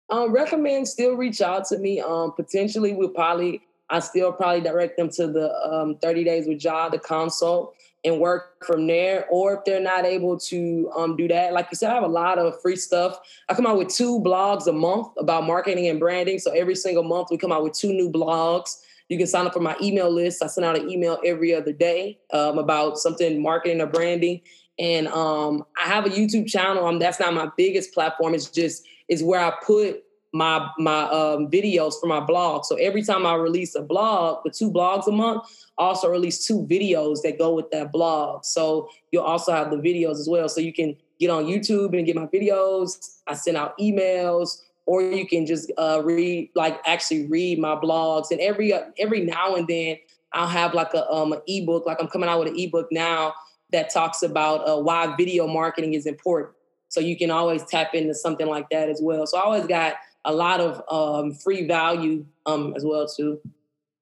Um, 0.09 0.31
recommend 0.31 0.87
still 0.87 1.15
reach 1.15 1.41
out 1.41 1.65
to 1.67 1.79
me. 1.79 1.99
Um, 1.99 2.33
potentially 2.33 2.93
we'll 2.93 3.09
probably 3.09 3.61
I 3.89 3.99
still 3.99 4.31
probably 4.31 4.61
direct 4.61 4.97
them 4.97 5.09
to 5.11 5.27
the 5.27 5.53
um, 5.63 5.97
30 6.01 6.23
days 6.23 6.47
with 6.47 6.59
Jha, 6.59 6.89
the 6.91 6.97
consult, 6.97 7.75
and 8.03 8.19
work 8.19 8.65
from 8.65 8.87
there. 8.87 9.27
Or 9.29 9.57
if 9.57 9.65
they're 9.65 9.79
not 9.79 10.05
able 10.05 10.39
to 10.39 10.91
um, 10.95 11.15
do 11.15 11.27
that, 11.27 11.53
like 11.53 11.67
you 11.71 11.75
said, 11.75 11.91
I 11.91 11.95
have 11.95 12.03
a 12.03 12.07
lot 12.07 12.39
of 12.39 12.59
free 12.61 12.75
stuff. 12.75 13.19
I 13.47 13.53
come 13.53 13.67
out 13.67 13.77
with 13.77 13.89
two 13.89 14.19
blogs 14.19 14.67
a 14.67 14.71
month 14.71 15.09
about 15.17 15.45
marketing 15.45 15.87
and 15.87 15.99
branding. 15.99 16.39
So 16.39 16.51
every 16.51 16.75
single 16.75 17.03
month 17.03 17.27
we 17.29 17.37
come 17.37 17.51
out 17.51 17.63
with 17.63 17.73
two 17.73 17.93
new 17.93 18.11
blogs. 18.11 18.81
You 19.09 19.19
can 19.19 19.27
sign 19.27 19.45
up 19.45 19.53
for 19.53 19.59
my 19.59 19.75
email 19.81 20.09
list. 20.09 20.41
I 20.43 20.47
send 20.47 20.65
out 20.65 20.79
an 20.79 20.89
email 20.89 21.19
every 21.23 21.53
other 21.53 21.71
day 21.71 22.17
um, 22.33 22.57
about 22.57 22.97
something 22.97 23.39
marketing 23.39 23.81
or 23.81 23.87
branding. 23.87 24.41
And 24.79 25.07
um, 25.09 25.63
I 25.81 25.87
have 25.87 26.05
a 26.05 26.09
YouTube 26.09 26.47
channel. 26.47 26.87
Um, 26.87 26.97
that's 26.97 27.19
not 27.19 27.33
my 27.33 27.49
biggest 27.55 27.93
platform. 27.93 28.33
It's 28.33 28.49
just 28.49 28.83
is 29.07 29.23
where 29.23 29.39
I 29.39 29.53
put 29.65 30.03
my 30.33 30.69
my 30.77 31.03
um, 31.03 31.49
videos 31.49 31.93
for 31.99 32.07
my 32.07 32.19
blog. 32.19 32.65
So 32.65 32.75
every 32.75 33.03
time 33.03 33.25
I 33.25 33.35
release 33.35 33.73
a 33.75 33.81
blog, 33.81 34.43
the 34.43 34.51
two 34.51 34.69
blogs 34.69 35.07
a 35.07 35.11
month, 35.11 35.43
I 35.79 35.83
also 35.83 36.09
release 36.09 36.45
two 36.45 36.67
videos 36.69 37.21
that 37.23 37.37
go 37.37 37.53
with 37.55 37.71
that 37.71 37.93
blog. 37.93 38.43
So 38.43 38.89
you'll 39.11 39.23
also 39.23 39.53
have 39.53 39.71
the 39.71 39.77
videos 39.77 40.19
as 40.19 40.27
well. 40.29 40.49
So 40.49 40.59
you 40.59 40.73
can 40.73 40.97
get 41.21 41.29
on 41.29 41.45
YouTube 41.45 41.97
and 41.97 42.05
get 42.05 42.17
my 42.17 42.25
videos. 42.27 43.19
I 43.27 43.33
send 43.33 43.55
out 43.55 43.77
emails, 43.77 44.61
or 44.85 45.01
you 45.01 45.25
can 45.25 45.45
just 45.45 45.71
uh, 45.77 46.01
read, 46.03 46.49
like 46.53 46.81
actually 46.85 47.27
read 47.27 47.57
my 47.59 47.75
blogs. 47.75 48.31
And 48.31 48.41
every 48.41 48.73
uh, 48.73 48.89
every 48.99 49.21
now 49.21 49.55
and 49.55 49.67
then, 49.67 49.97
I'll 50.33 50.47
have 50.47 50.73
like 50.73 50.93
a 50.93 51.09
um 51.09 51.31
an 51.31 51.41
ebook. 51.47 51.85
Like 51.85 52.01
I'm 52.01 52.09
coming 52.09 52.27
out 52.27 52.39
with 52.39 52.49
an 52.49 52.59
ebook 52.59 52.89
now 52.91 53.33
that 53.71 53.89
talks 53.89 54.21
about 54.21 54.67
uh, 54.67 54.81
why 54.81 55.15
video 55.15 55.47
marketing 55.47 55.93
is 55.93 56.05
important. 56.05 56.54
So 56.95 57.01
you 57.01 57.17
can 57.17 57.29
always 57.29 57.63
tap 57.65 57.93
into 57.93 58.13
something 58.13 58.47
like 58.47 58.69
that 58.69 58.87
as 58.87 59.01
well. 59.03 59.27
So 59.27 59.37
I 59.37 59.41
always 59.41 59.67
got 59.67 59.95
a 60.23 60.33
lot 60.33 60.61
of 60.61 60.81
um, 60.89 61.33
free 61.33 61.67
value 61.67 62.25
um, 62.45 62.73
as 62.77 62.85
well 62.85 63.05
too. 63.05 63.39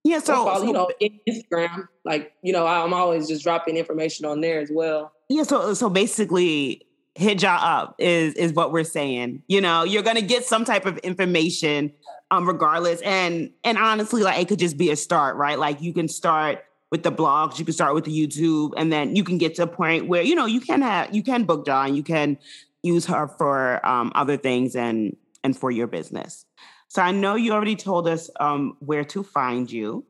Yeah, 0.04 0.20
so, 0.20 0.46
follow, 0.46 0.66
you 0.66 0.74
know, 0.74 0.90
Instagram, 1.02 1.88
like 2.06 2.34
you 2.44 2.54
know, 2.54 2.68
I'm 2.68 2.94
always 2.94 3.28
just 3.28 3.42
dropping 3.44 3.78
information 3.78 4.26
on 4.26 4.42
there 4.42 4.60
as 4.60 4.70
well. 4.72 5.12
Yeah, 5.30 5.44
so 5.44 5.74
so 5.74 5.90
basically, 5.90 6.86
hit 7.16 7.40
Jha 7.40 7.58
up 7.60 7.96
is 7.98 8.36
is 8.36 8.54
what 8.54 8.72
we're 8.72 8.84
saying. 8.84 9.42
You 9.48 9.62
know, 9.62 9.84
you're 9.84 10.04
gonna 10.04 10.22
get 10.22 10.46
some 10.46 10.66
type 10.66 10.86
of 10.86 10.98
information, 11.00 11.94
um, 12.32 12.48
regardless. 12.48 13.02
And 13.02 13.52
and 13.64 13.78
honestly, 13.78 14.22
like 14.22 14.40
it 14.40 14.48
could 14.50 14.60
just 14.60 14.78
be 14.78 14.92
a 14.92 14.96
start, 14.96 15.38
right? 15.38 15.58
Like 15.58 15.82
you 15.82 15.94
can 15.94 16.08
start 16.08 16.64
with 16.92 17.02
the 17.02 17.12
blogs, 17.12 17.58
you 17.58 17.66
can 17.66 17.74
start 17.74 17.96
with 17.96 18.04
the 18.04 18.12
YouTube, 18.12 18.74
and 18.78 18.92
then 18.92 19.16
you 19.16 19.24
can 19.24 19.40
get 19.40 19.56
to 19.56 19.64
a 19.64 19.68
point 19.68 20.08
where 20.08 20.22
you 20.22 20.36
know 20.36 20.46
you 20.46 20.60
can 20.60 20.82
have 20.82 21.16
you 21.16 21.24
can 21.24 21.46
book 21.46 21.66
Jha, 21.66 21.96
you 21.96 22.04
can 22.04 22.38
use 22.84 23.06
her 23.06 23.28
for 23.28 23.86
um, 23.86 24.12
other 24.16 24.38
things, 24.38 24.76
and 24.76 25.16
and 25.44 25.58
for 25.58 25.72
your 25.72 25.88
business. 25.88 26.46
So 26.88 27.02
I 27.02 27.12
know 27.12 27.36
you 27.36 27.54
already 27.54 27.76
told 27.76 28.08
us 28.08 28.30
um, 28.40 28.78
where 28.80 29.04
to 29.06 29.24
find 29.24 29.72
you, 29.72 30.06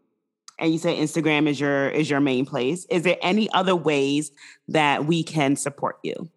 and 0.59 0.71
you 0.71 0.77
said 0.77 0.97
Instagram 0.97 1.47
is 1.47 1.59
your 1.59 1.89
is 1.89 2.09
your 2.09 2.19
main 2.19 2.45
place. 2.45 2.85
Is 2.89 3.03
there 3.03 3.17
any 3.21 3.49
other 3.53 3.75
ways 3.75 4.31
that 4.67 5.05
we 5.05 5.23
can 5.23 5.55
support 5.55 5.97
you? 6.03 6.29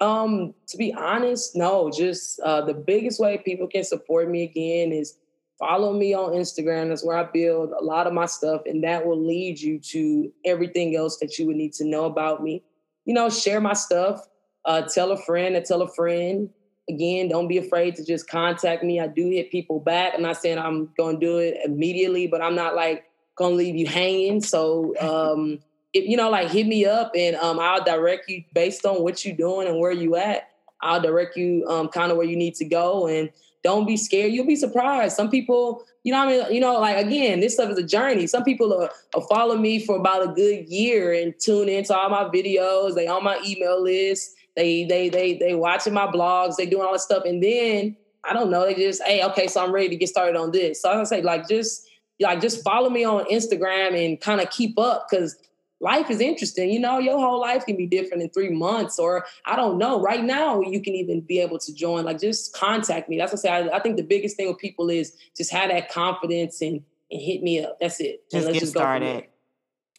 Um, 0.00 0.54
to 0.68 0.76
be 0.76 0.92
honest, 0.92 1.56
no. 1.56 1.90
Just 1.90 2.40
uh, 2.40 2.62
the 2.62 2.74
biggest 2.74 3.20
way 3.20 3.38
people 3.38 3.66
can 3.66 3.84
support 3.84 4.28
me 4.28 4.42
again 4.42 4.92
is 4.92 5.16
follow 5.58 5.92
me 5.92 6.14
on 6.14 6.32
Instagram. 6.32 6.88
That's 6.88 7.04
where 7.04 7.16
I 7.16 7.24
build 7.24 7.70
a 7.78 7.82
lot 7.82 8.06
of 8.06 8.12
my 8.12 8.26
stuff, 8.26 8.62
and 8.66 8.84
that 8.84 9.06
will 9.06 9.20
lead 9.20 9.58
you 9.58 9.78
to 9.78 10.32
everything 10.44 10.96
else 10.96 11.18
that 11.18 11.38
you 11.38 11.46
would 11.46 11.56
need 11.56 11.72
to 11.74 11.84
know 11.84 12.04
about 12.04 12.42
me. 12.42 12.62
You 13.04 13.14
know, 13.14 13.30
share 13.30 13.60
my 13.60 13.72
stuff. 13.72 14.26
Uh, 14.66 14.82
tell 14.82 15.12
a 15.12 15.16
friend 15.16 15.56
and 15.56 15.64
tell 15.64 15.80
a 15.80 15.88
friend 15.88 16.50
again, 16.88 17.28
don't 17.28 17.48
be 17.48 17.58
afraid 17.58 17.96
to 17.96 18.04
just 18.04 18.28
contact 18.28 18.82
me. 18.82 19.00
I 19.00 19.08
do 19.08 19.28
hit 19.28 19.50
people 19.50 19.80
back. 19.80 20.12
I'm 20.14 20.22
not 20.22 20.36
saying 20.36 20.58
I'm 20.58 20.90
going 20.96 21.18
to 21.18 21.26
do 21.26 21.38
it 21.38 21.58
immediately, 21.64 22.26
but 22.26 22.40
I'm 22.40 22.54
not 22.54 22.74
like 22.74 23.04
going 23.36 23.52
to 23.52 23.56
leave 23.56 23.76
you 23.76 23.86
hanging. 23.86 24.40
So, 24.40 24.94
um, 25.00 25.58
if 25.92 26.06
you 26.06 26.16
know, 26.16 26.30
like 26.30 26.50
hit 26.50 26.66
me 26.66 26.84
up 26.84 27.12
and 27.14 27.36
um, 27.36 27.58
I'll 27.58 27.82
direct 27.82 28.28
you 28.28 28.44
based 28.54 28.84
on 28.84 29.02
what 29.02 29.24
you're 29.24 29.36
doing 29.36 29.66
and 29.68 29.78
where 29.78 29.92
you 29.92 30.16
at. 30.16 30.50
I'll 30.82 31.00
direct 31.00 31.36
you 31.36 31.66
um, 31.68 31.88
kind 31.88 32.12
of 32.12 32.18
where 32.18 32.26
you 32.26 32.36
need 32.36 32.54
to 32.56 32.64
go 32.64 33.06
and 33.06 33.30
don't 33.64 33.86
be 33.86 33.96
scared. 33.96 34.32
You'll 34.32 34.46
be 34.46 34.56
surprised. 34.56 35.16
Some 35.16 35.30
people, 35.30 35.84
you 36.04 36.12
know, 36.12 36.20
I 36.20 36.26
mean, 36.26 36.52
you 36.52 36.60
know, 36.60 36.78
like 36.78 37.04
again, 37.04 37.40
this 37.40 37.54
stuff 37.54 37.70
is 37.70 37.78
a 37.78 37.82
journey. 37.82 38.26
Some 38.26 38.44
people 38.44 38.72
are, 38.74 38.90
are 39.14 39.26
follow 39.28 39.56
me 39.56 39.84
for 39.84 39.96
about 39.96 40.22
a 40.22 40.32
good 40.32 40.68
year 40.68 41.12
and 41.14 41.34
tune 41.38 41.68
into 41.68 41.96
all 41.96 42.10
my 42.10 42.24
videos. 42.24 42.94
They 42.94 43.06
on 43.06 43.24
my 43.24 43.40
email 43.44 43.82
list 43.82 44.35
they 44.56 44.84
they 44.84 45.08
they 45.08 45.34
they 45.34 45.54
watching 45.54 45.92
my 45.92 46.06
blogs, 46.06 46.56
they 46.56 46.66
doing 46.66 46.84
all 46.84 46.92
this 46.92 47.04
stuff, 47.04 47.24
and 47.24 47.42
then 47.42 47.96
I 48.24 48.32
don't 48.32 48.50
know, 48.50 48.64
they 48.64 48.74
just 48.74 49.02
hey, 49.02 49.22
okay, 49.24 49.46
so 49.46 49.64
I'm 49.64 49.72
ready 49.72 49.88
to 49.90 49.96
get 49.96 50.08
started 50.08 50.36
on 50.36 50.50
this. 50.50 50.82
So 50.82 50.90
I 50.90 51.04
say 51.04 51.22
like 51.22 51.48
just 51.48 51.86
like 52.20 52.40
just 52.40 52.64
follow 52.64 52.90
me 52.90 53.04
on 53.04 53.24
Instagram 53.26 53.94
and 54.04 54.20
kind 54.20 54.40
of 54.40 54.50
keep 54.50 54.78
up 54.78 55.06
because 55.08 55.36
life 55.80 56.10
is 56.10 56.20
interesting. 56.20 56.70
You 56.70 56.80
know, 56.80 56.98
your 56.98 57.18
whole 57.18 57.40
life 57.40 57.66
can 57.66 57.76
be 57.76 57.86
different 57.86 58.22
in 58.22 58.30
three 58.30 58.50
months, 58.50 58.98
or 58.98 59.26
I 59.44 59.56
don't 59.56 59.78
know. 59.78 60.00
Right 60.00 60.24
now, 60.24 60.60
you 60.60 60.82
can 60.82 60.94
even 60.94 61.20
be 61.20 61.40
able 61.40 61.58
to 61.58 61.74
join. 61.74 62.04
Like, 62.04 62.20
just 62.20 62.54
contact 62.54 63.08
me. 63.08 63.18
That's 63.18 63.32
what 63.32 63.40
I 63.40 63.42
say. 63.42 63.70
I, 63.70 63.76
I 63.76 63.80
think 63.80 63.96
the 63.96 64.02
biggest 64.02 64.36
thing 64.36 64.48
with 64.48 64.58
people 64.58 64.88
is 64.88 65.16
just 65.36 65.52
have 65.52 65.70
that 65.70 65.90
confidence 65.90 66.60
and 66.60 66.82
and 67.10 67.20
hit 67.20 67.42
me 67.42 67.64
up. 67.64 67.78
That's 67.80 68.00
it. 68.00 68.28
Just 68.30 68.48
get 68.48 68.60
just 68.60 68.72
started. 68.72 69.26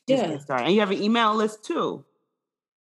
Just 0.09 0.23
yeah. 0.23 0.29
Get 0.29 0.41
started. 0.41 0.65
And 0.65 0.73
you 0.73 0.79
have 0.81 0.91
an 0.91 1.01
email 1.01 1.35
list 1.35 1.63
too. 1.63 2.03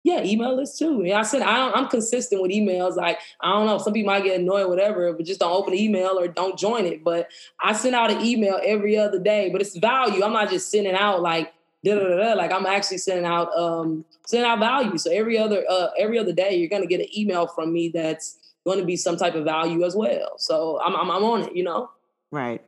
Yeah, 0.06 0.24
email 0.24 0.60
us 0.60 0.78
too. 0.78 1.04
I 1.12 1.24
said 1.24 1.42
I 1.42 1.76
am 1.76 1.88
consistent 1.88 2.40
with 2.40 2.52
emails. 2.52 2.96
Like 2.96 3.18
I 3.42 3.50
don't 3.54 3.66
know, 3.66 3.80
some 3.80 3.92
people 3.92 4.14
might 4.14 4.24
get 4.24 4.40
annoyed, 4.40 4.70
whatever, 4.70 5.12
but 5.14 5.26
just 5.26 5.40
don't 5.40 5.52
open 5.52 5.74
the 5.74 5.84
email 5.84 6.20
or 6.20 6.28
don't 6.28 6.60
join 6.60 6.86
it. 6.86 7.04
But 7.04 7.28
I 7.60 7.74
send 7.74 7.96
out 7.96 8.12
an 8.12 8.24
email 8.24 8.60
every 8.64 9.00
other 9.00 9.18
day. 9.18 9.50
But 9.50 9.62
it's 9.62 9.76
value. 9.76 10.24
I'm 10.24 10.32
not 10.32 10.52
just 10.52 10.70
sending 10.70 10.94
out 10.94 11.24
like 11.24 11.52
da 11.84 11.96
da 11.96 12.18
da. 12.18 12.34
Like 12.36 12.52
I'm 12.52 12.68
actually 12.68 13.00
sending 13.00 13.26
out 13.26 13.52
um 13.58 14.06
sending 14.28 14.48
out 14.48 14.60
value. 14.60 14.96
So 15.00 15.10
every 15.10 15.40
other 15.40 15.64
uh 15.68 15.88
every 15.98 16.20
other 16.20 16.34
day, 16.34 16.56
you're 16.56 16.70
gonna 16.70 16.86
get 16.86 17.00
an 17.00 17.08
email 17.18 17.48
from 17.48 17.74
me 17.74 17.90
that's 17.90 18.38
going 18.64 18.78
to 18.78 18.86
be 18.86 18.98
some 18.98 19.18
type 19.18 19.34
of 19.34 19.44
value 19.44 19.84
as 19.84 19.96
well. 19.96 20.36
So 20.38 20.80
I'm 20.86 20.96
I'm, 20.96 21.10
I'm 21.10 21.24
on 21.24 21.42
it. 21.46 21.56
You 21.56 21.64
know. 21.64 21.90
Right 22.30 22.62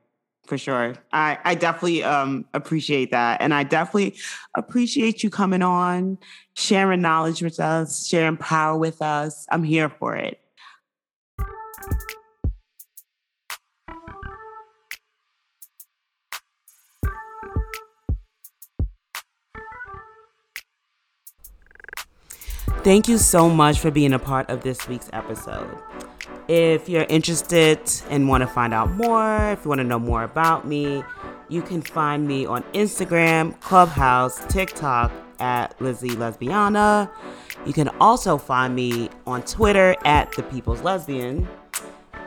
for 0.47 0.57
sure. 0.57 0.95
I, 1.11 1.37
I 1.43 1.55
definitely 1.55 2.03
um, 2.03 2.45
appreciate 2.53 3.11
that. 3.11 3.41
And 3.41 3.53
I 3.53 3.63
definitely 3.63 4.17
appreciate 4.55 5.23
you 5.23 5.29
coming 5.29 5.61
on, 5.61 6.17
sharing 6.53 7.01
knowledge 7.01 7.41
with 7.41 7.59
us, 7.59 8.07
sharing 8.07 8.37
power 8.37 8.77
with 8.77 9.01
us. 9.01 9.45
I'm 9.51 9.63
here 9.63 9.89
for 9.89 10.15
it. 10.15 10.39
Thank 22.83 23.09
you 23.09 23.17
so 23.17 23.49
much 23.49 23.79
for 23.79 23.91
being 23.91 24.13
a 24.13 24.19
part 24.19 24.49
of 24.49 24.63
this 24.63 24.87
week's 24.87 25.09
episode. 25.11 25.77
If 26.47 26.87
you're 26.87 27.05
interested 27.09 27.79
and 28.09 28.29
want 28.29 28.41
to 28.41 28.47
find 28.47 28.73
out 28.73 28.91
more, 28.91 29.51
if 29.51 29.65
you 29.65 29.69
want 29.69 29.79
to 29.79 29.83
know 29.83 29.99
more 29.99 30.23
about 30.23 30.65
me, 30.65 31.03
you 31.49 31.61
can 31.61 31.81
find 31.81 32.25
me 32.25 32.45
on 32.45 32.63
Instagram, 32.73 33.59
Clubhouse, 33.59 34.45
TikTok 34.47 35.11
at 35.39 35.79
Lizzie 35.81 36.11
Lesbiana. 36.11 37.09
You 37.65 37.73
can 37.73 37.89
also 37.99 38.37
find 38.37 38.73
me 38.73 39.09
on 39.25 39.41
Twitter 39.43 39.95
at 40.05 40.31
The 40.33 40.43
People's 40.43 40.81
Lesbian. 40.81 41.47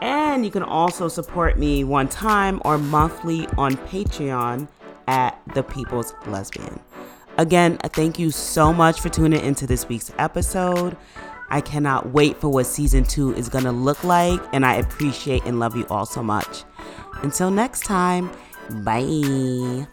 And 0.02 0.44
you 0.44 0.50
can 0.50 0.62
also 0.62 1.08
support 1.08 1.58
me 1.58 1.84
one 1.84 2.08
time 2.08 2.60
or 2.64 2.76
monthly 2.76 3.46
on 3.56 3.72
Patreon 3.88 4.68
at 5.06 5.40
The 5.54 5.62
People's 5.62 6.14
Lesbian. 6.26 6.78
Again, 7.38 7.78
thank 7.78 8.18
you 8.18 8.30
so 8.30 8.70
much 8.72 9.00
for 9.00 9.08
tuning 9.08 9.42
into 9.42 9.66
this 9.66 9.88
week's 9.88 10.12
episode. 10.18 10.96
I 11.50 11.60
cannot 11.60 12.10
wait 12.12 12.40
for 12.40 12.48
what 12.48 12.66
season 12.66 13.04
two 13.04 13.34
is 13.34 13.48
going 13.48 13.64
to 13.64 13.72
look 13.72 14.02
like, 14.04 14.40
and 14.52 14.64
I 14.64 14.74
appreciate 14.76 15.44
and 15.44 15.58
love 15.58 15.76
you 15.76 15.86
all 15.90 16.06
so 16.06 16.22
much. 16.22 16.64
Until 17.22 17.50
next 17.50 17.80
time, 17.80 18.30
bye. 18.84 19.86